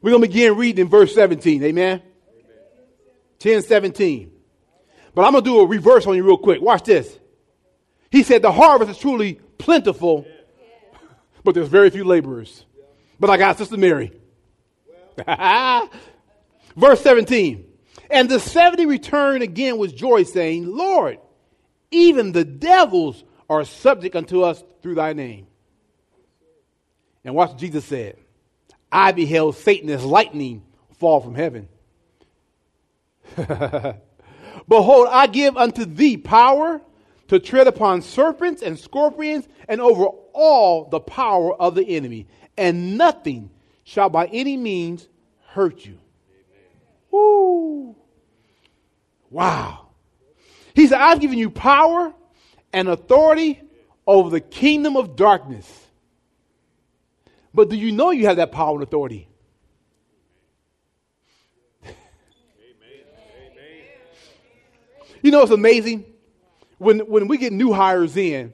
We're 0.00 0.10
going 0.10 0.22
to 0.22 0.28
begin 0.28 0.56
reading 0.56 0.86
in 0.86 0.90
verse 0.90 1.14
17. 1.14 1.62
Amen. 1.62 2.02
10 3.38 3.62
17. 3.62 4.32
But 5.14 5.24
I'm 5.24 5.30
going 5.30 5.44
to 5.44 5.48
do 5.48 5.60
a 5.60 5.66
reverse 5.68 6.08
on 6.08 6.16
you 6.16 6.24
real 6.24 6.38
quick. 6.38 6.60
Watch 6.60 6.82
this. 6.82 7.16
He 8.10 8.24
said, 8.24 8.42
The 8.42 8.50
harvest 8.50 8.90
is 8.90 8.98
truly 8.98 9.34
plentiful, 9.58 10.26
but 11.44 11.54
there's 11.54 11.68
very 11.68 11.90
few 11.90 12.02
laborers. 12.02 12.64
But 13.20 13.30
I 13.30 13.36
got 13.36 13.58
Sister 13.58 13.76
Mary. 13.76 14.21
Verse 16.76 17.00
17. 17.02 17.64
And 18.10 18.28
the 18.28 18.40
70 18.40 18.86
returned 18.86 19.42
again 19.42 19.78
with 19.78 19.96
joy, 19.96 20.24
saying, 20.24 20.66
Lord, 20.66 21.18
even 21.90 22.32
the 22.32 22.44
devils 22.44 23.22
are 23.48 23.64
subject 23.64 24.16
unto 24.16 24.42
us 24.42 24.62
through 24.82 24.96
thy 24.96 25.12
name. 25.12 25.46
And 27.24 27.34
watch 27.34 27.50
what 27.50 27.58
Jesus 27.58 27.84
said. 27.84 28.16
I 28.90 29.12
beheld 29.12 29.56
Satan 29.56 29.88
as 29.90 30.04
lightning 30.04 30.62
fall 30.98 31.20
from 31.20 31.34
heaven. 31.34 31.68
Behold, 33.36 35.08
I 35.10 35.26
give 35.28 35.56
unto 35.56 35.84
thee 35.84 36.16
power 36.16 36.80
to 37.28 37.38
tread 37.38 37.66
upon 37.66 38.02
serpents 38.02 38.62
and 38.62 38.78
scorpions 38.78 39.48
and 39.68 39.80
over 39.80 40.04
all 40.34 40.88
the 40.88 41.00
power 41.00 41.54
of 41.54 41.74
the 41.74 41.96
enemy, 41.96 42.26
and 42.58 42.98
nothing 42.98 43.50
shall 43.84 44.08
by 44.08 44.26
any 44.26 44.56
means 44.56 45.08
hurt 45.48 45.84
you. 45.84 45.98
Woo! 47.10 47.94
Wow. 49.30 49.88
He 50.74 50.86
said, 50.86 51.00
I've 51.00 51.20
given 51.20 51.38
you 51.38 51.50
power 51.50 52.12
and 52.72 52.88
authority 52.88 53.60
over 54.06 54.30
the 54.30 54.40
kingdom 54.40 54.96
of 54.96 55.16
darkness. 55.16 55.86
But 57.54 57.68
do 57.68 57.76
you 57.76 57.92
know 57.92 58.10
you 58.10 58.26
have 58.26 58.36
that 58.36 58.52
power 58.52 58.74
and 58.74 58.82
authority? 58.82 59.28
You 65.22 65.30
know, 65.30 65.42
it's 65.42 65.52
amazing. 65.52 66.04
When, 66.78 67.00
when 67.00 67.28
we 67.28 67.38
get 67.38 67.52
new 67.52 67.72
hires 67.72 68.16
in, 68.16 68.52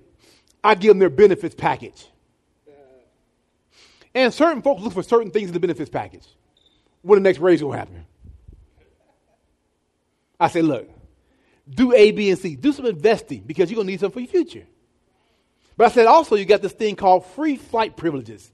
I 0.63 0.75
give 0.75 0.91
them 0.91 0.99
their 0.99 1.09
benefits 1.09 1.55
package. 1.55 2.07
And 4.19 4.35
certain 4.35 4.63
folks 4.63 4.83
look 4.83 4.95
for 4.95 5.05
certain 5.05 5.31
things 5.31 5.47
in 5.47 5.55
the 5.55 5.61
benefits 5.61 5.89
package. 5.89 6.27
When 7.03 7.23
the 7.23 7.29
next 7.29 7.39
raise 7.39 7.63
will 7.63 7.71
happen. 7.71 8.05
I 10.41 10.49
say, 10.49 10.61
look, 10.61 10.91
do 11.71 11.95
A, 11.95 12.11
B, 12.11 12.29
and 12.29 12.37
C. 12.37 12.57
Do 12.57 12.73
some 12.73 12.87
investing 12.87 13.45
because 13.47 13.71
you're 13.71 13.77
going 13.77 13.87
to 13.87 13.93
need 13.93 14.01
something 14.01 14.27
for 14.27 14.37
your 14.37 14.45
future. 14.45 14.67
But 15.77 15.87
I 15.87 15.91
said 15.91 16.07
also 16.07 16.35
you 16.35 16.47
got 16.47 16.63
this 16.63 16.73
thing 16.73 16.97
called 16.97 17.27
free 17.27 17.55
flight 17.55 17.97
privileges. 17.97 18.51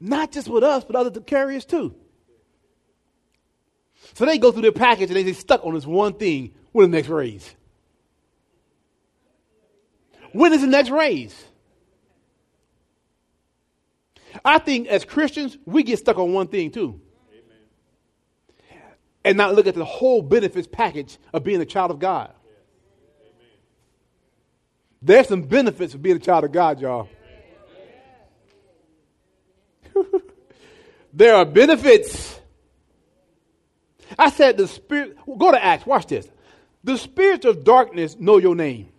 Not 0.00 0.32
just 0.32 0.48
with 0.48 0.64
us, 0.64 0.82
but 0.82 0.96
other 0.96 1.20
carriers 1.20 1.66
too. 1.66 1.94
So 4.14 4.24
they 4.24 4.38
go 4.38 4.50
through 4.50 4.62
their 4.62 4.72
package 4.72 5.10
and 5.10 5.16
they 5.16 5.24
get 5.24 5.36
stuck 5.36 5.62
on 5.62 5.74
this 5.74 5.84
one 5.84 6.14
thing 6.14 6.54
when 6.72 6.90
the 6.90 6.96
next 6.96 7.10
raise. 7.10 7.54
When 10.32 10.54
is 10.54 10.62
the 10.62 10.68
next 10.68 10.88
raise? 10.88 11.51
I 14.44 14.58
think 14.58 14.88
as 14.88 15.04
Christians, 15.04 15.56
we 15.64 15.82
get 15.82 15.98
stuck 15.98 16.18
on 16.18 16.32
one 16.32 16.48
thing 16.48 16.70
too. 16.70 17.00
Amen. 17.30 18.80
And 19.24 19.36
not 19.36 19.54
look 19.54 19.66
at 19.66 19.74
the 19.74 19.84
whole 19.84 20.22
benefits 20.22 20.66
package 20.70 21.18
of 21.32 21.44
being 21.44 21.60
a 21.60 21.66
child 21.66 21.90
of 21.90 21.98
God. 21.98 22.32
There's 25.00 25.28
some 25.28 25.42
benefits 25.42 25.94
of 25.94 26.02
being 26.02 26.16
a 26.16 26.20
child 26.20 26.44
of 26.44 26.52
God, 26.52 26.80
y'all. 26.80 27.08
there 31.12 31.34
are 31.34 31.44
benefits. 31.44 32.40
I 34.18 34.30
said 34.30 34.56
the 34.56 34.68
spirit, 34.68 35.16
go 35.38 35.50
to 35.50 35.62
Acts, 35.62 35.84
watch 35.84 36.06
this. 36.06 36.28
The 36.84 36.96
spirits 36.96 37.44
of 37.44 37.64
darkness 37.64 38.16
know 38.16 38.38
your 38.38 38.54
name. 38.54 38.90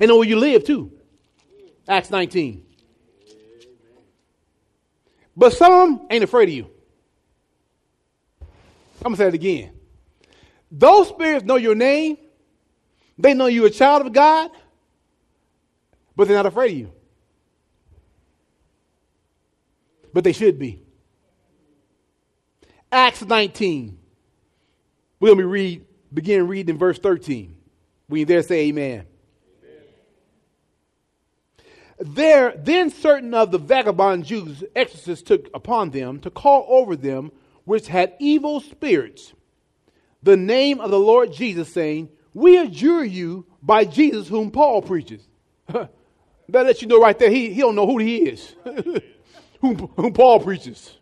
And 0.00 0.08
know 0.08 0.18
where 0.18 0.28
you 0.28 0.36
live 0.36 0.64
too. 0.64 0.92
Acts 1.88 2.10
19. 2.10 2.64
But 5.36 5.52
some 5.52 5.72
of 5.72 5.88
them 5.88 6.06
ain't 6.10 6.24
afraid 6.24 6.48
of 6.48 6.54
you. 6.54 6.70
I'm 9.04 9.12
going 9.12 9.16
to 9.16 9.18
say 9.18 9.28
it 9.28 9.34
again. 9.34 9.72
Those 10.70 11.08
spirits 11.08 11.44
know 11.44 11.56
your 11.56 11.74
name. 11.74 12.16
They 13.18 13.34
know 13.34 13.46
you're 13.46 13.66
a 13.66 13.70
child 13.70 14.06
of 14.06 14.12
God, 14.12 14.50
but 16.16 16.26
they're 16.26 16.36
not 16.36 16.46
afraid 16.46 16.72
of 16.72 16.78
you. 16.78 16.92
But 20.12 20.24
they 20.24 20.32
should 20.32 20.58
be. 20.58 20.80
Acts 22.90 23.22
19. 23.22 23.98
We're 25.20 25.28
going 25.28 25.38
to 25.38 25.46
read, 25.46 25.84
begin 26.12 26.46
reading 26.46 26.74
in 26.74 26.78
verse 26.78 26.98
13. 26.98 27.56
When 28.06 28.20
you 28.20 28.26
there, 28.26 28.42
say 28.42 28.68
amen. 28.68 29.06
There, 31.98 32.54
then 32.56 32.90
certain 32.90 33.34
of 33.34 33.50
the 33.50 33.58
vagabond 33.58 34.24
Jews 34.24 34.64
exorcists 34.74 35.26
took 35.26 35.48
upon 35.54 35.90
them 35.90 36.20
to 36.20 36.30
call 36.30 36.66
over 36.68 36.96
them 36.96 37.30
which 37.64 37.88
had 37.88 38.14
evil 38.18 38.60
spirits 38.60 39.32
the 40.24 40.36
name 40.36 40.80
of 40.80 40.90
the 40.90 40.98
Lord 40.98 41.32
Jesus, 41.32 41.70
saying, 41.72 42.08
We 42.32 42.58
adjure 42.58 43.04
you 43.04 43.46
by 43.62 43.84
Jesus 43.84 44.26
whom 44.26 44.50
Paul 44.50 44.82
preaches. 44.82 45.22
that 45.68 45.90
lets 46.48 46.82
you 46.82 46.88
know 46.88 47.00
right 47.00 47.18
there, 47.18 47.30
he, 47.30 47.52
he 47.52 47.60
don't 47.60 47.74
know 47.74 47.86
who 47.86 47.98
he 47.98 48.16
is, 48.16 48.56
whom, 49.60 49.76
whom 49.96 50.12
Paul 50.14 50.40
preaches. 50.40 50.96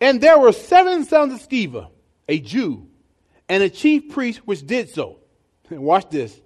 And 0.00 0.20
there 0.20 0.38
were 0.38 0.52
seven 0.52 1.04
sons 1.04 1.34
of 1.34 1.46
Sceva, 1.46 1.90
a 2.28 2.40
Jew, 2.40 2.88
and 3.48 3.62
a 3.62 3.70
chief 3.70 4.10
priest 4.10 4.46
which 4.46 4.66
did 4.66 4.88
so. 4.88 5.18
And 5.68 5.80
watch 5.82 6.08
this. 6.10 6.40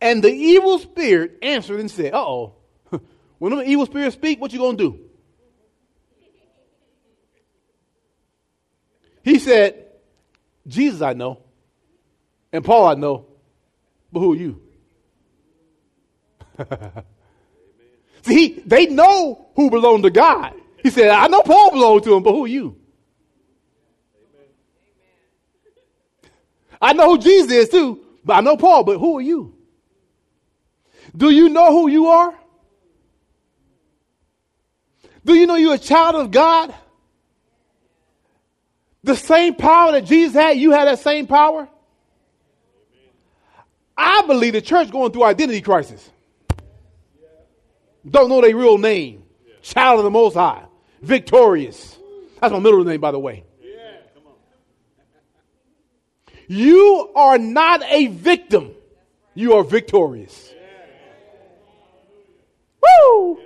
And 0.00 0.22
the 0.22 0.30
evil 0.30 0.78
spirit 0.78 1.38
answered 1.42 1.80
and 1.80 1.90
said, 1.90 2.12
Uh 2.12 2.24
oh, 2.24 2.54
when 3.38 3.56
the 3.56 3.62
evil 3.62 3.86
spirits 3.86 4.14
speak, 4.14 4.40
what 4.40 4.52
you 4.52 4.58
gonna 4.58 4.76
do? 4.76 5.00
He 9.22 9.38
said, 9.38 9.86
Jesus 10.66 11.02
I 11.02 11.14
know, 11.14 11.40
and 12.52 12.64
Paul 12.64 12.86
I 12.86 12.94
know, 12.94 13.26
but 14.12 14.20
who 14.20 14.32
are 14.34 14.36
you? 14.36 14.62
See, 18.22 18.34
he, 18.34 18.60
they 18.60 18.86
know 18.86 19.46
who 19.54 19.70
belonged 19.70 20.04
to 20.04 20.10
God. 20.10 20.54
He 20.82 20.90
said, 20.90 21.10
I 21.10 21.26
know 21.28 21.42
Paul 21.42 21.72
belonged 21.72 22.04
to 22.04 22.14
him, 22.14 22.22
but 22.22 22.32
who 22.32 22.44
are 22.44 22.48
you? 22.48 22.76
I 26.80 26.92
know 26.92 27.10
who 27.10 27.18
Jesus 27.18 27.50
is 27.50 27.68
too, 27.68 28.00
but 28.24 28.34
I 28.34 28.40
know 28.40 28.56
Paul, 28.56 28.84
but 28.84 28.98
who 28.98 29.18
are 29.18 29.22
you? 29.22 29.55
Do 31.16 31.30
you 31.30 31.48
know 31.48 31.72
who 31.72 31.88
you 31.88 32.08
are? 32.08 32.34
Do 35.24 35.34
you 35.34 35.46
know 35.46 35.56
you're 35.56 35.74
a 35.74 35.78
child 35.78 36.14
of 36.14 36.30
God? 36.30 36.74
The 39.02 39.16
same 39.16 39.54
power 39.54 39.92
that 39.92 40.04
Jesus 40.04 40.34
had, 40.34 40.58
you 40.58 40.72
had 40.72 40.86
that 40.86 40.98
same 40.98 41.26
power? 41.26 41.68
I 43.96 44.22
believe 44.26 44.52
the 44.52 44.60
church 44.60 44.90
going 44.90 45.12
through 45.12 45.24
identity 45.24 45.62
crisis. 45.62 46.10
Don't 48.08 48.28
know 48.28 48.40
their 48.40 48.54
real 48.54 48.78
name. 48.78 49.24
Child 49.62 50.00
of 50.00 50.04
the 50.04 50.10
Most 50.10 50.34
High. 50.34 50.64
Victorious. 51.00 51.98
That's 52.40 52.52
my 52.52 52.58
middle 52.58 52.84
name, 52.84 53.00
by 53.00 53.10
the 53.10 53.18
way. 53.18 53.44
You 56.46 57.10
are 57.16 57.38
not 57.38 57.82
a 57.84 58.06
victim. 58.06 58.72
You 59.34 59.54
are 59.54 59.64
victorious. 59.64 60.52
Woo! 62.82 63.40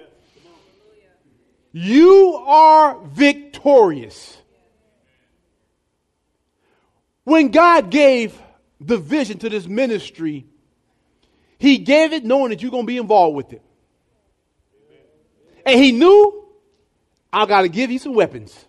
You 1.73 2.35
are 2.47 2.99
victorious. 3.05 4.37
When 7.25 7.49
God 7.49 7.91
gave 7.91 8.37
the 8.81 8.99
vision 8.99 9.39
to 9.39 9.49
this 9.49 9.67
ministry, 9.67 10.47
He 11.59 11.79
gave 11.79 12.13
it 12.13 12.25
knowing 12.25 12.51
that 12.51 12.63
you're 12.63 12.71
going 12.71 12.85
to 12.85 12.89
be 12.89 12.97
involved 12.97 13.37
with 13.37 13.53
it. 13.53 13.63
And 15.65 15.79
He 15.79 15.93
knew, 15.93 16.49
I 17.33 17.47
got 17.47 17.63
to 17.63 17.69
give 17.69 17.91
you 17.91 17.99
some 17.99 18.15
weapons. 18.15 18.65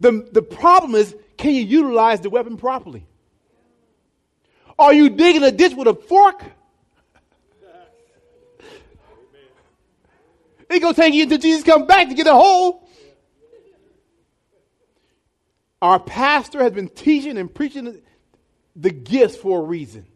The, 0.00 0.26
the 0.32 0.42
problem 0.42 0.96
is, 0.96 1.14
can 1.36 1.54
you 1.54 1.62
utilize 1.62 2.20
the 2.20 2.30
weapon 2.30 2.56
properly? 2.56 3.06
Are 4.78 4.92
you 4.92 5.10
digging 5.10 5.44
a 5.44 5.52
ditch 5.52 5.74
with 5.74 5.86
a 5.86 5.94
fork? 5.94 6.42
It's 10.72 10.80
going 10.80 10.94
to 10.94 11.00
take 11.00 11.12
you 11.12 11.24
until 11.24 11.38
Jesus 11.38 11.64
comes 11.64 11.86
back 11.86 12.08
to 12.08 12.14
get 12.14 12.26
a 12.26 12.32
hole. 12.32 12.88
Our 15.82 16.00
pastor 16.00 16.62
has 16.62 16.72
been 16.72 16.88
teaching 16.88 17.36
and 17.36 17.52
preaching 17.52 18.00
the 18.74 18.90
gifts 18.90 19.36
for 19.36 19.60
a 19.60 19.62
reason. 19.62 20.06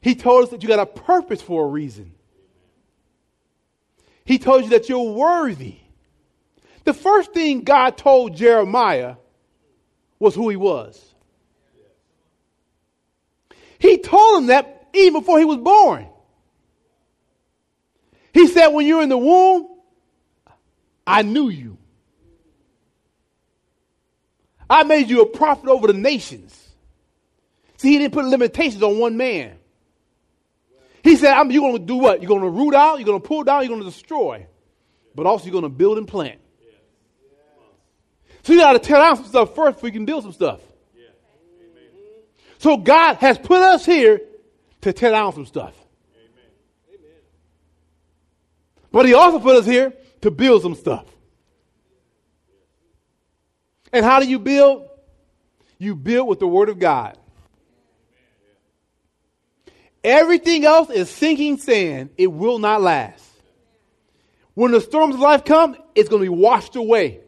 He 0.00 0.14
told 0.14 0.44
us 0.44 0.50
that 0.50 0.62
you 0.62 0.68
got 0.68 0.78
a 0.78 0.86
purpose 0.86 1.42
for 1.42 1.64
a 1.64 1.68
reason. 1.68 2.14
He 4.24 4.38
told 4.38 4.64
you 4.64 4.70
that 4.70 4.88
you're 4.88 5.12
worthy. 5.12 5.76
The 6.84 6.94
first 6.94 7.32
thing 7.32 7.62
God 7.62 7.98
told 7.98 8.34
Jeremiah 8.34 9.16
was 10.18 10.34
who 10.34 10.48
he 10.48 10.56
was. 10.56 11.14
He 13.78 13.98
told 13.98 14.42
him 14.42 14.46
that 14.46 14.88
even 14.94 15.20
before 15.20 15.38
he 15.38 15.44
was 15.44 15.58
born. 15.58 16.06
He 18.32 18.46
said, 18.46 18.68
When 18.68 18.86
you're 18.86 19.02
in 19.02 19.08
the 19.08 19.18
womb, 19.18 19.68
I 21.06 21.22
knew 21.22 21.48
you. 21.48 21.78
I 24.68 24.84
made 24.84 25.10
you 25.10 25.20
a 25.22 25.26
prophet 25.26 25.68
over 25.68 25.86
the 25.86 25.92
nations. 25.92 26.58
See, 27.76 27.90
he 27.90 27.98
didn't 27.98 28.14
put 28.14 28.24
limitations 28.24 28.82
on 28.82 28.98
one 28.98 29.16
man. 29.16 29.58
He 31.02 31.16
said, 31.16 31.32
I'm, 31.32 31.50
You're 31.50 31.62
going 31.62 31.78
to 31.78 31.84
do 31.84 31.96
what? 31.96 32.22
You're 32.22 32.28
going 32.28 32.42
to 32.42 32.48
root 32.48 32.74
out, 32.74 32.98
you're 32.98 33.06
going 33.06 33.20
to 33.20 33.26
pull 33.26 33.42
down, 33.42 33.62
you're 33.62 33.68
going 33.68 33.82
to 33.82 33.90
destroy, 33.90 34.46
but 35.14 35.26
also 35.26 35.44
you're 35.46 35.52
going 35.52 35.64
to 35.64 35.68
build 35.68 35.98
and 35.98 36.08
plant. 36.08 36.38
So 38.44 38.52
you 38.52 38.60
got 38.60 38.72
to 38.72 38.78
tear 38.80 38.96
down 38.96 39.16
some 39.16 39.26
stuff 39.26 39.54
first 39.54 39.76
before 39.76 39.88
you 39.88 39.92
can 39.92 40.04
build 40.04 40.24
some 40.24 40.32
stuff. 40.32 40.60
So 42.58 42.76
God 42.76 43.16
has 43.16 43.38
put 43.38 43.60
us 43.60 43.84
here 43.84 44.20
to 44.82 44.92
tear 44.92 45.10
down 45.10 45.32
some 45.32 45.46
stuff. 45.46 45.74
But 48.92 49.06
He 49.06 49.14
also 49.14 49.40
put 49.40 49.56
us 49.56 49.66
here 49.66 49.92
to 50.20 50.30
build 50.30 50.62
some 50.62 50.74
stuff. 50.74 51.06
And 53.92 54.04
how 54.04 54.20
do 54.20 54.28
you 54.28 54.38
build? 54.38 54.88
You 55.78 55.96
build 55.96 56.28
with 56.28 56.38
the 56.38 56.46
Word 56.46 56.68
of 56.68 56.78
God. 56.78 57.18
Everything 60.04 60.64
else 60.64 60.90
is 60.90 61.10
sinking 61.10 61.58
sand. 61.58 62.10
It 62.16 62.26
will 62.26 62.58
not 62.58 62.82
last. 62.82 63.24
When 64.54 64.72
the 64.72 64.80
storms 64.80 65.14
of 65.14 65.20
life 65.20 65.44
come, 65.44 65.76
it's 65.94 66.08
going 66.08 66.22
to 66.22 66.30
be 66.30 66.36
washed 66.36 66.76
away. 66.76 67.20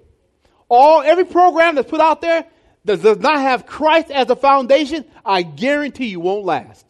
All 0.68 1.02
every 1.02 1.24
program 1.24 1.76
that's 1.76 1.88
put 1.88 2.00
out 2.00 2.20
there 2.20 2.44
that 2.84 3.02
does 3.02 3.18
not 3.18 3.38
have 3.38 3.66
Christ 3.66 4.10
as 4.10 4.28
a 4.28 4.36
foundation, 4.36 5.04
I 5.24 5.42
guarantee 5.42 6.06
you 6.06 6.20
won't 6.20 6.44
last. 6.44 6.84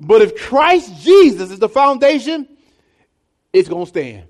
But 0.00 0.22
if 0.22 0.36
Christ 0.36 1.02
Jesus 1.02 1.50
is 1.50 1.58
the 1.58 1.68
foundation, 1.68 2.48
it's 3.52 3.68
going 3.68 3.84
to 3.84 3.88
stand. 3.88 4.24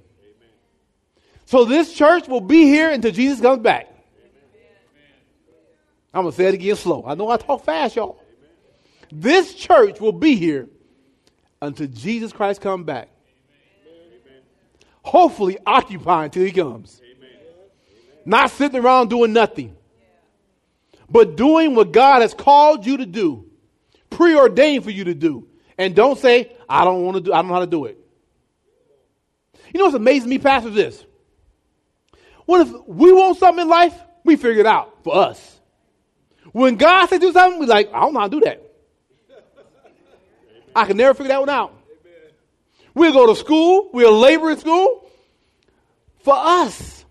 So 1.46 1.64
this 1.64 1.92
church 1.92 2.28
will 2.28 2.40
be 2.40 2.64
here 2.64 2.90
until 2.90 3.10
Jesus 3.10 3.40
comes 3.40 3.62
back. 3.62 3.92
I'm 6.12 6.22
going 6.22 6.32
to 6.32 6.36
say 6.36 6.46
it 6.46 6.54
again 6.54 6.76
slow. 6.76 7.04
I 7.06 7.14
know 7.14 7.28
I 7.28 7.36
talk 7.36 7.64
fast, 7.64 7.96
y'all. 7.96 8.20
This 9.10 9.54
church 9.54 10.00
will 10.00 10.12
be 10.12 10.36
here 10.36 10.68
until 11.60 11.86
Jesus 11.86 12.32
Christ 12.32 12.60
comes 12.60 12.84
back. 12.84 13.08
Hopefully, 15.02 15.56
occupying 15.66 16.26
until 16.26 16.44
he 16.44 16.52
comes. 16.52 17.00
Not 18.24 18.50
sitting 18.50 18.78
around 18.78 19.08
doing 19.08 19.32
nothing, 19.32 19.74
but 21.08 21.36
doing 21.36 21.74
what 21.74 21.92
God 21.92 22.20
has 22.20 22.34
called 22.34 22.84
you 22.84 22.98
to 22.98 23.06
do, 23.06 23.46
preordained 24.10 24.84
for 24.84 24.90
you 24.90 25.04
to 25.04 25.14
do. 25.14 25.47
And 25.78 25.94
don't 25.94 26.18
say, 26.18 26.52
I 26.68 26.84
don't 26.84 27.04
want 27.04 27.16
to 27.16 27.20
do, 27.22 27.32
I 27.32 27.36
don't 27.36 27.48
know 27.48 27.54
how 27.54 27.60
to 27.60 27.66
do 27.66 27.84
it. 27.84 27.98
You 29.72 29.78
know 29.78 29.84
what's 29.84 29.96
amazing 29.96 30.28
me, 30.28 30.38
Pastor, 30.38 30.70
this? 30.70 31.04
What 32.46 32.66
if 32.66 32.86
we 32.86 33.12
want 33.12 33.38
something 33.38 33.62
in 33.62 33.68
life? 33.68 33.94
We 34.24 34.36
figure 34.36 34.60
it 34.60 34.66
out 34.66 35.04
for 35.04 35.14
us. 35.14 35.60
When 36.52 36.76
God 36.76 37.06
says 37.06 37.20
do 37.20 37.32
something, 37.32 37.60
we're 37.60 37.66
like, 37.66 37.92
I 37.92 38.00
don't 38.00 38.14
know 38.14 38.20
how 38.20 38.28
to 38.28 38.40
do 38.40 38.44
that. 38.46 38.62
I 40.74 40.84
can 40.86 40.96
never 40.96 41.14
figure 41.14 41.28
that 41.28 41.40
one 41.40 41.50
out. 41.50 41.74
We'll 42.94 43.12
go 43.12 43.26
to 43.26 43.36
school, 43.36 43.90
we'll 43.92 44.18
labor 44.18 44.50
in 44.50 44.58
school. 44.58 45.08
For 46.20 46.34
us, 46.34 47.04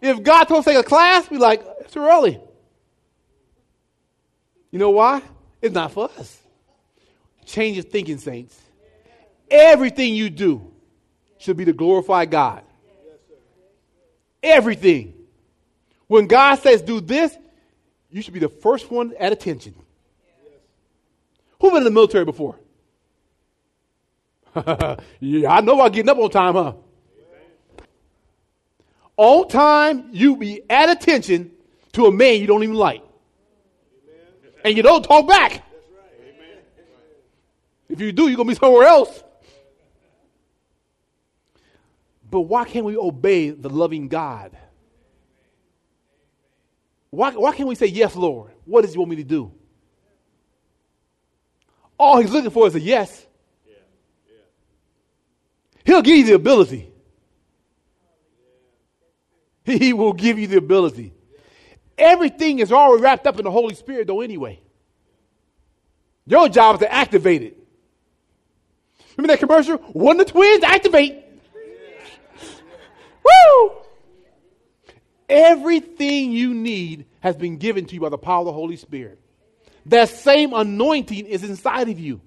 if 0.00 0.22
God 0.22 0.44
told 0.44 0.60
us 0.60 0.64
to 0.64 0.70
take 0.72 0.80
a 0.80 0.88
class, 0.88 1.30
we're 1.30 1.38
like, 1.38 1.62
it's 1.80 1.92
too 1.92 2.00
early. 2.00 2.40
You 4.70 4.78
know 4.78 4.90
why? 4.90 5.22
It's 5.60 5.74
not 5.74 5.92
for 5.92 6.10
us. 6.16 6.39
Change 7.50 7.76
your 7.76 7.82
thinking, 7.82 8.18
saints. 8.18 8.56
Everything 9.50 10.14
you 10.14 10.30
do 10.30 10.72
should 11.38 11.56
be 11.56 11.64
to 11.64 11.72
glorify 11.72 12.24
God. 12.24 12.62
Everything. 14.40 15.14
When 16.06 16.28
God 16.28 16.60
says 16.60 16.80
do 16.80 17.00
this, 17.00 17.36
you 18.08 18.22
should 18.22 18.34
be 18.34 18.40
the 18.40 18.48
first 18.48 18.88
one 18.88 19.14
at 19.18 19.32
attention. 19.32 19.74
Who 21.60 21.70
been 21.70 21.78
in 21.78 21.84
the 21.84 21.90
military 21.90 22.24
before? 22.24 22.56
yeah, 25.18 25.52
I 25.52 25.60
know 25.60 25.74
about 25.74 25.92
getting 25.92 26.08
up 26.08 26.18
on 26.18 26.30
time, 26.30 26.54
huh? 26.54 26.72
On 29.16 29.48
time, 29.48 30.10
you 30.12 30.36
be 30.36 30.62
at 30.70 30.88
attention 30.88 31.50
to 31.94 32.06
a 32.06 32.12
man 32.12 32.40
you 32.40 32.46
don't 32.46 32.62
even 32.62 32.76
like. 32.76 33.02
And 34.64 34.76
you 34.76 34.84
don't 34.84 35.02
talk 35.02 35.26
back. 35.26 35.64
If 37.90 38.00
you 38.00 38.12
do, 38.12 38.28
you're 38.28 38.36
going 38.36 38.48
to 38.48 38.54
be 38.54 38.58
somewhere 38.58 38.86
else. 38.86 39.24
But 42.30 42.42
why 42.42 42.64
can't 42.64 42.84
we 42.84 42.96
obey 42.96 43.50
the 43.50 43.68
loving 43.68 44.06
God? 44.06 44.56
Why, 47.10 47.32
why 47.32 47.52
can't 47.52 47.68
we 47.68 47.74
say, 47.74 47.86
Yes, 47.86 48.14
Lord? 48.14 48.52
What 48.64 48.82
does 48.82 48.92
He 48.92 48.98
want 48.98 49.10
me 49.10 49.16
to 49.16 49.24
do? 49.24 49.50
All 51.98 52.20
He's 52.20 52.30
looking 52.30 52.50
for 52.50 52.68
is 52.68 52.76
a 52.76 52.80
yes. 52.80 53.26
He'll 55.84 56.02
give 56.02 56.18
you 56.18 56.24
the 56.26 56.34
ability. 56.34 56.86
He 59.64 59.92
will 59.92 60.12
give 60.12 60.38
you 60.38 60.46
the 60.46 60.58
ability. 60.58 61.12
Everything 61.98 62.60
is 62.60 62.70
already 62.70 63.02
wrapped 63.02 63.26
up 63.26 63.38
in 63.38 63.44
the 63.44 63.50
Holy 63.50 63.74
Spirit, 63.74 64.06
though, 64.06 64.20
anyway. 64.20 64.60
Your 66.26 66.48
job 66.48 66.76
is 66.76 66.80
to 66.80 66.92
activate 66.92 67.42
it. 67.42 67.59
Remember 69.20 69.34
that 69.34 69.40
commercial? 69.40 69.76
One 69.92 70.18
of 70.18 70.26
the 70.26 70.32
twins, 70.32 70.64
activate. 70.64 71.22
Woo! 73.22 73.72
Everything 75.28 76.32
you 76.32 76.54
need 76.54 77.04
has 77.20 77.36
been 77.36 77.58
given 77.58 77.84
to 77.84 77.94
you 77.94 78.00
by 78.00 78.08
the 78.08 78.16
power 78.16 78.40
of 78.40 78.46
the 78.46 78.52
Holy 78.54 78.76
Spirit. 78.76 79.20
That 79.84 80.08
same 80.08 80.54
anointing 80.54 81.26
is 81.26 81.44
inside 81.44 81.90
of 81.90 82.00
you. 82.00 82.22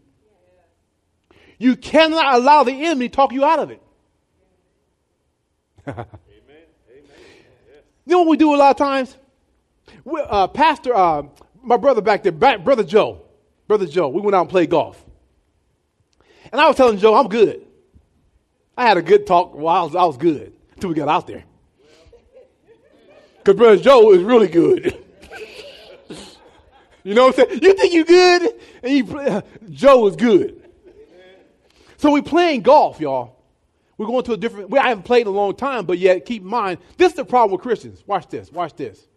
You 1.58 1.76
cannot 1.78 2.36
allow 2.36 2.64
the 2.64 2.74
enemy 2.74 3.10
to 3.10 3.16
talk 3.16 3.34
you 3.34 3.44
out 3.44 3.58
of 3.58 3.72
it. 3.72 3.82
Amen. 5.88 6.06
You 8.06 8.12
know 8.12 8.20
what 8.20 8.28
we 8.28 8.38
do 8.38 8.54
a 8.54 8.58
lot 8.58 8.72
of 8.72 8.78
times? 8.78 9.18
We, 10.04 10.22
uh, 10.22 10.48
Pastor, 10.48 10.94
uh, 10.94 11.24
my 11.64 11.78
brother 11.78 12.02
back 12.02 12.22
there, 12.22 12.34
brother 12.34 12.84
Joe, 12.84 13.22
brother 13.66 13.88
Joe, 13.88 14.10
we 14.10 14.20
went 14.20 14.36
out 14.36 14.42
and 14.42 14.50
played 14.50 14.70
golf. 14.70 15.04
And 16.54 16.62
I 16.62 16.68
was 16.68 16.78
telling 16.78 17.00
Joe, 17.00 17.16
I'm 17.16 17.30
good. 17.30 17.66
I 18.78 18.88
had 18.88 18.98
a 18.98 19.02
good 19.02 19.26
talk 19.26 19.56
while 19.56 19.82
I 19.82 19.84
was, 19.86 19.96
I 19.96 20.06
was 20.06 20.18
good 20.18 20.54
until 20.76 20.90
we 20.90 20.96
got 20.96 21.10
out 21.10 21.26
there. 21.26 21.44
Because 23.40 23.58
brother 23.58 23.78
Joe 23.78 24.14
is 24.14 24.22
really 24.22 24.48
good. 24.48 25.04
you 27.04 27.16
know 27.16 27.26
what 27.26 27.40
I'm 27.40 27.48
saying? 27.48 27.64
You 27.64 27.74
think 27.74 27.94
you 27.94 28.06
good? 28.06 28.54
And 28.84 28.94
you, 28.94 29.20
uh, 29.20 29.42
Joe 29.72 30.06
is 30.06 30.16
good. 30.16 30.62
So 31.98 32.12
we're 32.12 32.22
playing 32.22 32.62
golf, 32.62 33.00
y'all. 33.00 33.36
We're 33.98 34.06
going 34.06 34.24
to 34.26 34.34
a 34.34 34.38
different, 34.38 34.70
we, 34.70 34.78
I 34.78 34.90
haven't 34.90 35.06
played 35.06 35.22
in 35.22 35.28
a 35.28 35.32
long 35.32 35.56
time, 35.56 35.88
but 35.88 35.98
yet 35.98 36.24
keep 36.24 36.44
in 36.44 36.48
mind, 36.50 36.78
this 36.98 37.14
is 37.14 37.16
the 37.16 37.26
problem 37.26 37.54
with 37.54 37.62
Christians. 37.62 38.04
Watch 38.06 38.28
this, 38.28 38.52
watch 38.52 38.76
this. 38.76 39.08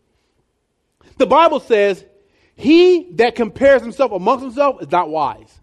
The 1.18 1.26
Bible 1.26 1.60
says, 1.60 2.02
he 2.54 3.12
that 3.16 3.34
compares 3.34 3.82
himself 3.82 4.12
amongst 4.12 4.42
himself 4.42 4.80
is 4.80 4.90
not 4.90 5.10
wise. 5.10 5.55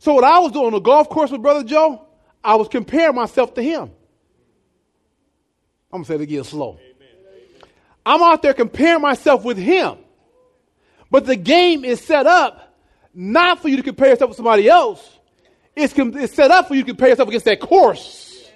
So 0.00 0.14
what 0.14 0.24
I 0.24 0.38
was 0.38 0.52
doing 0.52 0.66
on 0.66 0.72
the 0.72 0.80
golf 0.80 1.10
course 1.10 1.30
with 1.30 1.42
Brother 1.42 1.62
Joe, 1.62 2.06
I 2.42 2.56
was 2.56 2.68
comparing 2.68 3.14
myself 3.14 3.52
to 3.54 3.62
him. 3.62 3.90
I'm 5.92 6.02
to 6.02 6.08
say 6.08 6.14
it 6.14 6.22
again 6.22 6.42
slow. 6.42 6.80
I'm 8.06 8.22
out 8.22 8.40
there 8.40 8.54
comparing 8.54 9.02
myself 9.02 9.44
with 9.44 9.58
him. 9.58 9.98
But 11.10 11.26
the 11.26 11.36
game 11.36 11.84
is 11.84 12.00
set 12.00 12.26
up 12.26 12.78
not 13.12 13.60
for 13.60 13.68
you 13.68 13.76
to 13.76 13.82
compare 13.82 14.08
yourself 14.08 14.30
with 14.30 14.36
somebody 14.36 14.70
else. 14.70 15.06
It's, 15.76 15.92
it's 15.96 16.34
set 16.34 16.50
up 16.50 16.68
for 16.68 16.74
you 16.74 16.80
to 16.82 16.86
compare 16.86 17.10
yourself 17.10 17.28
against 17.28 17.44
that 17.44 17.60
course. 17.60 18.50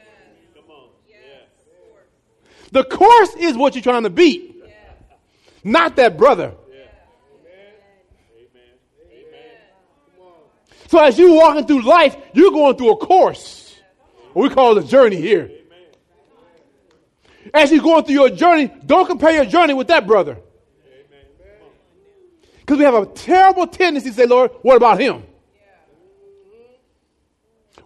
The 2.72 2.84
course 2.84 3.34
is 3.36 3.54
what 3.54 3.74
you're 3.74 3.82
trying 3.82 4.04
to 4.04 4.10
beat, 4.10 4.64
not 5.62 5.96
that 5.96 6.16
brother. 6.16 6.54
So 10.88 10.98
as 10.98 11.18
you're 11.18 11.34
walking 11.34 11.66
through 11.66 11.82
life, 11.82 12.16
you're 12.32 12.50
going 12.50 12.76
through 12.76 12.92
a 12.92 12.96
course. 12.96 13.76
We 14.34 14.48
call 14.50 14.76
it 14.76 14.84
a 14.84 14.86
journey 14.86 15.16
here. 15.16 15.50
As 17.52 17.70
you're 17.70 17.82
going 17.82 18.04
through 18.04 18.14
your 18.14 18.30
journey, 18.30 18.70
don't 18.84 19.06
compare 19.06 19.32
your 19.32 19.44
journey 19.44 19.74
with 19.74 19.88
that 19.88 20.06
brother. 20.06 20.38
Because 22.60 22.78
we 22.78 22.84
have 22.84 22.94
a 22.94 23.06
terrible 23.06 23.66
tendency 23.66 24.10
to 24.10 24.16
say, 24.16 24.26
Lord, 24.26 24.50
what 24.62 24.76
about 24.76 24.98
him? 24.98 25.22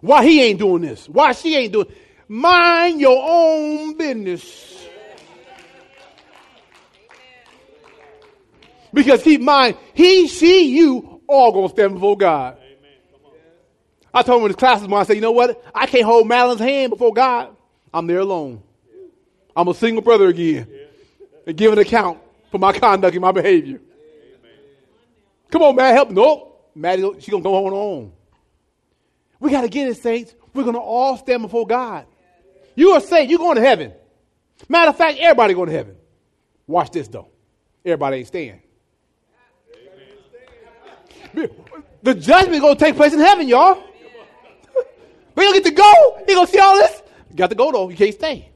Why 0.01 0.23
he 0.25 0.41
ain't 0.41 0.59
doing 0.59 0.81
this? 0.81 1.09
Why 1.09 1.33
she 1.33 1.55
ain't 1.55 1.73
doing 1.73 1.87
Mind 2.31 3.01
your 3.01 3.17
own 3.27 3.97
business. 3.97 4.87
Because 8.93 9.23
keep 9.23 9.39
in 9.39 9.45
mind, 9.45 9.77
he, 9.95 10.27
she, 10.27 10.69
you, 10.75 11.21
all 11.27 11.51
gonna 11.51 11.69
stand 11.69 11.95
before 11.95 12.17
God. 12.17 12.58
I 14.13 14.23
told 14.23 14.39
him 14.39 14.45
in 14.45 14.49
his 14.49 14.55
classes 14.55 14.87
when 14.87 14.99
I 14.99 15.03
said, 15.03 15.15
you 15.15 15.21
know 15.21 15.31
what? 15.31 15.63
I 15.73 15.85
can't 15.85 16.05
hold 16.05 16.27
Madeline's 16.27 16.59
hand 16.59 16.89
before 16.89 17.13
God. 17.13 17.55
I'm 17.93 18.07
there 18.07 18.19
alone. 18.19 18.63
I'm 19.55 19.67
a 19.67 19.73
single 19.73 20.01
brother 20.01 20.27
again. 20.27 20.67
And 21.45 21.55
give 21.55 21.71
an 21.73 21.79
account 21.79 22.19
for 22.51 22.57
my 22.57 22.73
conduct 22.73 23.15
and 23.15 23.21
my 23.21 23.31
behavior. 23.31 23.81
Come 25.51 25.63
on, 25.63 25.75
man, 25.75 25.93
help. 25.93 26.11
Nope. 26.11 26.71
Maddie, 26.75 27.09
she 27.19 27.31
gonna 27.31 27.43
go 27.43 27.65
on 27.65 27.73
and 27.73 27.73
on. 27.73 28.11
We 29.39 29.51
gotta 29.51 29.69
get 29.69 29.87
it, 29.87 29.97
saints. 29.97 30.35
We're 30.53 30.63
gonna 30.63 30.79
all 30.79 31.17
stand 31.17 31.41
before 31.41 31.65
God. 31.65 32.05
You 32.75 32.91
are 32.91 33.01
saved, 33.01 33.29
you're 33.29 33.39
going 33.39 33.55
to 33.55 33.61
heaven. 33.61 33.93
Matter 34.67 34.89
of 34.89 34.97
fact, 34.97 35.17
everybody 35.19 35.53
going 35.53 35.69
to 35.69 35.75
heaven. 35.75 35.95
Watch 36.67 36.91
this 36.91 37.07
though. 37.07 37.27
Everybody 37.83 38.17
ain't 38.17 38.27
staying. 38.27 38.61
The 42.01 42.13
judgment 42.15 42.61
gonna 42.61 42.75
take 42.75 42.95
place 42.95 43.13
in 43.13 43.19
heaven, 43.19 43.47
y'all. 43.47 43.83
We 45.39 45.45
don't 45.45 45.53
get 45.53 45.63
to 45.63 45.71
go. 45.71 46.23
You 46.27 46.35
gonna 46.35 46.47
see 46.47 46.59
all 46.59 46.75
this? 46.75 47.01
You 47.29 47.37
got 47.37 47.49
to 47.49 47.55
go 47.55 47.71
though. 47.71 47.87
You 47.87 47.95
can't 47.95 48.13
stay. 48.13 48.51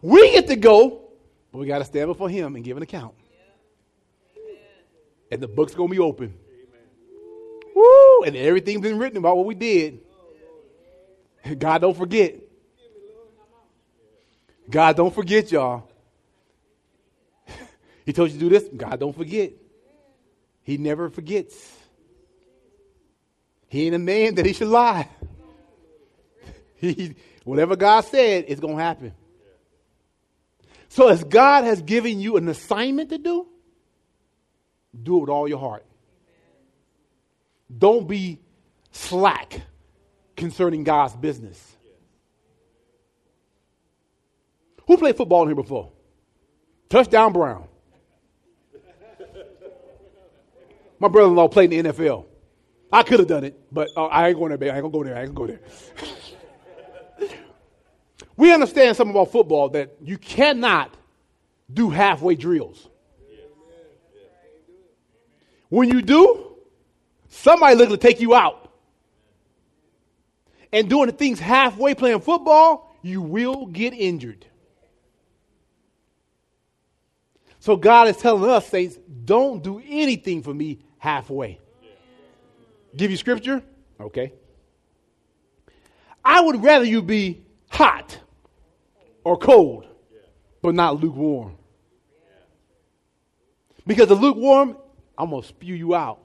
We 0.00 0.32
get 0.32 0.48
to 0.48 0.56
go, 0.56 1.02
but 1.52 1.58
we 1.58 1.66
got 1.68 1.78
to 1.78 1.84
stand 1.84 2.08
before 2.08 2.28
Him 2.28 2.56
and 2.56 2.64
give 2.64 2.76
an 2.76 2.82
account. 2.82 3.14
And 5.30 5.40
the 5.40 5.46
book's 5.46 5.72
gonna 5.72 5.88
be 5.88 6.00
open. 6.00 6.34
Woo! 7.76 8.24
And 8.26 8.34
everything's 8.34 8.80
been 8.80 8.98
written 8.98 9.18
about 9.18 9.36
what 9.36 9.46
we 9.46 9.54
did. 9.54 10.00
God 11.60 11.80
don't 11.80 11.96
forget. 11.96 12.40
God 14.68 14.96
don't 14.96 15.14
forget, 15.14 15.52
y'all. 15.52 15.88
he 18.04 18.12
told 18.12 18.32
you 18.32 18.38
to 18.40 18.40
do 18.40 18.48
this. 18.48 18.68
God 18.76 18.98
don't 18.98 19.14
forget. 19.14 19.52
He 20.64 20.76
never 20.76 21.08
forgets. 21.08 21.54
He 23.68 23.86
ain't 23.86 23.94
a 23.94 24.00
man 24.00 24.34
that 24.34 24.44
he 24.44 24.54
should 24.54 24.66
lie. 24.66 25.08
he, 26.94 27.14
whatever 27.44 27.76
God 27.76 28.00
said, 28.00 28.46
it's 28.48 28.60
going 28.60 28.76
to 28.76 28.82
happen. 28.82 29.14
So, 30.88 31.08
as 31.08 31.22
God 31.22 31.64
has 31.64 31.80
given 31.80 32.20
you 32.20 32.36
an 32.36 32.48
assignment 32.48 33.10
to 33.10 33.18
do, 33.18 33.46
do 35.00 35.16
it 35.16 35.20
with 35.20 35.30
all 35.30 35.48
your 35.48 35.60
heart. 35.60 35.86
Don't 37.76 38.06
be 38.06 38.40
slack 38.90 39.62
concerning 40.36 40.82
God's 40.82 41.14
business. 41.16 41.76
Who 44.86 44.98
played 44.98 45.16
football 45.16 45.42
in 45.42 45.48
here 45.48 45.56
before? 45.56 45.92
Touchdown 46.90 47.32
Brown. 47.32 47.68
My 50.98 51.08
brother-in-law 51.08 51.48
played 51.48 51.72
in 51.72 51.86
the 51.86 51.92
NFL. 51.92 52.26
I 52.92 53.04
could 53.04 53.20
have 53.20 53.28
done 53.28 53.44
it, 53.44 53.58
but 53.72 53.88
uh, 53.96 54.06
I 54.06 54.28
ain't 54.28 54.36
going 54.36 54.50
there, 54.50 54.58
baby. 54.58 54.70
I 54.70 54.74
ain't 54.74 54.82
gonna 54.82 54.92
go 54.92 55.04
there. 55.04 55.16
I 55.16 55.22
ain't 55.22 55.34
gonna 55.34 55.46
go 55.46 55.52
there. 55.54 55.60
we 58.42 58.52
understand 58.52 58.96
something 58.96 59.14
about 59.14 59.30
football 59.30 59.68
that 59.68 59.94
you 60.02 60.18
cannot 60.18 60.92
do 61.72 61.90
halfway 61.90 62.34
drills. 62.34 62.88
When 65.68 65.88
you 65.88 66.02
do, 66.02 66.56
somebody 67.28 67.76
looking 67.76 67.94
to 67.94 68.02
take 68.02 68.20
you 68.20 68.34
out. 68.34 68.68
And 70.72 70.90
doing 70.90 71.06
the 71.06 71.12
things 71.12 71.38
halfway 71.38 71.94
playing 71.94 72.18
football, 72.18 72.92
you 73.00 73.22
will 73.22 73.66
get 73.66 73.94
injured. 73.94 74.44
So 77.60 77.76
God 77.76 78.08
is 78.08 78.16
telling 78.16 78.50
us, 78.50 78.66
saints, 78.66 78.98
don't 79.24 79.62
do 79.62 79.80
anything 79.86 80.42
for 80.42 80.52
me 80.52 80.80
halfway. 80.98 81.60
Give 82.96 83.08
you 83.08 83.16
scripture? 83.16 83.62
Okay. 84.00 84.32
I 86.24 86.40
would 86.40 86.60
rather 86.60 86.84
you 86.84 87.02
be 87.02 87.44
hot 87.70 88.18
or 89.24 89.36
cold, 89.36 89.86
but 90.60 90.74
not 90.74 91.00
lukewarm. 91.00 91.56
Because 93.86 94.08
the 94.08 94.14
lukewarm, 94.14 94.76
I'm 95.18 95.30
going 95.30 95.42
to 95.42 95.48
spew 95.48 95.74
you 95.74 95.94
out. 95.94 96.20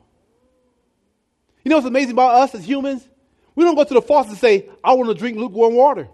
You 1.64 1.70
know 1.70 1.78
what's 1.78 1.88
amazing 1.88 2.12
about 2.12 2.36
us 2.36 2.56
as 2.56 2.68
humans? 2.68 3.08
We 3.56 3.64
don't 3.64 3.76
go 3.76 3.84
to 3.84 3.94
the 3.94 4.02
faucet 4.02 4.32
and 4.32 4.40
say, 4.40 4.70
I 4.84 4.94
want 4.94 5.10
to 5.10 5.16
drink 5.16 5.38
lukewarm 5.38 5.74
water. 5.74 6.08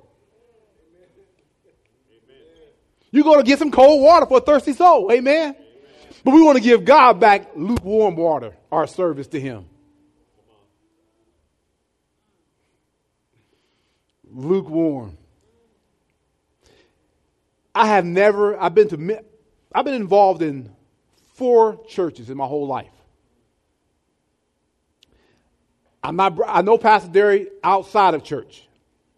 You're 3.12 3.24
going 3.24 3.38
to 3.38 3.44
get 3.44 3.60
some 3.60 3.70
cold 3.70 4.02
water 4.02 4.26
for 4.26 4.40
a 4.40 4.42
thirsty 4.42 4.74
soul. 4.74 5.12
Amen? 5.12 5.50
Amen. 5.50 5.56
But 6.24 6.34
we 6.34 6.42
want 6.42 6.58
to 6.58 6.64
give 6.64 6.84
God 6.84 7.20
back 7.20 7.52
lukewarm 7.56 8.16
water, 8.16 8.56
our 8.72 8.88
service 8.88 9.28
to 9.28 9.40
Him. 9.40 9.66
Lukewarm. 14.32 15.18
I 17.76 17.88
have 17.88 18.06
never, 18.06 18.60
I've 18.60 18.76
been 18.76 18.90
to, 18.90 19.24
I've 19.74 19.86
been 19.86 19.96
involved 19.96 20.42
in 20.42 20.72
four 21.34 21.84
churches 21.88 22.30
in 22.30 22.38
my 22.38 22.46
whole 22.46 22.68
life. 22.68 22.92
I'm 26.04 26.16
not, 26.16 26.38
I 26.46 26.62
know 26.62 26.78
Pastor 26.78 27.10
Derry 27.10 27.48
outside 27.64 28.14
of 28.14 28.24
church. 28.24 28.68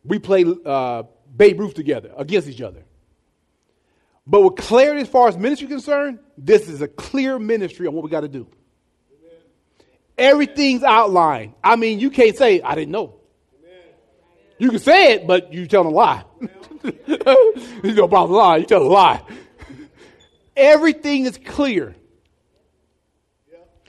We 0.03 0.19
play 0.19 0.45
uh, 0.65 1.03
Babe 1.35 1.59
Ruth 1.59 1.73
together 1.73 2.11
against 2.15 2.47
each 2.47 2.61
other. 2.61 2.83
But 4.27 4.41
with 4.41 4.55
clarity 4.55 5.01
as 5.01 5.07
far 5.07 5.27
as 5.27 5.37
ministry 5.37 5.67
concerned, 5.67 6.19
this 6.37 6.69
is 6.69 6.81
a 6.81 6.87
clear 6.87 7.37
ministry 7.37 7.87
on 7.87 7.93
what 7.93 8.03
we 8.03 8.09
got 8.09 8.21
to 8.21 8.27
do. 8.27 8.47
Amen. 9.11 9.39
Everything's 10.17 10.83
outlined. 10.83 11.53
I 11.63 11.75
mean, 11.75 11.99
you 11.99 12.09
can't 12.09 12.35
say, 12.35 12.61
I 12.61 12.75
didn't 12.75 12.91
know. 12.91 13.14
You 14.57 14.69
can 14.69 14.79
say 14.79 15.13
it, 15.13 15.27
but 15.27 15.53
you're 15.53 15.67
telling 15.67 15.87
a 15.87 15.91
lie. 15.91 16.23
you 16.83 17.93
know 17.93 18.05
about 18.05 18.29
a 18.29 18.33
lie, 18.33 18.57
you 18.57 18.65
tell 18.65 18.83
a 18.83 18.87
lie. 18.87 19.21
Everything 20.55 21.25
is 21.25 21.37
clear. 21.37 21.95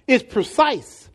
It's 0.06 0.24
precise. 0.24 1.08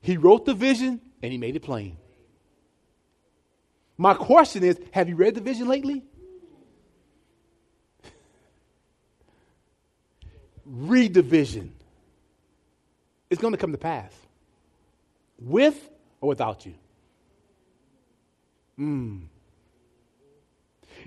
He 0.00 0.16
wrote 0.16 0.46
the 0.46 0.54
vision 0.54 1.00
and 1.22 1.32
he 1.32 1.38
made 1.38 1.56
it 1.56 1.60
plain. 1.60 1.96
My 3.98 4.14
question 4.14 4.64
is 4.64 4.78
have 4.92 5.08
you 5.08 5.16
read 5.16 5.34
the 5.34 5.42
vision 5.42 5.68
lately? 5.68 6.04
Read 10.64 11.14
the 11.14 11.22
vision. 11.22 11.74
It's 13.28 13.40
going 13.40 13.52
to 13.52 13.58
come 13.58 13.72
to 13.72 13.78
pass. 13.78 14.12
With 15.40 15.88
or 16.20 16.28
without 16.28 16.66
you. 16.66 16.74
Mm. 18.78 19.22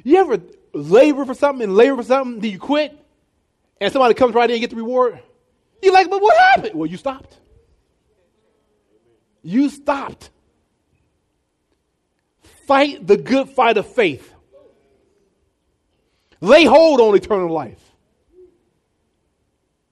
You 0.03 0.17
ever 0.17 0.39
labor 0.73 1.25
for 1.25 1.33
something 1.33 1.63
and 1.63 1.75
labor 1.75 1.97
for 1.97 2.03
something, 2.03 2.41
then 2.41 2.51
you 2.51 2.59
quit, 2.59 2.97
and 3.79 3.91
somebody 3.91 4.13
comes 4.13 4.33
right 4.33 4.49
in 4.49 4.55
and 4.55 4.61
get 4.61 4.69
the 4.71 4.75
reward? 4.75 5.19
You're 5.81 5.93
like, 5.93 6.09
but 6.09 6.21
what 6.21 6.37
happened? 6.37 6.75
Well, 6.75 6.89
you 6.89 6.97
stopped. 6.97 7.37
You 9.43 9.69
stopped. 9.69 10.29
Fight 12.65 13.05
the 13.05 13.17
good 13.17 13.49
fight 13.49 13.77
of 13.77 13.85
faith. 13.87 14.33
Lay 16.39 16.65
hold 16.65 17.01
on 17.01 17.15
eternal 17.15 17.49
life. 17.49 17.79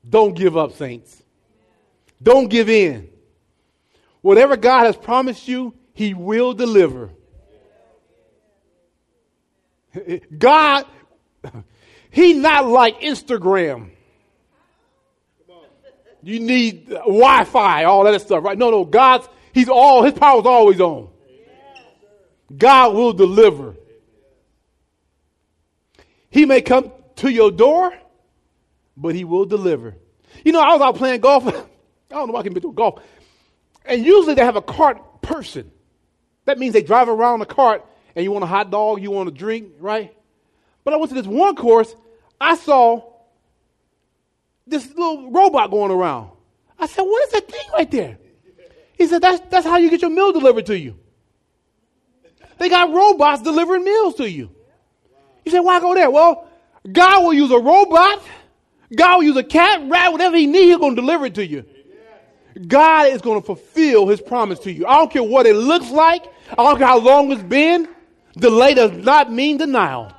Don't 0.08 0.34
give 0.34 0.58
up, 0.58 0.74
saints. 0.74 1.22
Don't 2.22 2.50
give 2.50 2.70
in. 2.70 3.11
Whatever 4.22 4.58
God 4.58 4.86
has 4.86 4.96
promised 4.96 5.48
you, 5.48 5.74
He 5.94 6.14
will 6.14 6.54
deliver. 6.54 7.10
God, 10.38 10.86
He 12.10 12.34
not 12.34 12.68
like 12.68 13.02
Instagram. 13.02 13.90
You 16.24 16.40
need 16.40 16.90
Wi 16.90 17.44
Fi, 17.46 17.84
all 17.86 18.04
that 18.04 18.22
stuff, 18.22 18.44
right? 18.44 18.58
No, 18.58 18.70
no, 18.70 18.86
God's, 18.86 19.28
He's 19.54 19.70
all, 19.70 20.04
His 20.04 20.14
power's 20.14 20.46
always 20.46 20.80
on. 20.80 21.10
God 22.56 22.94
will 22.94 23.14
deliver. 23.14 23.76
He 26.30 26.46
may 26.46 26.62
come 26.62 26.92
to 27.18 27.30
your 27.30 27.52
door, 27.52 27.94
but 28.96 29.16
he 29.16 29.24
will 29.24 29.46
deliver. 29.46 29.96
You 30.44 30.54
know, 30.54 30.62
I 30.62 30.74
was 30.74 30.82
out 30.82 30.96
playing 30.96 31.22
golf. 31.22 31.46
I 31.48 31.52
don't 32.10 32.28
know 32.28 32.34
why 32.34 32.40
I 32.40 32.44
can 32.44 32.54
be 32.54 32.60
doing 32.60 32.74
golf. 32.74 33.02
And 33.86 34.06
usually 34.06 34.36
they 34.36 34.46
have 34.46 34.56
a 34.56 34.62
cart 34.62 35.22
person. 35.22 35.72
That 36.46 36.60
means 36.60 36.74
they 36.74 36.84
drive 36.84 37.10
around 37.10 37.40
the 37.40 37.46
cart 37.46 37.86
and 38.16 38.24
you 38.24 38.32
want 38.32 38.44
a 38.44 38.48
hot 38.48 38.72
dog, 38.72 39.02
you 39.02 39.12
want 39.12 39.30
a 39.30 39.32
drink, 39.32 39.74
right? 39.80 40.16
But 40.84 40.94
I 40.94 40.98
went 40.98 41.10
to 41.10 41.16
this 41.16 41.28
one 41.28 41.56
course, 41.56 41.96
I 42.40 42.56
saw 42.56 43.04
this 44.68 44.88
little 44.90 45.32
robot 45.32 45.72
going 45.72 45.92
around. 45.92 46.32
I 46.80 46.88
said, 46.88 47.04
What 47.04 47.24
is 47.28 47.32
that 47.34 47.52
thing 47.52 47.70
right 47.74 47.92
there? 47.92 48.18
He 48.98 49.08
said, 49.08 49.22
That's, 49.22 49.42
that's 49.50 49.66
how 49.66 49.78
you 49.78 49.90
get 49.90 50.02
your 50.02 50.12
meal 50.12 50.32
delivered 50.32 50.66
to 50.68 50.78
you. 50.78 50.98
They 52.62 52.70
got 52.70 52.94
robots 52.94 53.42
delivering 53.42 53.84
meals 53.84 54.16
to 54.16 54.30
you. 54.30 54.52
You 55.44 55.52
say, 55.52 55.60
why 55.60 55.80
go 55.80 55.96
there? 55.96 56.12
Well, 56.12 56.48
God 56.90 57.24
will 57.24 57.34
use 57.34 57.50
a 57.50 57.58
robot. 57.58 58.22
God 58.96 59.18
will 59.18 59.24
use 59.24 59.38
a 59.38 59.44
cat, 59.44 59.90
rat, 59.90 60.12
whatever 60.12 60.38
he 60.38 60.46
needs, 60.46 60.66
he's 60.66 60.78
going 60.78 60.96
to 60.96 61.02
deliver 61.02 61.26
it 61.26 61.36
to 61.36 61.46
you. 61.46 61.66
God 62.68 63.08
is 63.08 63.22
going 63.22 63.40
to 63.40 63.46
fulfill 63.46 64.08
his 64.08 64.22
promise 64.22 64.60
to 64.60 64.72
you. 64.72 64.86
I 64.86 64.98
don't 64.98 65.12
care 65.12 65.24
what 65.24 65.46
it 65.46 65.56
looks 65.56 65.90
like. 65.90 66.26
I 66.50 66.56
don't 66.56 66.78
care 66.78 66.88
how 66.88 67.00
long 67.00 67.32
it's 67.32 67.44
been. 67.44 67.88
Delay 68.38 68.74
does 68.74 68.92
not 68.92 69.32
mean 69.32 69.58
denial. 69.58 70.12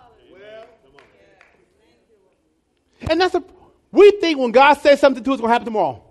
And 3.09 3.20
that's 3.20 3.35
a, 3.35 3.43
we 3.91 4.11
think 4.12 4.39
when 4.39 4.53
God 4.53 4.74
says 4.74 5.01
something 5.01 5.22
to 5.24 5.30
us, 5.30 5.35
it's 5.35 5.41
going 5.41 5.51
to 5.51 5.53
happen 5.53 5.66
tomorrow. 5.66 6.03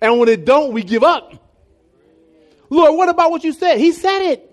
And 0.00 0.18
when 0.18 0.28
it 0.28 0.44
don't, 0.44 0.72
we 0.72 0.82
give 0.82 1.02
up. 1.02 1.32
Lord, 2.70 2.96
what 2.96 3.08
about 3.08 3.30
what 3.30 3.44
you 3.44 3.52
said? 3.52 3.78
He 3.78 3.92
said 3.92 4.30
it. 4.30 4.50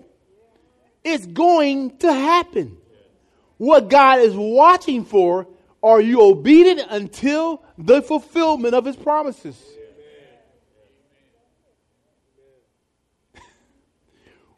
It's 1.04 1.26
going 1.26 1.98
to 1.98 2.12
happen. 2.12 2.76
What 3.58 3.88
God 3.88 4.20
is 4.20 4.34
watching 4.34 5.04
for, 5.04 5.46
are 5.82 6.00
you 6.00 6.22
obedient 6.22 6.82
until 6.90 7.62
the 7.76 8.02
fulfillment 8.02 8.74
of 8.74 8.84
his 8.84 8.96
promises? 8.96 9.60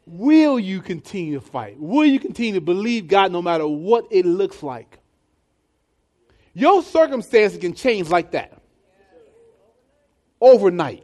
Will 0.06 0.60
you 0.60 0.82
continue 0.82 1.34
to 1.34 1.40
fight? 1.40 1.78
Will 1.78 2.04
you 2.04 2.20
continue 2.20 2.54
to 2.54 2.60
believe 2.60 3.08
God 3.08 3.32
no 3.32 3.40
matter 3.40 3.66
what 3.66 4.06
it 4.10 4.26
looks 4.26 4.62
like? 4.62 4.98
Your 6.52 6.82
circumstances 6.82 7.58
can 7.58 7.74
change 7.74 8.10
like 8.10 8.32
that 8.32 8.60
overnight. 10.40 11.02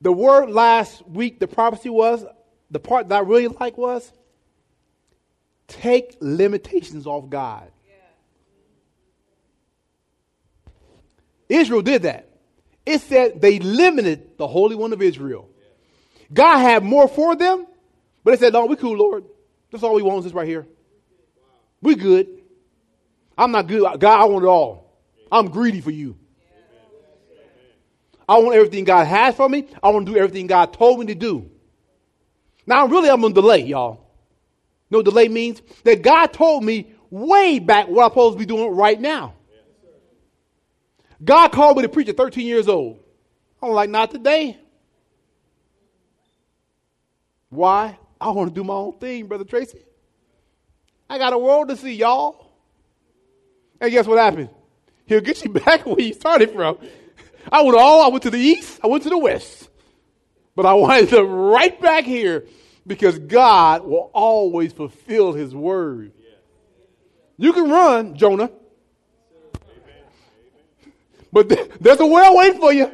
The 0.00 0.12
word 0.12 0.50
last 0.50 1.06
week, 1.06 1.38
the 1.38 1.46
prophecy 1.46 1.88
was, 1.88 2.24
the 2.70 2.80
part 2.80 3.08
that 3.08 3.16
I 3.16 3.20
really 3.20 3.48
like 3.48 3.78
was, 3.78 4.10
take 5.70 6.16
limitations 6.20 7.06
off 7.06 7.30
God. 7.30 7.70
Israel 11.48 11.82
did 11.82 12.02
that. 12.02 12.28
It 12.86 13.00
said 13.00 13.40
they 13.40 13.58
limited 13.58 14.38
the 14.38 14.46
Holy 14.46 14.76
One 14.76 14.92
of 14.92 15.02
Israel. 15.02 15.48
God 16.32 16.58
had 16.58 16.84
more 16.84 17.08
for 17.08 17.34
them, 17.34 17.66
but 18.22 18.32
they 18.32 18.36
said, 18.36 18.52
No, 18.52 18.66
we 18.66 18.76
cool, 18.76 18.96
Lord. 18.96 19.24
That's 19.70 19.82
all 19.82 19.94
we 19.94 20.02
want 20.02 20.18
is 20.18 20.24
this 20.24 20.32
right 20.32 20.46
here. 20.46 20.66
We 21.82 21.94
good. 21.94 22.28
I'm 23.36 23.52
not 23.52 23.66
good. 23.66 23.82
God, 23.98 24.20
I 24.20 24.24
want 24.24 24.44
it 24.44 24.48
all. 24.48 24.92
I'm 25.30 25.48
greedy 25.48 25.80
for 25.80 25.90
you. 25.90 26.16
I 28.28 28.38
want 28.38 28.54
everything 28.54 28.84
God 28.84 29.06
has 29.06 29.34
for 29.34 29.48
me. 29.48 29.66
I 29.82 29.88
want 29.88 30.06
to 30.06 30.12
do 30.12 30.18
everything 30.18 30.46
God 30.46 30.72
told 30.72 31.00
me 31.00 31.06
to 31.06 31.14
do. 31.16 31.50
Now, 32.64 32.86
really, 32.86 33.10
I'm 33.10 33.20
going 33.20 33.34
to 33.34 33.40
delay, 33.40 33.62
y'all. 33.62 34.09
No 34.90 35.02
delay 35.02 35.28
means 35.28 35.62
that 35.84 36.02
God 36.02 36.32
told 36.32 36.64
me 36.64 36.92
way 37.10 37.58
back 37.58 37.88
what 37.88 38.04
I'm 38.04 38.10
supposed 38.10 38.34
to 38.34 38.38
be 38.38 38.46
doing 38.46 38.70
right 38.70 39.00
now. 39.00 39.34
God 41.22 41.52
called 41.52 41.76
me 41.76 41.82
to 41.82 41.88
preach 41.88 42.08
at 42.08 42.16
13 42.16 42.46
years 42.46 42.68
old. 42.68 42.98
I'm 43.62 43.70
like, 43.70 43.90
not 43.90 44.10
today. 44.10 44.58
Why? 47.50 47.98
I 48.20 48.30
want 48.30 48.48
to 48.48 48.54
do 48.54 48.64
my 48.64 48.74
own 48.74 48.98
thing, 48.98 49.26
Brother 49.26 49.44
Tracy. 49.44 49.84
I 51.08 51.18
got 51.18 51.32
a 51.32 51.38
world 51.38 51.68
to 51.68 51.76
see, 51.76 51.94
y'all. 51.94 52.50
And 53.80 53.90
guess 53.90 54.06
what 54.06 54.18
happened? 54.18 54.50
He'll 55.06 55.20
get 55.20 55.44
you 55.44 55.50
back 55.64 55.84
where 55.84 56.00
you 56.00 56.14
started 56.14 56.52
from. 56.52 56.78
I 57.50 57.62
went 57.62 57.76
all, 57.76 58.02
I 58.02 58.08
went 58.08 58.22
to 58.24 58.30
the 58.30 58.38
east, 58.38 58.80
I 58.82 58.86
went 58.86 59.02
to 59.04 59.10
the 59.10 59.18
west. 59.18 59.68
But 60.54 60.66
I 60.66 60.74
wanted 60.74 61.08
to 61.10 61.24
right 61.24 61.78
back 61.80 62.04
here 62.04 62.46
because 62.90 63.20
God 63.20 63.86
will 63.86 64.10
always 64.12 64.72
fulfill 64.72 65.32
his 65.32 65.54
word. 65.54 66.10
You 67.36 67.52
can 67.52 67.70
run, 67.70 68.16
Jonah. 68.16 68.50
But 71.32 71.80
there's 71.80 72.00
a 72.00 72.06
well 72.06 72.36
waiting 72.36 72.58
for 72.58 72.72
you. 72.72 72.90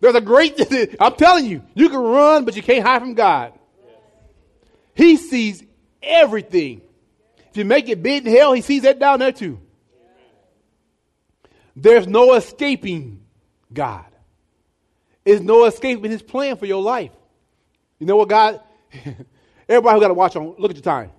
There's 0.00 0.14
a 0.14 0.22
great, 0.22 0.58
I'm 1.00 1.16
telling 1.16 1.44
you, 1.44 1.62
you 1.74 1.90
can 1.90 1.98
run, 1.98 2.46
but 2.46 2.56
you 2.56 2.62
can't 2.62 2.82
hide 2.82 3.02
from 3.02 3.12
God. 3.12 3.52
He 4.94 5.18
sees 5.18 5.62
everything. 6.02 6.80
If 7.50 7.58
you 7.58 7.66
make 7.66 7.90
it 7.90 8.02
big 8.02 8.26
in 8.26 8.34
hell, 8.34 8.54
he 8.54 8.62
sees 8.62 8.84
that 8.84 8.98
down 8.98 9.18
there 9.18 9.32
too. 9.32 9.60
There's 11.76 12.06
no 12.06 12.32
escaping 12.32 13.20
God. 13.70 14.06
There's 15.24 15.42
no 15.42 15.66
escaping 15.66 16.10
his 16.10 16.22
plan 16.22 16.56
for 16.56 16.64
your 16.64 16.80
life. 16.80 17.12
You 17.98 18.06
know 18.06 18.16
what 18.16 18.30
God, 18.30 18.62
everybody 19.68 19.94
who 19.94 20.00
got 20.00 20.08
to 20.08 20.14
watch 20.14 20.36
on, 20.36 20.54
look 20.58 20.70
at 20.70 20.76
your 20.76 20.82
time. 20.82 21.10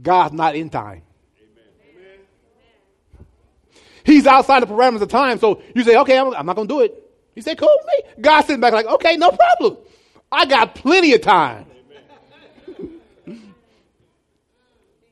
God's 0.00 0.34
not 0.34 0.56
in 0.56 0.70
time. 0.70 1.02
He's 4.04 4.26
outside 4.26 4.62
the 4.62 4.66
parameters 4.66 5.02
of 5.02 5.08
time. 5.08 5.38
So 5.38 5.62
you 5.74 5.82
say, 5.82 5.96
okay, 5.96 6.16
I'm, 6.16 6.32
I'm 6.34 6.46
not 6.46 6.54
going 6.54 6.68
to 6.68 6.74
do 6.74 6.80
it. 6.80 7.02
He 7.34 7.40
said, 7.40 7.58
cool 7.58 7.70
with 7.78 7.86
me. 7.86 8.22
God 8.22 8.42
sitting 8.42 8.60
back 8.60 8.72
like, 8.72 8.86
okay, 8.86 9.16
no 9.16 9.30
problem. 9.30 9.78
I 10.30 10.46
got 10.46 10.74
plenty 10.74 11.12
of 11.14 11.22
time. 11.22 11.66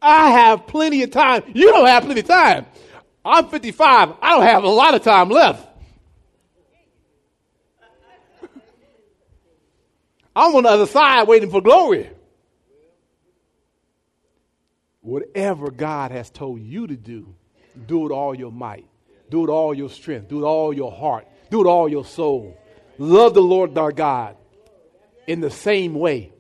I 0.01 0.31
have 0.31 0.67
plenty 0.67 1.03
of 1.03 1.11
time. 1.11 1.43
You 1.55 1.71
don't 1.73 1.87
have 1.87 2.05
plenty 2.05 2.21
of 2.21 2.27
time. 2.27 2.67
I'm 3.25 3.49
55. 3.49 4.15
I 4.21 4.31
don't 4.31 4.43
have 4.43 4.65
a 4.65 4.69
lot 4.69 4.95
of 4.95 5.03
time 5.03 5.31
left. 5.31 5.67
I'm 10.37 10.55
on 10.55 10.65
the 10.65 10.71
other 10.71 10.87
side 10.87 11.29
waiting 11.29 11.51
for 11.51 11.61
glory. 11.61 12.11
Whatever 15.01 15.71
God 15.71 16.11
has 16.11 16.31
told 16.31 16.61
you 16.61 16.87
to 16.87 16.97
do, 16.97 17.35
do 17.87 18.07
it 18.07 18.13
all 18.13 18.35
your 18.35 18.51
might. 18.51 18.87
Do 19.31 19.45
it 19.45 19.51
all 19.51 19.75
your 19.75 19.91
strength. 19.91 20.29
Do 20.29 20.43
it 20.43 20.47
all 20.47 20.73
your 20.73 20.91
heart. 20.91 21.27
Do 21.51 21.61
it 21.61 21.67
all 21.67 21.89
your 21.89 22.05
soul. 22.05 22.59
Love 22.99 23.35
the 23.35 23.43
Lord 23.43 23.77
our 23.77 23.93
God 23.93 24.37
in 25.27 25.41
the 25.41 25.51
same 25.51 25.95
way. 25.95 26.33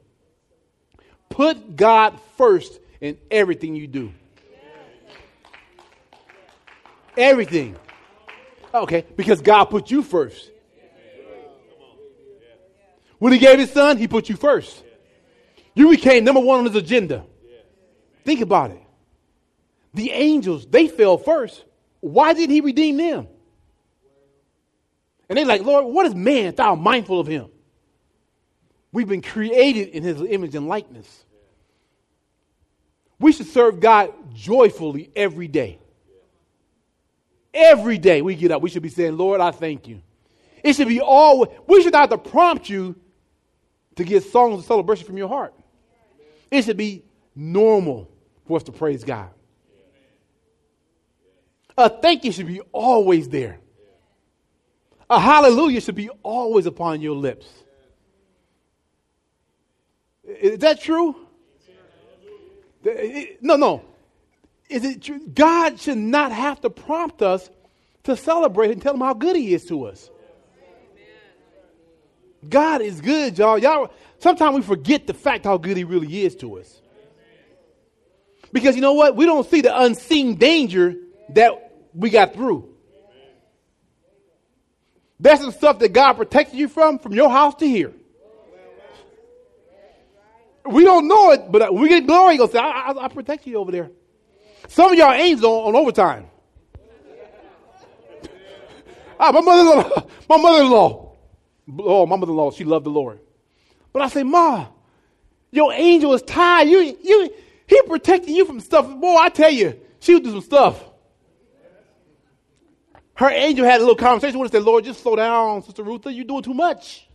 Put 1.29 1.77
God 1.77 2.19
first 2.37 2.81
in 3.01 3.19
everything 3.31 3.75
you 3.75 3.87
do. 3.87 4.13
Everything. 7.17 7.77
Okay, 8.73 9.05
because 9.17 9.41
God 9.41 9.67
put 9.67 9.91
you 9.91 10.03
first. 10.03 10.51
When 13.19 13.33
he 13.33 13.39
gave 13.39 13.59
his 13.59 13.71
son, 13.71 13.99
he 13.99 14.09
put 14.09 14.29
you 14.29 14.37
first. 14.37 14.83
You 15.75 15.91
became 15.91 16.25
number 16.25 16.41
one 16.41 16.61
on 16.61 16.67
his 16.67 16.77
agenda. 16.77 17.25
Think 18.25 18.41
about 18.41 18.71
it. 18.71 18.81
The 19.93 20.11
angels, 20.11 20.67
they 20.67 20.89
fell 20.89 21.19
first. 21.19 21.65
Why 22.01 22.33
didn't 22.33 22.55
he 22.55 22.61
redeem 22.61 22.97
them? 22.97 23.29
And 25.29 25.39
they're 25.39 25.47
like, 25.47 25.63
Lord, 25.63 25.87
what 25.87 26.07
is 26.07 26.15
man 26.15 26.55
thou 26.55 26.75
mindful 26.75 27.19
of 27.21 27.27
him? 27.27 27.49
We've 28.93 29.09
been 29.09 29.23
created 29.23 29.89
in 29.89 30.03
his 30.03 30.21
image 30.21 30.55
and 30.55 30.69
likeness. 30.69 31.25
We 33.19 33.33
should 33.33 33.47
serve 33.47 33.81
God 33.81 34.13
joyfully 34.35 35.11
every 35.17 35.49
day. 35.49 35.79
Every 37.53 37.99
day 37.99 38.21
we 38.21 38.35
get 38.35 38.51
up, 38.51 38.63
we 38.63 38.69
should 38.71 38.83
be 38.83 38.89
saying, 38.89 39.17
Lord, 39.17 39.41
I 39.41 39.53
thank 39.53 39.87
you. 39.87 40.03
It 40.63 40.75
should 40.75 40.89
be 40.89 41.01
all, 41.01 41.47
we 41.67 41.83
should 41.83 41.93
not 41.93 42.11
have 42.11 42.23
to 42.23 42.31
prompt 42.31 42.69
you 42.69 42.97
to 43.97 44.05
get 44.05 44.25
songs 44.25 44.61
of 44.61 44.65
celebration 44.65 45.07
from 45.07 45.17
your 45.17 45.29
heart. 45.29 45.55
It 46.51 46.65
should 46.65 46.77
be 46.77 47.05
normal 47.35 48.11
for 48.47 48.57
us 48.57 48.63
to 48.65 48.73
praise 48.73 49.05
God. 49.05 49.31
A 51.77 51.89
thank 51.89 52.25
you 52.25 52.33
should 52.33 52.47
be 52.47 52.61
always 52.73 53.29
there. 53.29 53.59
A 55.11 55.19
hallelujah 55.19 55.81
should 55.81 55.97
be 55.97 56.09
always 56.23 56.67
upon 56.67 57.01
your 57.01 57.17
lips. 57.17 57.47
Is 60.25 60.61
that 60.61 60.81
true? 60.81 61.17
No, 63.41 63.57
no. 63.57 63.85
Is 64.69 64.85
it 64.85 65.03
true? 65.03 65.21
God 65.27 65.81
should 65.81 65.99
not 65.99 66.33
have 66.33 66.61
to 66.63 66.71
prompt 66.71 67.23
us 67.23 67.51
to 68.05 68.17
celebrate 68.17 68.71
and 68.71 68.81
tell 68.81 68.95
him 68.95 69.01
how 69.01 69.15
good 69.15 69.37
he 69.37 69.53
is 69.55 69.65
to 69.67 69.85
us. 69.85 70.11
God 72.49 72.83
is 72.83 73.01
good, 73.01 73.39
y'all. 73.39 73.59
Y'all 73.59 73.93
sometimes 74.19 74.57
we 74.57 74.63
forget 74.63 75.07
the 75.07 75.15
fact 75.15 75.45
how 75.45 75.59
good 75.59 75.77
he 75.77 75.85
really 75.85 76.25
is 76.25 76.37
to 76.37 76.59
us. 76.59 76.81
Because 78.53 78.77
you 78.77 78.83
know 78.83 78.93
what? 78.93 79.17
We 79.17 79.27
don't 79.27 79.49
see 79.49 79.61
the 79.61 79.79
unseen 79.79 80.37
danger 80.37 80.95
that 81.31 81.73
we 81.93 82.11
got 82.11 82.35
through. 82.35 82.71
That's 85.19 85.45
the 85.45 85.53
stuff 85.53 85.79
that 85.79 85.93
God 85.93 86.15
protected 86.15 86.59
you 86.59 86.69
from, 86.69 86.99
from 86.99 87.15
your 87.15 87.31
house 87.31 87.55
to 87.57 87.67
here. 87.67 87.93
We 90.67 90.85
don't 90.85 91.09
know 91.09 91.33
it, 91.33 91.51
but 91.51 91.75
we 91.75 91.89
get 91.89 92.07
glory, 92.07 92.37
He'll 92.37 92.49
say, 92.49 92.59
I, 92.59 92.91
I, 92.91 93.05
I 93.05 93.09
protect 93.09 93.47
you 93.47 93.59
over 93.59 93.71
there. 93.71 93.91
Some 94.69 94.93
of 94.93 94.99
y'all 94.99 95.13
angels 95.13 95.45
on, 95.45 95.75
on 95.75 95.77
overtime. 95.77 96.27
ah, 99.21 99.31
my 99.31 99.41
mother-in-law, 99.41 100.07
my 100.29 100.37
mother-in-law, 100.37 101.04
oh, 101.79 102.07
my 102.07 102.17
mother-in-law, 102.17 102.51
she 102.53 102.65
loved 102.65 102.87
the 102.87 102.91
Lord. 102.91 103.21
But 103.93 104.03
I 104.03 104.09
say, 104.09 104.23
Ma, 104.23 104.67
Your 105.55 105.73
angel 105.73 106.13
is 106.15 106.23
tired. 106.23 106.69
You, 106.69 106.99
you, 107.01 107.33
he 107.69 107.81
protecting 107.83 108.35
you 108.35 108.45
from 108.45 108.59
stuff. 108.59 108.89
Boy, 108.89 109.17
I 109.17 109.29
tell 109.29 109.51
you, 109.51 109.79
she 110.01 110.13
would 110.13 110.25
do 110.25 110.33
some 110.33 110.41
stuff. 110.41 110.83
Her 113.15 113.31
angel 113.31 113.65
had 113.65 113.77
a 113.77 113.85
little 113.85 113.95
conversation 113.95 114.41
with 114.41 114.49
us. 114.49 114.53
Said, 114.53 114.65
Lord, 114.65 114.85
just 114.85 115.01
slow 115.01 115.15
down, 115.15 115.63
Sister 115.63 115.85
Ruth. 115.85 116.07
You're 116.07 116.25
doing 116.25 116.43
too 116.43 116.55
much. 116.55 117.09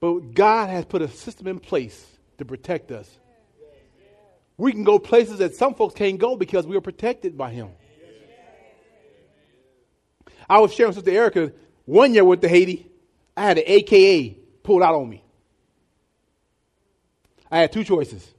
But 0.00 0.34
God 0.34 0.68
has 0.68 0.84
put 0.84 1.00
a 1.00 1.08
system 1.08 1.46
in 1.46 1.60
place 1.60 2.04
to 2.38 2.44
protect 2.44 2.90
us. 2.90 3.08
We 4.56 4.72
can 4.72 4.82
go 4.82 4.98
places 4.98 5.38
that 5.38 5.54
some 5.54 5.74
folks 5.74 5.94
can't 5.94 6.18
go 6.18 6.34
because 6.34 6.66
we 6.66 6.76
are 6.76 6.80
protected 6.80 7.38
by 7.38 7.50
Him. 7.50 7.68
I 10.48 10.58
was 10.58 10.74
sharing 10.74 10.88
with 10.88 10.96
Sister 10.96 11.12
Erica 11.12 11.52
one 11.84 12.14
year 12.14 12.24
with 12.24 12.40
the 12.40 12.48
Haiti. 12.48 12.89
I 13.40 13.44
had 13.44 13.56
an 13.56 13.64
AKA 13.66 14.36
pulled 14.62 14.82
out 14.82 14.94
on 14.94 15.08
me. 15.08 15.24
I 17.50 17.60
had 17.60 17.72
two 17.72 17.84
choices 17.84 18.34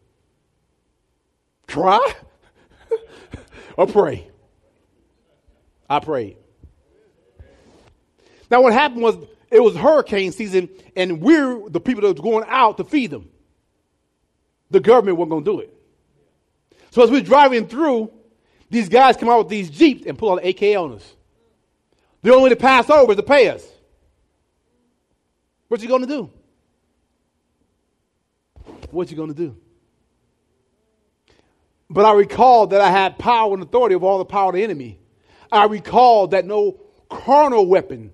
cry 1.66 2.14
or 3.78 3.88
pray. 3.88 4.30
I 5.90 6.00
prayed. 6.02 6.38
Now, 8.52 8.62
what 8.62 8.74
happened 8.74 9.02
was 9.02 9.18
it 9.50 9.64
was 9.64 9.76
hurricane 9.76 10.34
season, 10.34 10.70
and 10.96 11.20
we're 11.20 11.68
the 11.68 11.82
people 11.82 12.08
that 12.08 12.22
going 12.22 12.46
out 12.48 12.78
to 12.78 12.84
feed 12.84 13.10
them. 13.10 13.28
The 14.70 14.82
government 14.82 15.18
wasn't 15.18 15.32
going 15.32 15.44
to 15.46 15.52
do 15.52 15.60
it. 15.62 15.74
So 16.92 17.02
as 17.02 17.10
we're 17.10 17.22
driving 17.22 17.68
through, 17.68 18.12
these 18.70 18.88
guys 18.88 19.18
come 19.18 19.30
out 19.30 19.40
with 19.40 19.50
these 19.50 19.72
jeeps 19.72 20.06
and 20.06 20.16
pull 20.16 20.34
out 20.34 20.44
the 20.44 20.50
AK 20.50 20.78
on 20.78 20.94
us. 20.94 21.16
The 22.22 22.30
only 22.30 22.44
way 22.44 22.50
to 22.50 22.56
pass 22.56 22.88
over 22.92 23.14
is 23.14 23.18
to 23.18 23.24
pay 23.24 23.50
us. 23.50 23.68
What 25.72 25.82
you 25.82 25.88
going 25.88 26.02
to 26.02 26.08
do? 26.08 26.30
What 28.90 29.10
you 29.10 29.16
going 29.16 29.30
to 29.30 29.34
do? 29.34 29.56
But 31.90 32.04
I 32.04 32.12
recall 32.12 32.68
that 32.68 32.82
I 32.82 32.90
had 32.92 33.18
power 33.18 33.54
and 33.54 33.64
authority 33.64 33.96
of 33.96 34.04
all 34.04 34.18
the 34.18 34.26
power 34.26 34.50
of 34.50 34.56
the 34.56 34.64
enemy. 34.66 35.00
I 35.50 35.68
recall 35.68 36.28
that 36.28 36.46
no 36.46 36.78
carnal 37.10 37.66
weapon 37.68 38.12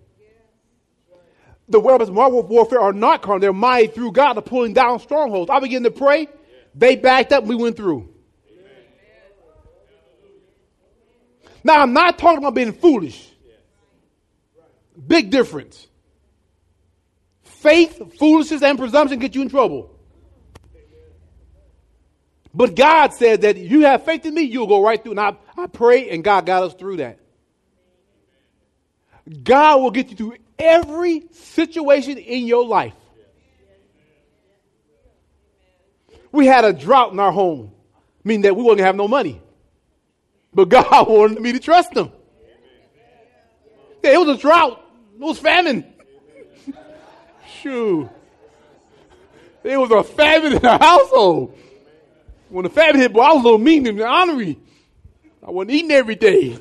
the 1.67 1.79
weapons 1.79 2.09
of 2.09 2.15
warfare 2.15 2.79
are 2.79 2.93
not 2.93 3.23
carnal. 3.23 3.39
They're 3.39 3.53
mighty 3.53 3.87
through 3.87 4.11
God 4.11 4.33
to 4.33 4.43
pulling 4.43 4.73
down 4.73 4.99
strongholds. 4.99 5.49
I 5.49 5.59
began 5.59 5.81
to 5.81 5.91
pray. 5.91 6.27
They 6.75 6.95
backed 6.95 7.33
up 7.33 7.39
and 7.39 7.49
we 7.49 7.55
went 7.55 7.75
through. 7.75 8.13
Now, 11.63 11.81
I'm 11.81 11.93
not 11.93 12.19
talking 12.19 12.37
about 12.37 12.53
being 12.53 12.71
foolish. 12.71 13.27
Big 15.07 15.31
difference. 15.31 15.87
Faith, 17.67 18.17
foolishness, 18.17 18.61
and 18.63 18.79
presumption 18.79 19.19
get 19.19 19.35
you 19.35 19.41
in 19.41 19.49
trouble. 19.49 19.93
But 22.53 22.77
God 22.77 23.13
said 23.13 23.41
that 23.41 23.57
you 23.57 23.81
have 23.81 24.05
faith 24.05 24.25
in 24.25 24.33
me, 24.33 24.43
you'll 24.43 24.67
go 24.67 24.81
right 24.81 25.03
through. 25.03 25.11
And 25.11 25.19
I, 25.19 25.35
I 25.57 25.67
pray, 25.67 26.09
and 26.09 26.23
God 26.23 26.45
got 26.45 26.63
us 26.63 26.75
through 26.75 26.97
that. 26.97 27.19
God 29.43 29.81
will 29.81 29.91
get 29.91 30.09
you 30.09 30.15
through 30.15 30.35
every 30.57 31.25
situation 31.33 32.17
in 32.17 32.47
your 32.47 32.65
life. 32.65 32.93
We 36.31 36.45
had 36.45 36.63
a 36.63 36.71
drought 36.71 37.11
in 37.11 37.19
our 37.19 37.33
home, 37.33 37.73
meaning 38.23 38.43
that 38.43 38.55
we 38.55 38.63
wouldn't 38.63 38.79
have 38.79 38.95
no 38.95 39.09
money. 39.09 39.41
But 40.53 40.69
God 40.69 40.87
wanted 41.09 41.41
me 41.41 41.51
to 41.51 41.59
trust 41.59 41.93
Him. 41.93 42.13
Yeah, 44.01 44.13
it 44.13 44.25
was 44.25 44.37
a 44.37 44.39
drought. 44.39 44.81
It 45.15 45.19
was 45.19 45.37
famine. 45.37 45.95
Shoo. 47.61 48.09
There 49.63 49.79
was 49.79 49.91
a 49.91 50.03
famine 50.03 50.53
in 50.53 50.61
the 50.61 50.77
household. 50.77 51.57
When 52.49 52.63
the 52.63 52.69
famine 52.69 53.01
hit, 53.01 53.11
boy, 53.11 53.21
I 53.21 53.33
was 53.33 53.41
a 53.41 53.43
little 53.43 53.59
mean 53.59 53.85
and 53.87 53.99
ornery. 53.99 54.57
I 55.45 55.51
wasn't 55.51 55.71
eating 55.71 55.91
every 55.91 56.15
day. 56.15 56.57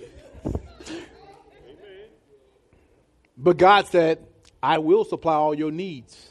But 3.37 3.59
God 3.59 3.87
said, 3.87 4.27
I 4.63 4.79
will 4.79 5.05
supply 5.05 5.35
all 5.35 5.55
your 5.55 5.71
needs. 5.71 6.31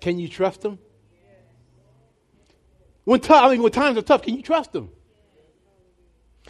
Can 0.00 0.18
you 0.18 0.28
trust 0.28 0.64
Him? 0.64 0.78
When, 3.04 3.20
t- 3.20 3.32
I 3.32 3.50
mean, 3.50 3.62
when 3.62 3.72
times 3.72 3.98
are 3.98 4.02
tough, 4.02 4.22
can 4.22 4.34
you 4.34 4.42
trust 4.42 4.74
Him? 4.74 4.88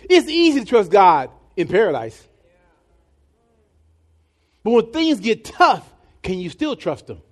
It's 0.08 0.28
easy 0.28 0.60
to 0.60 0.66
trust 0.66 0.90
God 0.90 1.30
in 1.56 1.68
paradise. 1.68 2.26
But 4.62 4.70
when 4.70 4.92
things 4.92 5.20
get 5.20 5.44
tough, 5.44 5.86
can 6.26 6.40
you 6.40 6.50
still 6.50 6.74
trust 6.74 7.08
Him? 7.08 7.22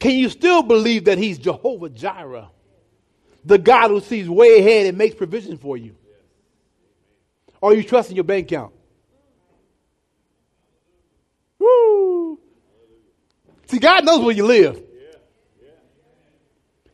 Can 0.00 0.16
you 0.16 0.28
still 0.28 0.62
believe 0.62 1.04
that 1.04 1.18
He's 1.18 1.38
Jehovah 1.38 1.88
Jireh, 1.88 2.50
the 3.44 3.58
God 3.58 3.90
who 3.90 4.00
sees 4.00 4.28
way 4.28 4.58
ahead 4.58 4.86
and 4.86 4.98
makes 4.98 5.14
provision 5.14 5.56
for 5.56 5.76
you? 5.76 5.94
Or 7.60 7.70
are 7.70 7.74
you 7.74 7.84
trusting 7.84 8.16
your 8.16 8.24
bank 8.24 8.50
account? 8.50 8.74
Woo! 11.60 12.40
See, 13.68 13.78
God 13.78 14.04
knows 14.04 14.22
where 14.24 14.34
you 14.34 14.44
live. 14.44 14.82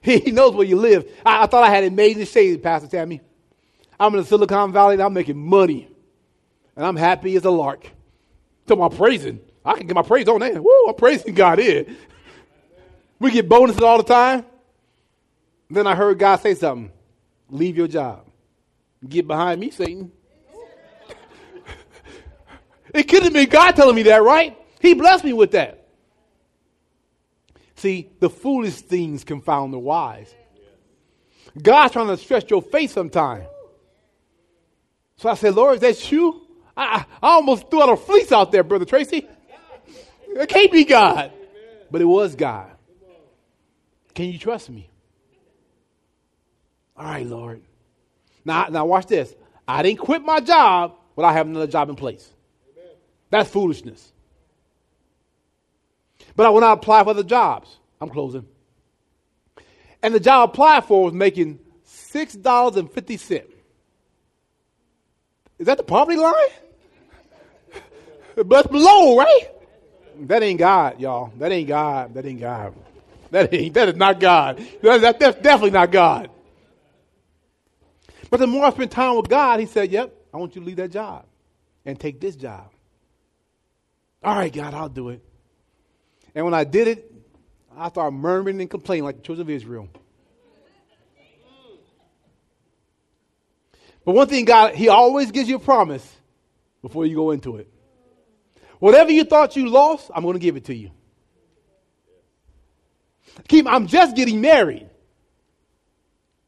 He 0.05 0.32
knows 0.32 0.53
where 0.57 0.66
you 0.66 0.74
live. 0.74 1.09
I, 1.24 1.45
I 1.45 1.47
thought 1.47 1.62
I 1.62 1.70
had 1.70 1.84
amazing 1.84 2.26
shade, 2.26 2.61
Pastor 2.61 2.88
Tammy. 2.88 3.20
I'm 4.01 4.12
in 4.14 4.20
the 4.20 4.26
Silicon 4.26 4.72
Valley 4.72 4.95
and 4.95 5.03
I'm 5.03 5.14
making 5.14 5.38
money. 5.38 5.88
And 6.74 6.84
I'm 6.84 6.97
happy 6.97 7.36
as 7.36 7.45
a 7.45 7.51
lark. 7.51 7.88
So 8.66 8.82
I'm 8.82 8.90
praising. 8.90 9.38
I 9.64 9.76
can 9.76 9.86
get 9.86 9.94
my 9.94 10.02
praise 10.02 10.28
on 10.28 10.40
that. 10.40 10.62
Woo, 10.62 10.86
I'm 10.88 10.94
praising 10.94 11.34
God 11.34 11.58
here. 11.58 11.86
We 13.18 13.30
get 13.30 13.48
bonuses 13.48 13.82
all 13.82 13.98
the 13.98 14.04
time. 14.04 14.44
Then 15.70 15.86
I 15.86 15.94
heard 15.94 16.18
God 16.18 16.36
say 16.36 16.54
something. 16.54 16.90
Leave 17.48 17.76
your 17.76 17.88
job. 17.88 18.26
Get 19.08 19.26
behind 19.26 19.60
me, 19.60 19.70
Satan. 19.70 20.10
it 22.94 23.04
could 23.04 23.22
have 23.22 23.32
been 23.32 23.48
God 23.48 23.72
telling 23.76 23.94
me 23.94 24.02
that, 24.04 24.22
right? 24.22 24.56
He 24.80 24.94
blessed 24.94 25.24
me 25.24 25.32
with 25.32 25.52
that. 25.52 25.86
See, 27.76 28.10
the 28.20 28.30
foolish 28.30 28.74
things 28.74 29.24
confound 29.24 29.72
the 29.72 29.78
wise. 29.78 30.32
God's 31.60 31.92
trying 31.92 32.08
to 32.08 32.16
stretch 32.16 32.50
your 32.50 32.62
faith 32.62 32.92
sometime. 32.92 33.44
So 35.16 35.28
I 35.28 35.34
said, 35.34 35.54
Lord, 35.54 35.76
is 35.76 35.80
that 35.80 36.10
you? 36.10 36.46
I, 36.76 37.04
I 37.22 37.34
almost 37.34 37.70
threw 37.70 37.82
out 37.82 37.90
a 37.90 37.96
fleece 37.96 38.32
out 38.32 38.50
there, 38.50 38.62
Brother 38.62 38.84
Tracy. 38.84 39.28
It 40.35 40.49
can't 40.49 40.72
be 40.72 40.85
God. 40.85 41.33
But 41.91 42.01
it 42.01 42.07
was 42.07 42.35
God. 42.35 42.70
Can 44.14 44.26
you 44.26 44.39
trust 44.39 44.70
me? 44.70 44.89
All 46.97 47.07
right, 47.07 47.26
Lord. 47.26 47.62
Now, 48.45 48.66
now 48.70 48.85
watch 48.87 49.07
this. 49.07 49.35
I 49.66 49.83
didn't 49.83 50.01
quit 50.01 50.22
my 50.22 50.41
job 50.41 50.95
without 51.16 51.33
having 51.33 51.53
another 51.53 51.70
job 51.70 51.89
in 51.89 51.97
place. 51.97 52.28
That's 53.30 53.49
foolishness. 53.49 54.12
But 56.37 56.47
I 56.47 56.49
out 56.51 56.57
and 56.57 56.64
applied 56.64 57.05
for 57.05 57.14
the 57.14 57.24
jobs. 57.24 57.78
I'm 58.01 58.11
closing. 58.11 58.47
And 60.03 60.14
the 60.14 60.20
job 60.20 60.49
I 60.49 60.53
applied 60.53 60.85
for 60.85 61.05
was 61.05 61.12
making 61.12 61.59
$6.50. 61.87 63.45
Is 65.59 65.66
that 65.66 65.76
the 65.76 65.85
poverty 65.85 66.18
line? 66.18 66.35
but 68.35 68.70
below, 68.70 69.16
right? 69.16 69.49
That 70.20 70.42
ain't 70.42 70.58
God, 70.58 71.00
y'all. 71.00 71.32
That 71.38 71.52
ain't 71.52 71.68
God. 71.68 72.14
That 72.14 72.26
ain't 72.26 72.40
God. 72.40 72.74
That 73.30 73.52
ain't 73.52 73.74
that 73.74 73.88
is 73.88 73.96
not 73.96 74.20
God. 74.20 74.58
That, 74.82 75.00
that, 75.00 75.20
that's 75.20 75.40
definitely 75.40 75.70
not 75.70 75.90
God. 75.90 76.30
But 78.30 78.40
the 78.40 78.46
more 78.46 78.64
I 78.64 78.70
spent 78.70 78.90
time 78.90 79.16
with 79.16 79.28
God, 79.28 79.60
he 79.60 79.66
said, 79.66 79.90
Yep, 79.90 80.14
I 80.32 80.36
want 80.36 80.54
you 80.54 80.60
to 80.60 80.66
leave 80.66 80.76
that 80.76 80.90
job 80.90 81.24
and 81.84 81.98
take 81.98 82.20
this 82.20 82.36
job. 82.36 82.70
All 84.22 84.34
right, 84.34 84.52
God, 84.52 84.74
I'll 84.74 84.88
do 84.88 85.08
it. 85.08 85.22
And 86.34 86.44
when 86.44 86.54
I 86.54 86.64
did 86.64 86.88
it, 86.88 87.12
I 87.76 87.88
started 87.88 88.16
murmuring 88.16 88.60
and 88.60 88.70
complaining 88.70 89.04
like 89.04 89.16
the 89.16 89.22
children 89.22 89.46
of 89.46 89.50
Israel. 89.50 89.88
But 94.04 94.14
one 94.14 94.28
thing, 94.28 94.44
God, 94.44 94.74
He 94.74 94.88
always 94.88 95.30
gives 95.30 95.48
you 95.48 95.56
a 95.56 95.60
promise 95.60 96.06
before 96.82 97.06
you 97.06 97.14
go 97.16 97.30
into 97.30 97.56
it. 97.56 97.72
Whatever 98.83 99.12
you 99.12 99.22
thought 99.22 99.55
you 99.55 99.68
lost, 99.68 100.11
I'm 100.12 100.24
going 100.24 100.33
to 100.33 100.41
give 100.41 100.57
it 100.57 100.64
to 100.64 100.74
you. 100.74 100.91
Keep, 103.47 103.68
I'm 103.68 103.87
just 103.87 104.16
getting 104.16 104.41
married. 104.41 104.91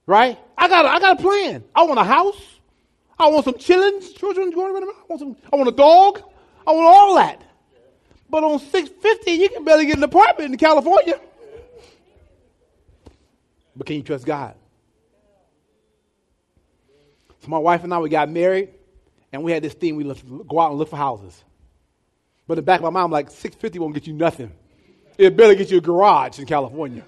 Right? 0.05 0.37
I 0.59 0.67
got, 0.67 0.85
a, 0.85 0.89
I 0.89 0.99
got 0.99 1.21
a 1.21 1.23
plan. 1.23 1.63
I 1.73 1.85
want 1.85 2.01
a 2.01 2.03
house. 2.03 2.43
I 3.17 3.29
want 3.29 3.45
some 3.45 3.57
children, 3.57 4.01
children 4.17 4.51
going 4.51 4.75
around. 4.75 4.83
I 4.83 5.05
want 5.09 5.21
some, 5.21 5.37
I 5.53 5.55
want 5.55 5.69
a 5.69 5.77
dog. 5.77 6.25
I 6.67 6.73
want 6.73 6.87
all 6.89 7.15
that. 7.15 7.41
But 8.29 8.43
on 8.43 8.59
650, 8.59 9.31
you 9.31 9.49
can 9.51 9.65
barely 9.65 9.87
get 9.87 9.99
an 9.99 10.03
apartment 10.03 10.51
in 10.51 10.59
California. 10.59 11.21
But 13.77 13.87
can 13.87 13.95
you 13.95 14.03
trust 14.03 14.27
God? 14.27 14.57
So 17.43 17.47
my 17.49 17.59
wife 17.59 17.85
and 17.85 17.95
I, 17.95 18.01
we 18.01 18.09
got 18.09 18.29
married, 18.29 18.71
and 19.33 19.45
we 19.45 19.53
had 19.53 19.63
this 19.63 19.75
thing, 19.75 19.95
we 19.95 20.03
go 20.03 20.59
out 20.59 20.71
and 20.71 20.81
look 20.81 20.91
for 20.91 20.97
houses. 20.97 21.45
But 22.47 22.55
in 22.55 22.57
the 22.57 22.63
back 22.63 22.81
of 22.81 22.85
my 22.85 22.91
mind, 22.91 23.05
I'm 23.05 23.11
like, 23.11 23.31
650 23.31 23.79
won't 23.79 23.95
get 23.95 24.07
you 24.07 24.13
nothing. 24.13 24.53
It 25.17 25.37
better 25.37 25.55
get 25.55 25.71
you 25.71 25.79
a 25.79 25.81
garage 25.81 26.39
in 26.39 26.47
California. 26.47 27.05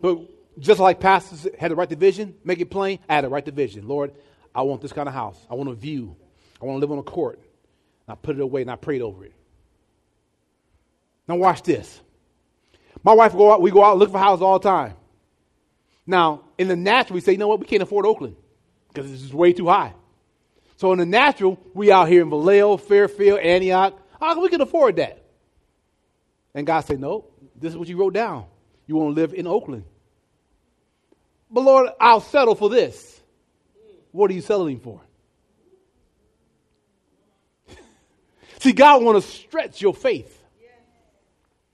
But 0.00 0.18
just 0.58 0.80
like 0.80 1.00
pastors 1.00 1.48
had 1.58 1.68
to 1.68 1.74
write 1.74 1.88
the 1.88 1.96
vision, 1.96 2.34
make 2.44 2.60
it 2.60 2.70
plain, 2.70 2.98
I 3.08 3.14
had 3.14 3.22
to 3.22 3.28
write 3.28 3.46
the 3.46 3.52
vision. 3.52 3.88
Lord, 3.88 4.12
I 4.54 4.62
want 4.62 4.82
this 4.82 4.92
kind 4.92 5.08
of 5.08 5.14
house. 5.14 5.38
I 5.50 5.54
want 5.54 5.70
a 5.70 5.74
view. 5.74 6.16
I 6.60 6.66
want 6.66 6.76
to 6.76 6.80
live 6.80 6.92
on 6.92 6.98
a 6.98 7.02
court. 7.02 7.38
And 8.06 8.12
I 8.12 8.14
put 8.14 8.36
it 8.36 8.42
away 8.42 8.62
and 8.62 8.70
I 8.70 8.76
prayed 8.76 9.02
over 9.02 9.24
it. 9.24 9.32
Now 11.26 11.36
watch 11.36 11.62
this. 11.62 12.00
My 13.02 13.12
wife 13.12 13.32
go 13.32 13.52
out, 13.52 13.62
we 13.62 13.70
go 13.70 13.82
out 13.82 13.92
and 13.92 14.00
look 14.00 14.12
for 14.12 14.18
houses 14.18 14.42
all 14.42 14.58
the 14.58 14.68
time. 14.68 14.94
Now, 16.06 16.42
in 16.58 16.68
the 16.68 16.76
natural, 16.76 17.14
we 17.14 17.20
say, 17.20 17.32
you 17.32 17.38
know 17.38 17.48
what, 17.48 17.60
we 17.60 17.66
can't 17.66 17.82
afford 17.82 18.04
Oakland 18.06 18.36
because 18.92 19.10
it's 19.10 19.22
just 19.22 19.34
way 19.34 19.52
too 19.52 19.68
high. 19.68 19.94
So 20.84 20.92
in 20.92 20.98
the 20.98 21.06
natural, 21.06 21.58
we 21.72 21.90
out 21.90 22.08
here 22.08 22.20
in 22.20 22.28
Vallejo, 22.28 22.76
Fairfield, 22.76 23.40
Antioch. 23.40 23.98
Oh, 24.20 24.38
we 24.42 24.50
can 24.50 24.60
afford 24.60 24.96
that. 24.96 25.24
And 26.54 26.66
God 26.66 26.80
said, 26.82 27.00
no, 27.00 27.24
this 27.58 27.72
is 27.72 27.78
what 27.78 27.88
you 27.88 27.96
wrote 27.96 28.12
down. 28.12 28.44
You 28.86 28.96
want 28.96 29.16
to 29.16 29.18
live 29.18 29.32
in 29.32 29.46
Oakland. 29.46 29.84
But 31.50 31.62
Lord, 31.62 31.88
I'll 31.98 32.20
settle 32.20 32.54
for 32.54 32.68
this. 32.68 33.18
What 34.12 34.30
are 34.30 34.34
you 34.34 34.42
settling 34.42 34.78
for? 34.78 35.00
See, 38.60 38.72
God 38.72 39.02
want 39.02 39.24
to 39.24 39.26
stretch 39.26 39.80
your 39.80 39.94
faith. 39.94 40.38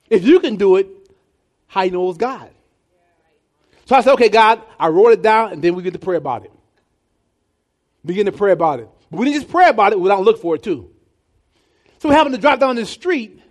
If 0.09 0.23
you 0.23 0.39
can 0.39 0.55
do 0.55 0.77
it, 0.77 0.87
how 1.67 1.83
you 1.83 1.91
know 1.91 2.09
it's 2.11 2.17
God? 2.17 2.49
So 3.87 3.97
I 3.97 4.03
said, 4.03 4.13
okay, 4.13 4.29
God, 4.29 4.63
I 4.79 4.87
wrote 4.87 5.11
it 5.11 5.21
down, 5.21 5.51
and 5.51 5.61
then 5.61 5.75
we 5.75 5.83
get 5.83 5.95
to 5.95 5.99
pray 5.99 6.17
about 6.17 6.45
it. 6.45 6.53
Begin 8.07 8.27
to 8.27 8.33
pray 8.33 8.53
about 8.53 8.79
it. 8.79 8.89
But 9.11 9.19
we 9.19 9.27
didn't 9.27 9.43
just 9.43 9.51
pray 9.51 9.69
about 9.69 9.93
it 9.93 10.01
without 10.01 10.23
look 10.23 10.41
for 10.41 10.55
it 10.55 10.63
too. 10.63 10.91
So 11.99 12.09
we 12.09 12.15
happen 12.15 12.33
to 12.33 12.39
drive 12.39 12.61
down 12.61 12.77
the 12.77 12.87
street, 12.87 13.43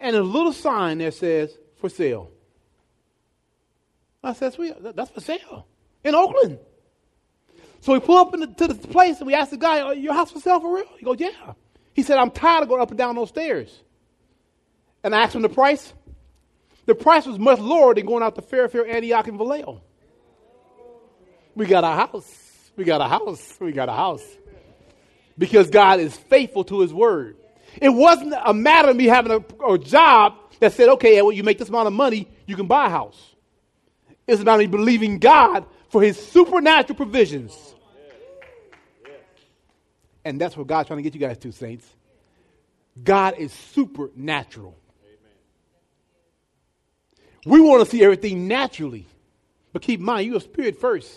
and 0.00 0.16
a 0.16 0.22
little 0.22 0.52
sign 0.52 0.98
that 0.98 1.14
says, 1.14 1.56
for 1.80 1.88
sale. 1.88 2.30
I 4.22 4.32
said, 4.32 4.54
that's 4.94 5.10
for 5.10 5.20
sale 5.20 5.66
in 6.04 6.14
Oakland. 6.14 6.58
So 7.80 7.92
we 7.92 8.00
pull 8.00 8.16
up 8.16 8.32
the, 8.32 8.46
to 8.46 8.68
the 8.68 8.74
place 8.74 9.18
and 9.18 9.26
we 9.26 9.34
ask 9.34 9.50
the 9.50 9.56
guy, 9.56 9.80
oh, 9.80 9.92
your 9.92 10.12
house 10.12 10.32
for 10.32 10.40
sale 10.40 10.60
for 10.60 10.74
real? 10.74 10.86
He 10.98 11.04
goes, 11.04 11.20
yeah. 11.20 11.52
He 11.94 12.02
said, 12.02 12.18
I'm 12.18 12.30
tired 12.30 12.62
of 12.62 12.68
going 12.68 12.82
up 12.82 12.90
and 12.90 12.98
down 12.98 13.14
those 13.14 13.28
stairs. 13.28 13.82
And 15.04 15.14
I 15.14 15.22
asked 15.22 15.34
him 15.34 15.42
the 15.42 15.48
price. 15.48 15.92
The 16.86 16.94
price 16.94 17.26
was 17.26 17.38
much 17.38 17.60
lower 17.60 17.94
than 17.94 18.06
going 18.06 18.22
out 18.22 18.34
to 18.34 18.42
Fairfield, 18.42 18.88
Antioch, 18.88 19.28
and 19.28 19.38
Vallejo. 19.38 19.80
We 21.54 21.66
got 21.66 21.84
a 21.84 21.88
house. 21.88 22.70
We 22.76 22.84
got 22.84 23.00
a 23.00 23.08
house. 23.08 23.56
We 23.60 23.72
got 23.72 23.88
a 23.88 23.92
house. 23.92 24.24
Because 25.38 25.70
God 25.70 26.00
is 26.00 26.16
faithful 26.16 26.64
to 26.64 26.80
his 26.80 26.92
word. 26.92 27.36
It 27.80 27.90
wasn't 27.90 28.34
a 28.44 28.52
matter 28.52 28.90
of 28.90 28.96
me 28.96 29.04
having 29.06 29.32
a, 29.32 29.64
a 29.72 29.78
job 29.78 30.34
that 30.58 30.72
said, 30.72 30.88
okay, 30.90 31.22
well, 31.22 31.32
you 31.32 31.44
make 31.44 31.58
this 31.58 31.68
amount 31.68 31.86
of 31.86 31.92
money, 31.92 32.28
you 32.46 32.56
can 32.56 32.66
buy 32.66 32.86
a 32.86 32.90
house. 32.90 33.34
It's 34.26 34.42
about 34.42 34.58
me 34.58 34.66
believing 34.66 35.18
God 35.18 35.64
for 35.90 36.02
his 36.02 36.18
supernatural 36.18 36.96
provisions. 36.96 37.56
And 40.24 40.40
that's 40.40 40.56
what 40.56 40.66
God's 40.66 40.88
trying 40.88 40.98
to 40.98 41.02
get 41.02 41.14
you 41.14 41.20
guys 41.20 41.38
to, 41.38 41.52
saints. 41.52 41.86
God 43.02 43.36
is 43.38 43.52
supernatural. 43.52 44.76
We 47.46 47.60
want 47.60 47.84
to 47.84 47.90
see 47.90 48.02
everything 48.02 48.48
naturally. 48.48 49.06
But 49.72 49.82
keep 49.82 50.00
in 50.00 50.06
mind, 50.06 50.26
you're 50.26 50.36
a 50.36 50.40
spirit 50.40 50.80
first. 50.80 51.10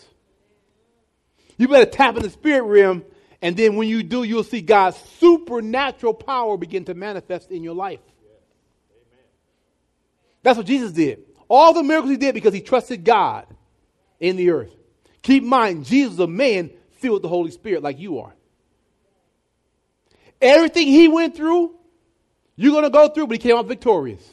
You 1.58 1.68
better 1.68 1.90
tap 1.90 2.16
in 2.16 2.24
the 2.24 2.30
spirit 2.30 2.64
realm, 2.64 3.04
and 3.42 3.58
then 3.58 3.76
when 3.76 3.88
you 3.88 4.04
do, 4.04 4.24
you'll 4.24 4.44
see 4.44 4.62
God's 4.62 4.98
supernatural 5.20 6.14
power 6.14 6.58
begin 6.58 6.86
to 6.86 6.94
manifest 6.94 7.50
in 7.50 7.64
your 7.64 7.74
life. 7.74 8.00
That's 10.44 10.58
what 10.58 10.68
Jesus 10.68 10.92
did. 10.92 11.24
All 11.48 11.74
the 11.74 11.84
miracles 11.84 12.12
he 12.12 12.18
did 12.18 12.34
because 12.34 12.54
he 12.54 12.62
trusted 12.62 13.04
God 13.04 13.46
in 14.20 14.36
the 14.36 14.52
earth. 14.52 14.74
Keep 15.24 15.44
in 15.44 15.50
mind, 15.50 15.86
Jesus 15.86 16.20
a 16.20 16.28
man 16.28 16.72
filled 16.92 17.16
with 17.16 17.22
the 17.24 17.30
Holy 17.30 17.52
Spirit 17.52 17.84
like 17.84 18.00
you 18.00 18.20
are. 18.20 18.34
Everything 20.40 20.88
he 20.88 21.08
went 21.08 21.36
through, 21.36 21.76
you're 22.56 22.72
going 22.72 22.84
to 22.84 22.90
go 22.90 23.10
through, 23.10 23.28
but 23.28 23.34
he 23.34 23.38
came 23.40 23.56
out 23.56 23.68
victorious. 23.68 24.28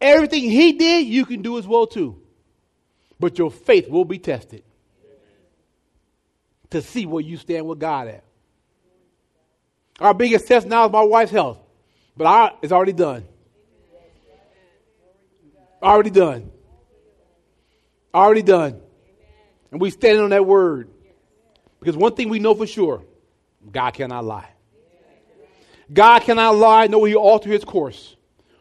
Everything 0.00 0.42
he 0.42 0.72
did, 0.72 1.06
you 1.06 1.24
can 1.24 1.42
do 1.42 1.58
as 1.58 1.66
well 1.66 1.86
too. 1.86 2.20
But 3.20 3.38
your 3.38 3.50
faith 3.50 3.88
will 3.88 4.04
be 4.04 4.18
tested 4.18 4.64
to 6.72 6.82
see 6.82 7.06
where 7.06 7.22
you 7.22 7.36
stand 7.36 7.66
with 7.66 7.78
God 7.78 8.08
at. 8.08 8.24
Our 10.00 10.14
biggest 10.14 10.48
test 10.48 10.66
now 10.66 10.86
is 10.86 10.92
my 10.92 11.02
wife's 11.02 11.30
health, 11.30 11.58
but 12.16 12.26
our, 12.26 12.52
it's 12.62 12.72
already 12.72 12.92
done. 12.92 13.24
Already 15.82 16.10
done. 16.10 16.50
Already 18.14 18.42
done. 18.42 18.80
And 19.70 19.80
we 19.80 19.90
stand 19.90 20.18
on 20.18 20.30
that 20.30 20.46
word. 20.46 20.88
Because 21.80 21.96
one 21.96 22.14
thing 22.14 22.28
we 22.28 22.38
know 22.38 22.54
for 22.54 22.66
sure 22.66 23.04
God 23.70 23.92
cannot 23.92 24.24
lie. 24.24 24.48
God 25.92 26.20
cannot 26.20 26.56
lie, 26.56 26.86
nor 26.86 27.02
will 27.02 27.08
he 27.08 27.14
alter 27.14 27.50
his 27.50 27.64
course. 27.64 28.16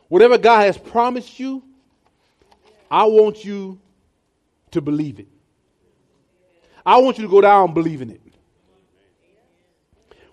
Whatever 0.09 0.37
God 0.37 0.61
has 0.65 0.77
promised 0.77 1.39
you, 1.39 1.63
I 2.89 3.05
want 3.05 3.45
you 3.45 3.79
to 4.71 4.81
believe 4.81 5.19
it. 5.19 5.27
I 6.85 6.97
want 6.97 7.17
you 7.17 7.23
to 7.23 7.29
go 7.29 7.41
down 7.41 7.73
believing 7.73 8.09
it. 8.09 8.21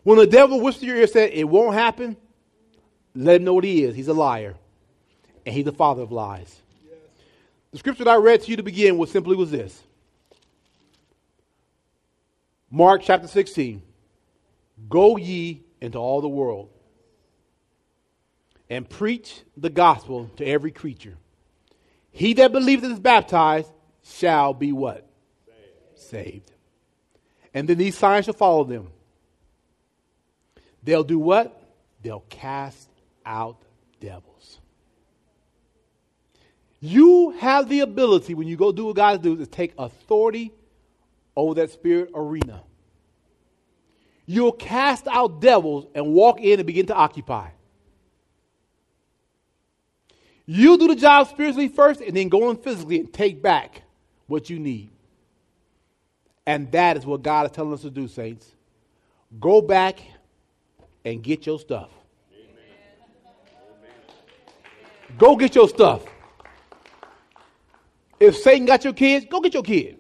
When 0.03 0.19
the 0.19 0.27
devil 0.27 0.61
whispers 0.61 0.85
your 0.85 0.97
ear 0.97 1.07
says 1.07 1.31
it 1.33 1.45
won't 1.45 1.75
happen, 1.75 2.17
let 3.15 3.37
him 3.37 3.45
know 3.45 3.55
what 3.55 3.65
he 3.65 3.85
is. 3.85 3.95
He's 3.95 4.09
a 4.09 4.15
liar. 4.15 4.55
And 5.45 5.55
he's 5.55 5.65
the 5.65 5.73
father 5.73 6.03
of 6.03 6.13
lies. 6.13 6.63
The 7.73 7.79
scripture 7.79 8.05
that 8.05 8.11
I 8.11 8.17
read 8.17 8.43
to 8.43 8.51
you 8.51 8.57
to 8.57 8.63
begin 8.63 8.97
with 8.97 9.11
simply 9.11 9.37
was 9.37 9.51
this 9.51 9.83
Mark 12.71 13.03
chapter 13.03 13.29
16. 13.29 13.83
Go 14.89 15.17
ye 15.17 15.63
into 15.81 15.99
all 15.99 16.21
the 16.21 16.29
world 16.29 16.71
and 18.71 18.89
preach 18.89 19.41
the 19.57 19.71
gospel 19.71 20.31
to 20.37 20.45
every 20.45 20.71
creature. 20.71 21.17
He 22.11 22.35
that 22.35 22.53
believeth 22.53 22.85
and 22.85 22.93
is 22.95 23.01
baptized 23.01 23.71
shall 24.05 24.55
be 24.55 24.73
what? 24.73 25.08
Saved. 25.99 26.53
And 27.53 27.69
then 27.69 27.79
these 27.79 27.97
signs 27.97 28.27
shall 28.27 28.35
follow 28.35 28.65
them. 28.65 28.89
They'll 30.83 31.05
do 31.05 31.19
what? 31.19 31.61
They'll 32.03 32.25
cast 32.29 32.89
out 33.27 33.57
devils. 34.01 34.61
You 36.81 37.31
have 37.39 37.69
the 37.69 37.81
ability, 37.81 38.35
when 38.35 38.47
you 38.47 38.57
go 38.57 38.71
do 38.71 38.87
what 38.87 38.97
God 38.97 39.23
does, 39.23 39.39
to 39.39 39.47
take 39.47 39.75
authority 39.77 40.53
over 41.37 41.55
that 41.55 41.71
spirit 41.71 42.11
arena. 42.15 42.63
You'll 44.27 44.53
cast 44.53 45.09
out 45.09 45.41
devils 45.41 45.87
and 45.95 46.13
walk 46.13 46.41
in 46.41 46.61
and 46.61 46.67
begin 46.67 46.87
to 46.87 46.95
occupy. 46.95 47.49
You 50.47 50.79
do 50.79 50.89
the 50.89 50.97
job 50.97 51.29
spiritually 51.29 51.69
first 51.69 52.01
and 52.01 52.17
then 52.17 52.29
go 52.29 52.51
in 52.51 52.57
physically 52.57 53.01
and 53.01 53.13
take 53.13 53.43
back 53.43 53.83
what 54.27 54.49
you 54.49 54.59
need. 54.59 54.91
And 56.49 56.73
that 56.73 56.97
is 56.97 57.05
what 57.05 57.21
God 57.21 57.45
is 57.45 57.53
telling 57.53 57.75
us 57.75 57.83
to 57.83 57.91
do, 57.91 58.09
saints. 58.09 58.55
Go 59.39 59.61
back 59.61 60.01
and 61.05 61.23
get 61.23 61.45
your 61.45 61.59
stuff. 61.59 61.91
Amen. 62.33 62.49
Go 65.19 65.37
get 65.37 65.55
your 65.55 65.69
stuff. 65.69 66.05
If 68.19 68.35
Satan 68.39 68.65
got 68.65 68.83
your 68.83 68.95
kids, 68.95 69.27
go 69.29 69.41
get 69.41 69.53
your 69.53 69.63
kid. 69.63 69.99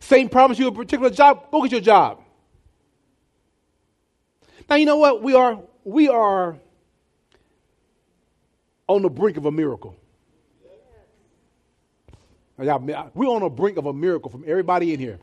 Satan 0.00 0.28
promised 0.28 0.58
you 0.58 0.66
a 0.66 0.72
particular 0.72 1.10
job, 1.10 1.48
go 1.52 1.62
get 1.62 1.70
your 1.70 1.80
job. 1.80 2.20
Now 4.68 4.74
you 4.74 4.84
know 4.84 4.96
what? 4.96 5.22
We 5.22 5.34
are 5.34 5.60
we 5.84 6.08
are 6.08 6.58
on 8.88 9.02
the 9.02 9.10
brink 9.10 9.36
of 9.36 9.46
a 9.46 9.52
miracle. 9.52 9.99
We're 12.60 13.28
on 13.28 13.42
the 13.42 13.48
brink 13.48 13.78
of 13.78 13.86
a 13.86 13.92
miracle 13.92 14.30
from 14.30 14.44
everybody 14.46 14.92
in 14.92 15.00
here. 15.00 15.18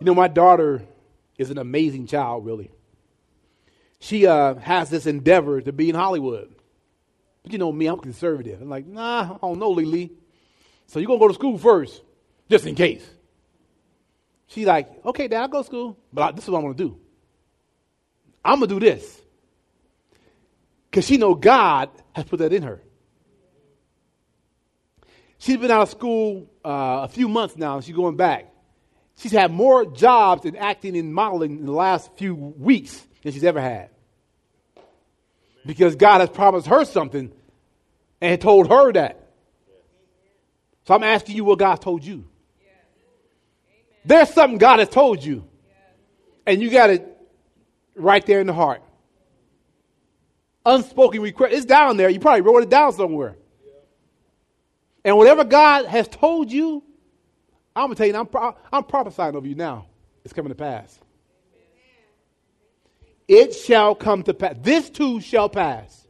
You 0.00 0.06
know, 0.06 0.14
my 0.14 0.28
daughter 0.28 0.82
is 1.38 1.50
an 1.50 1.58
amazing 1.58 2.06
child, 2.06 2.44
really 2.44 2.70
she 4.04 4.26
uh, 4.26 4.56
has 4.56 4.90
this 4.90 5.06
endeavor 5.06 5.62
to 5.62 5.72
be 5.72 5.88
in 5.88 5.94
Hollywood. 5.94 6.54
But 7.42 7.52
you 7.52 7.58
know 7.58 7.72
me, 7.72 7.86
I'm 7.86 7.98
conservative. 7.98 8.60
I'm 8.60 8.68
like, 8.68 8.86
nah, 8.86 9.36
I 9.36 9.38
don't 9.40 9.58
know, 9.58 9.70
Lily. 9.70 10.12
So 10.86 10.98
you're 10.98 11.06
going 11.06 11.18
to 11.18 11.24
go 11.24 11.28
to 11.28 11.34
school 11.34 11.56
first, 11.56 12.02
just 12.50 12.66
in 12.66 12.74
case. 12.74 13.02
She's 14.46 14.66
like, 14.66 14.90
okay, 15.06 15.26
Dad, 15.26 15.40
I'll 15.40 15.48
go 15.48 15.62
to 15.62 15.66
school, 15.66 15.98
but 16.12 16.22
I, 16.22 16.32
this 16.32 16.44
is 16.44 16.50
what 16.50 16.58
I'm 16.58 16.64
going 16.64 16.74
to 16.76 16.84
do. 16.84 16.98
I'm 18.44 18.58
going 18.58 18.68
to 18.68 18.78
do 18.78 18.80
this. 18.80 19.22
Because 20.94 21.08
she 21.08 21.16
know 21.16 21.34
God 21.34 21.90
has 22.12 22.24
put 22.24 22.38
that 22.38 22.52
in 22.52 22.62
her. 22.62 22.80
She's 25.38 25.56
been 25.56 25.72
out 25.72 25.82
of 25.82 25.90
school 25.90 26.48
uh, 26.64 27.00
a 27.02 27.08
few 27.08 27.26
months 27.26 27.56
now, 27.56 27.74
and 27.74 27.84
she's 27.84 27.96
going 27.96 28.14
back. 28.14 28.54
She's 29.16 29.32
had 29.32 29.50
more 29.50 29.86
jobs 29.86 30.44
in 30.44 30.54
acting 30.54 30.96
and 30.96 31.12
modeling 31.12 31.58
in 31.58 31.66
the 31.66 31.72
last 31.72 32.12
few 32.16 32.36
weeks 32.36 33.04
than 33.24 33.32
she's 33.32 33.42
ever 33.42 33.60
had. 33.60 33.90
Because 35.66 35.96
God 35.96 36.20
has 36.20 36.30
promised 36.30 36.68
her 36.68 36.84
something 36.84 37.32
and 38.20 38.40
told 38.40 38.68
her 38.68 38.92
that. 38.92 39.32
So 40.86 40.94
I'm 40.94 41.02
asking 41.02 41.34
you 41.34 41.42
what 41.42 41.58
God 41.58 41.80
told 41.80 42.04
you. 42.04 42.24
There's 44.04 44.32
something 44.32 44.58
God 44.58 44.78
has 44.78 44.90
told 44.90 45.24
you. 45.24 45.44
And 46.46 46.62
you 46.62 46.70
got 46.70 46.90
it 46.90 47.04
right 47.96 48.24
there 48.24 48.40
in 48.40 48.46
the 48.46 48.52
heart. 48.52 48.80
Unspoken 50.66 51.20
request. 51.20 51.54
It's 51.54 51.66
down 51.66 51.96
there. 51.96 52.08
You 52.08 52.20
probably 52.20 52.40
wrote 52.40 52.62
it 52.62 52.70
down 52.70 52.92
somewhere. 52.92 53.36
And 55.04 55.16
whatever 55.16 55.44
God 55.44 55.84
has 55.86 56.08
told 56.08 56.50
you, 56.50 56.82
I'm 57.76 57.88
going 57.88 57.96
to 57.96 57.98
tell 57.98 58.06
you, 58.06 58.16
I'm, 58.16 58.26
pro- 58.26 58.56
I'm 58.72 58.84
prophesying 58.84 59.36
over 59.36 59.46
you 59.46 59.54
now. 59.54 59.86
It's 60.24 60.32
coming 60.32 60.48
to 60.50 60.54
pass. 60.54 60.98
It 63.28 63.54
shall 63.54 63.94
come 63.94 64.22
to 64.22 64.34
pass. 64.34 64.54
This 64.60 64.88
too 64.90 65.20
shall 65.20 65.48
pass. 65.48 66.06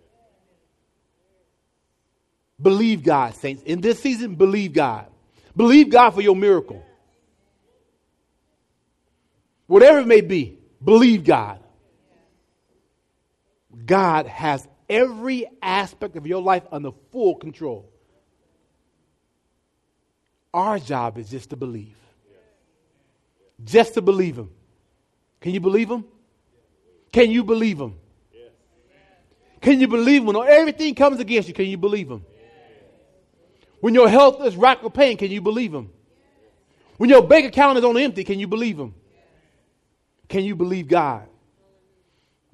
Believe 2.61 3.03
God, 3.03 3.35
saints. 3.35 3.63
In 3.65 3.81
this 3.81 4.01
season, 4.01 4.37
believe 4.37 4.73
God. 4.73 5.07
Believe 5.57 5.91
God 5.91 6.11
for 6.11 6.21
your 6.21 6.37
miracle. 6.37 6.85
Whatever 9.67 10.01
it 10.01 10.07
may 10.07 10.21
be, 10.21 10.59
believe 10.83 11.25
God. 11.25 11.61
God 13.87 14.27
has 14.27 14.67
every 14.89 15.47
aspect 15.63 16.17
of 16.17 16.27
your 16.27 16.43
life 16.43 16.63
under 16.71 16.93
full 17.11 17.37
control. 17.37 17.91
Our 20.53 20.79
job 20.79 21.19
is 21.19 21.31
just 21.31 21.51
to 21.51 21.57
believe. 21.57 21.97
Just 23.65 23.95
to 23.95 24.03
believe 24.03 24.39
Him. 24.39 24.51
Can 25.41 25.53
you 25.53 25.61
believe 25.61 25.91
Him? 25.91 26.05
Can 27.13 27.31
you 27.31 27.45
believe 27.45 27.81
Him? 27.81 27.95
Can 29.61 29.81
you 29.81 29.89
believe 29.89 30.21
Him 30.21 30.27
when 30.27 30.49
everything 30.49 30.95
comes 30.95 31.21
against 31.21 31.49
you? 31.49 31.55
Can 31.55 31.67
you 31.67 31.77
believe 31.77 32.11
Him? 32.11 32.25
When 33.81 33.95
your 33.95 34.09
health 34.09 34.43
is 34.45 34.57
racked 34.57 34.83
with 34.83 34.95
pain, 34.95 35.17
can 35.17 35.31
you 35.31 35.41
believe 35.41 35.75
Him? 35.75 35.91
When 36.97 37.11
your 37.11 37.23
bank 37.23 37.47
account 37.47 37.79
is 37.79 37.85
on 37.85 37.97
empty, 37.97 38.25
can 38.25 38.39
you 38.39 38.47
believe 38.47 38.79
Him? 38.79 38.95
Can 40.29 40.45
you 40.45 40.55
believe 40.55 40.89
God? 40.89 41.29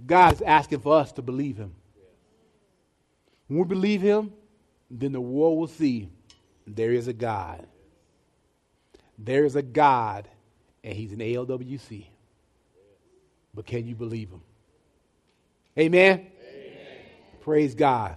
God 0.06 0.34
is 0.34 0.42
asking 0.42 0.80
for 0.80 0.96
us 0.96 1.12
to 1.12 1.22
believe 1.22 1.56
Him. 1.56 1.74
When 3.48 3.58
we 3.58 3.64
believe 3.64 4.00
Him, 4.00 4.32
then 4.90 5.12
the 5.12 5.20
world 5.20 5.58
will 5.58 5.66
see 5.66 6.08
there 6.66 6.92
is 6.92 7.08
a 7.08 7.12
God. 7.12 7.66
There 9.18 9.44
is 9.44 9.56
a 9.56 9.62
God, 9.62 10.28
and 10.82 10.94
He's 10.94 11.12
an 11.12 11.18
ALWC. 11.18 12.06
But 13.54 13.66
can 13.66 13.86
you 13.86 13.94
believe 13.94 14.30
Him? 14.30 14.42
Amen? 15.78 16.18
Amen. 16.18 16.26
Praise 17.40 17.74
God. 17.74 18.16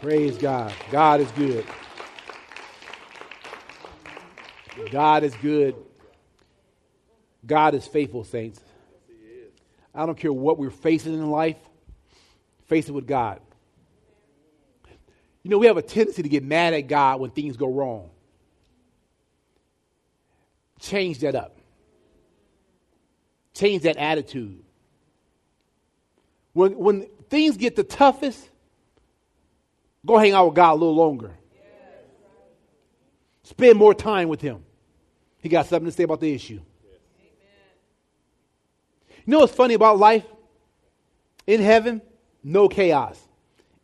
Praise 0.00 0.36
God. 0.36 0.72
God 0.90 1.20
is 1.20 1.30
good. 1.32 1.64
God 4.90 5.22
is 5.22 5.34
good. 5.36 5.76
God 7.46 7.74
is 7.74 7.86
faithful, 7.86 8.24
saints. 8.24 8.63
I 9.94 10.06
don't 10.06 10.18
care 10.18 10.32
what 10.32 10.58
we're 10.58 10.70
facing 10.70 11.14
in 11.14 11.30
life, 11.30 11.56
face 12.66 12.88
it 12.88 12.92
with 12.92 13.06
God. 13.06 13.40
You 15.42 15.50
know, 15.50 15.58
we 15.58 15.66
have 15.66 15.76
a 15.76 15.82
tendency 15.82 16.22
to 16.22 16.28
get 16.28 16.42
mad 16.42 16.72
at 16.72 16.88
God 16.88 17.20
when 17.20 17.30
things 17.30 17.56
go 17.56 17.70
wrong. 17.70 18.10
Change 20.80 21.20
that 21.20 21.34
up. 21.34 21.58
Change 23.52 23.82
that 23.82 23.96
attitude. 23.98 24.62
When, 26.54 26.76
when 26.78 27.06
things 27.28 27.56
get 27.56 27.76
the 27.76 27.84
toughest, 27.84 28.48
go 30.04 30.18
hang 30.18 30.32
out 30.32 30.46
with 30.46 30.56
God 30.56 30.72
a 30.72 30.74
little 30.74 30.94
longer. 30.94 31.32
Spend 33.44 33.78
more 33.78 33.94
time 33.94 34.28
with 34.28 34.40
Him. 34.40 34.64
He 35.40 35.50
got 35.50 35.66
something 35.66 35.86
to 35.86 35.92
say 35.92 36.04
about 36.04 36.20
the 36.20 36.32
issue. 36.34 36.60
You 39.24 39.32
know 39.32 39.38
what's 39.40 39.54
funny 39.54 39.74
about 39.74 39.98
life? 39.98 40.24
In 41.46 41.60
heaven, 41.60 42.02
no 42.42 42.68
chaos. 42.68 43.20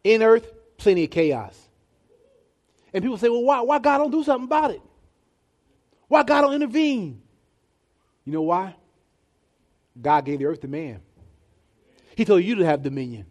In 0.05 0.23
earth, 0.23 0.51
plenty 0.77 1.05
of 1.05 1.11
chaos. 1.11 1.57
And 2.93 3.03
people 3.03 3.19
say, 3.19 3.29
well, 3.29 3.43
why, 3.43 3.61
why 3.61 3.79
God 3.79 3.99
don't 3.99 4.11
do 4.11 4.25
something 4.25 4.45
about 4.45 4.73
it? 4.73 4.81
Why 6.09 6.23
God 6.23 6.43
don't 6.43 6.55
intervene? 6.55 7.23
You 8.25 8.33
know 8.33 8.43
why? 8.43 8.75
God 10.01 10.25
gave 10.25 10.39
the 10.39 10.47
earth 10.47 10.61
to 10.63 10.69
man. 10.69 11.01
He 12.17 12.25
told 12.25 12.43
you 12.43 12.57
to 12.57 12.65
have 12.65 12.83
dominion. 12.83 13.27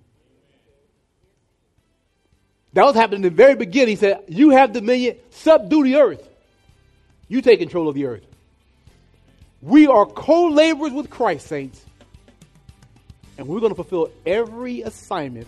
That 2.73 2.85
was 2.85 2.95
happening 2.95 3.17
in 3.17 3.23
the 3.23 3.29
very 3.35 3.55
beginning. 3.55 3.89
He 3.89 3.95
said, 3.95 4.23
You 4.27 4.51
have 4.51 4.71
dominion, 4.71 5.17
subdue 5.31 5.83
the 5.83 5.95
earth. 5.97 6.27
You 7.27 7.41
take 7.41 7.59
control 7.59 7.87
of 7.87 7.95
the 7.95 8.05
earth. 8.05 8.25
We 9.61 9.87
are 9.87 10.05
co 10.05 10.47
laborers 10.47 10.93
with 10.93 11.09
Christ, 11.09 11.47
saints. 11.47 11.83
And 13.39 13.47
we're 13.47 13.61
going 13.61 13.71
to 13.71 13.75
fulfill 13.75 14.11
every 14.25 14.81
assignment 14.81 15.47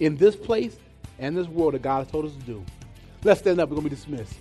in 0.00 0.16
this 0.16 0.34
place 0.34 0.76
and 1.20 1.36
this 1.36 1.46
world 1.46 1.74
that 1.74 1.82
God 1.82 1.98
has 1.98 2.10
told 2.10 2.26
us 2.26 2.32
to 2.32 2.38
do. 2.40 2.64
Let's 3.22 3.38
stand 3.38 3.60
up. 3.60 3.68
We're 3.68 3.76
going 3.76 3.88
to 3.88 3.90
be 3.90 3.96
dismissed. 3.96 4.34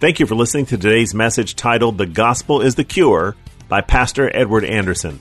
Thank 0.00 0.18
you 0.18 0.24
for 0.24 0.34
listening 0.34 0.64
to 0.66 0.78
today's 0.78 1.14
message 1.14 1.56
titled 1.56 1.98
The 1.98 2.06
Gospel 2.06 2.62
is 2.62 2.74
the 2.76 2.84
Cure 2.84 3.36
by 3.68 3.82
Pastor 3.82 4.34
Edward 4.34 4.64
Anderson. 4.64 5.20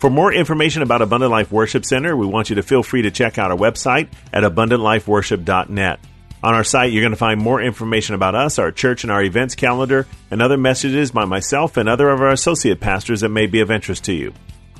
For 0.00 0.10
more 0.10 0.34
information 0.34 0.82
about 0.82 1.00
Abundant 1.00 1.32
Life 1.32 1.50
Worship 1.50 1.86
Center, 1.86 2.14
we 2.14 2.26
want 2.26 2.50
you 2.50 2.56
to 2.56 2.62
feel 2.62 2.82
free 2.82 3.02
to 3.02 3.10
check 3.10 3.38
out 3.38 3.50
our 3.50 3.56
website 3.56 4.12
at 4.34 4.42
abundantlifeworship.net. 4.42 6.00
On 6.42 6.54
our 6.54 6.64
site, 6.64 6.92
you're 6.92 7.02
going 7.02 7.12
to 7.12 7.16
find 7.16 7.40
more 7.40 7.60
information 7.60 8.14
about 8.14 8.34
us, 8.34 8.58
our 8.58 8.70
church, 8.70 9.04
and 9.04 9.10
our 9.10 9.22
events 9.22 9.54
calendar, 9.54 10.06
and 10.30 10.42
other 10.42 10.56
messages 10.56 11.10
by 11.10 11.24
myself 11.24 11.76
and 11.76 11.88
other 11.88 12.10
of 12.10 12.20
our 12.20 12.30
associate 12.30 12.80
pastors 12.80 13.22
that 13.22 13.30
may 13.30 13.46
be 13.46 13.60
of 13.60 13.70
interest 13.70 14.04
to 14.04 14.12
you. 14.12 14.32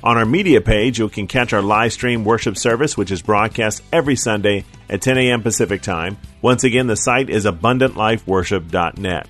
On 0.03 0.15
our 0.15 0.25
media 0.25 0.61
page, 0.61 0.99
you 0.99 1.09
can 1.09 1.27
catch 1.27 1.53
our 1.53 1.61
live 1.61 1.91
stream 1.91 2.23
worship 2.23 2.57
service, 2.57 2.95
which 2.95 3.11
is 3.11 3.21
broadcast 3.21 3.81
every 3.91 4.15
Sunday 4.15 4.63
at 4.89 5.01
10 5.01 5.17
a.m. 5.17 5.41
Pacific 5.41 5.81
Time. 5.81 6.17
Once 6.41 6.63
again, 6.63 6.87
the 6.87 6.95
site 6.95 7.29
is 7.29 7.45
abundantlifeworship.net. 7.45 9.27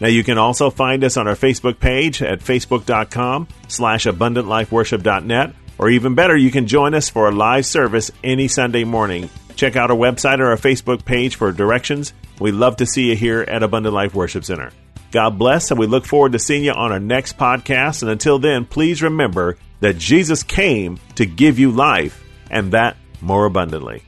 Now 0.00 0.08
you 0.08 0.24
can 0.24 0.38
also 0.38 0.70
find 0.70 1.02
us 1.04 1.16
on 1.16 1.28
our 1.28 1.34
Facebook 1.34 1.80
page 1.80 2.22
at 2.22 2.40
facebook.com 2.40 3.48
slash 3.68 4.06
abundantlifeworship.net, 4.06 5.54
or 5.78 5.90
even 5.90 6.14
better, 6.14 6.36
you 6.36 6.50
can 6.52 6.68
join 6.68 6.94
us 6.94 7.08
for 7.08 7.28
a 7.28 7.32
live 7.32 7.66
service 7.66 8.12
any 8.22 8.46
Sunday 8.46 8.84
morning. 8.84 9.28
Check 9.56 9.76
out 9.76 9.90
our 9.90 9.96
website 9.96 10.40
or 10.40 10.46
our 10.46 10.56
Facebook 10.56 11.04
page 11.04 11.36
for 11.36 11.52
directions. 11.52 12.12
We 12.40 12.52
love 12.52 12.76
to 12.76 12.86
see 12.86 13.08
you 13.08 13.16
here 13.16 13.42
at 13.42 13.62
Abundant 13.62 13.94
Life 13.94 14.14
Worship 14.14 14.44
Center. 14.44 14.70
God 15.12 15.38
bless, 15.38 15.70
and 15.70 15.78
we 15.78 15.86
look 15.86 16.06
forward 16.06 16.32
to 16.32 16.40
seeing 16.40 16.64
you 16.64 16.72
on 16.72 16.90
our 16.90 16.98
next 16.98 17.38
podcast. 17.38 18.02
And 18.02 18.10
until 18.10 18.38
then, 18.40 18.64
please 18.64 19.02
remember 19.02 19.56
that 19.80 19.96
Jesus 19.96 20.42
came 20.42 20.98
to 21.14 21.26
give 21.26 21.58
you 21.58 21.70
life, 21.70 22.22
and 22.50 22.72
that 22.72 22.96
more 23.20 23.44
abundantly. 23.44 24.02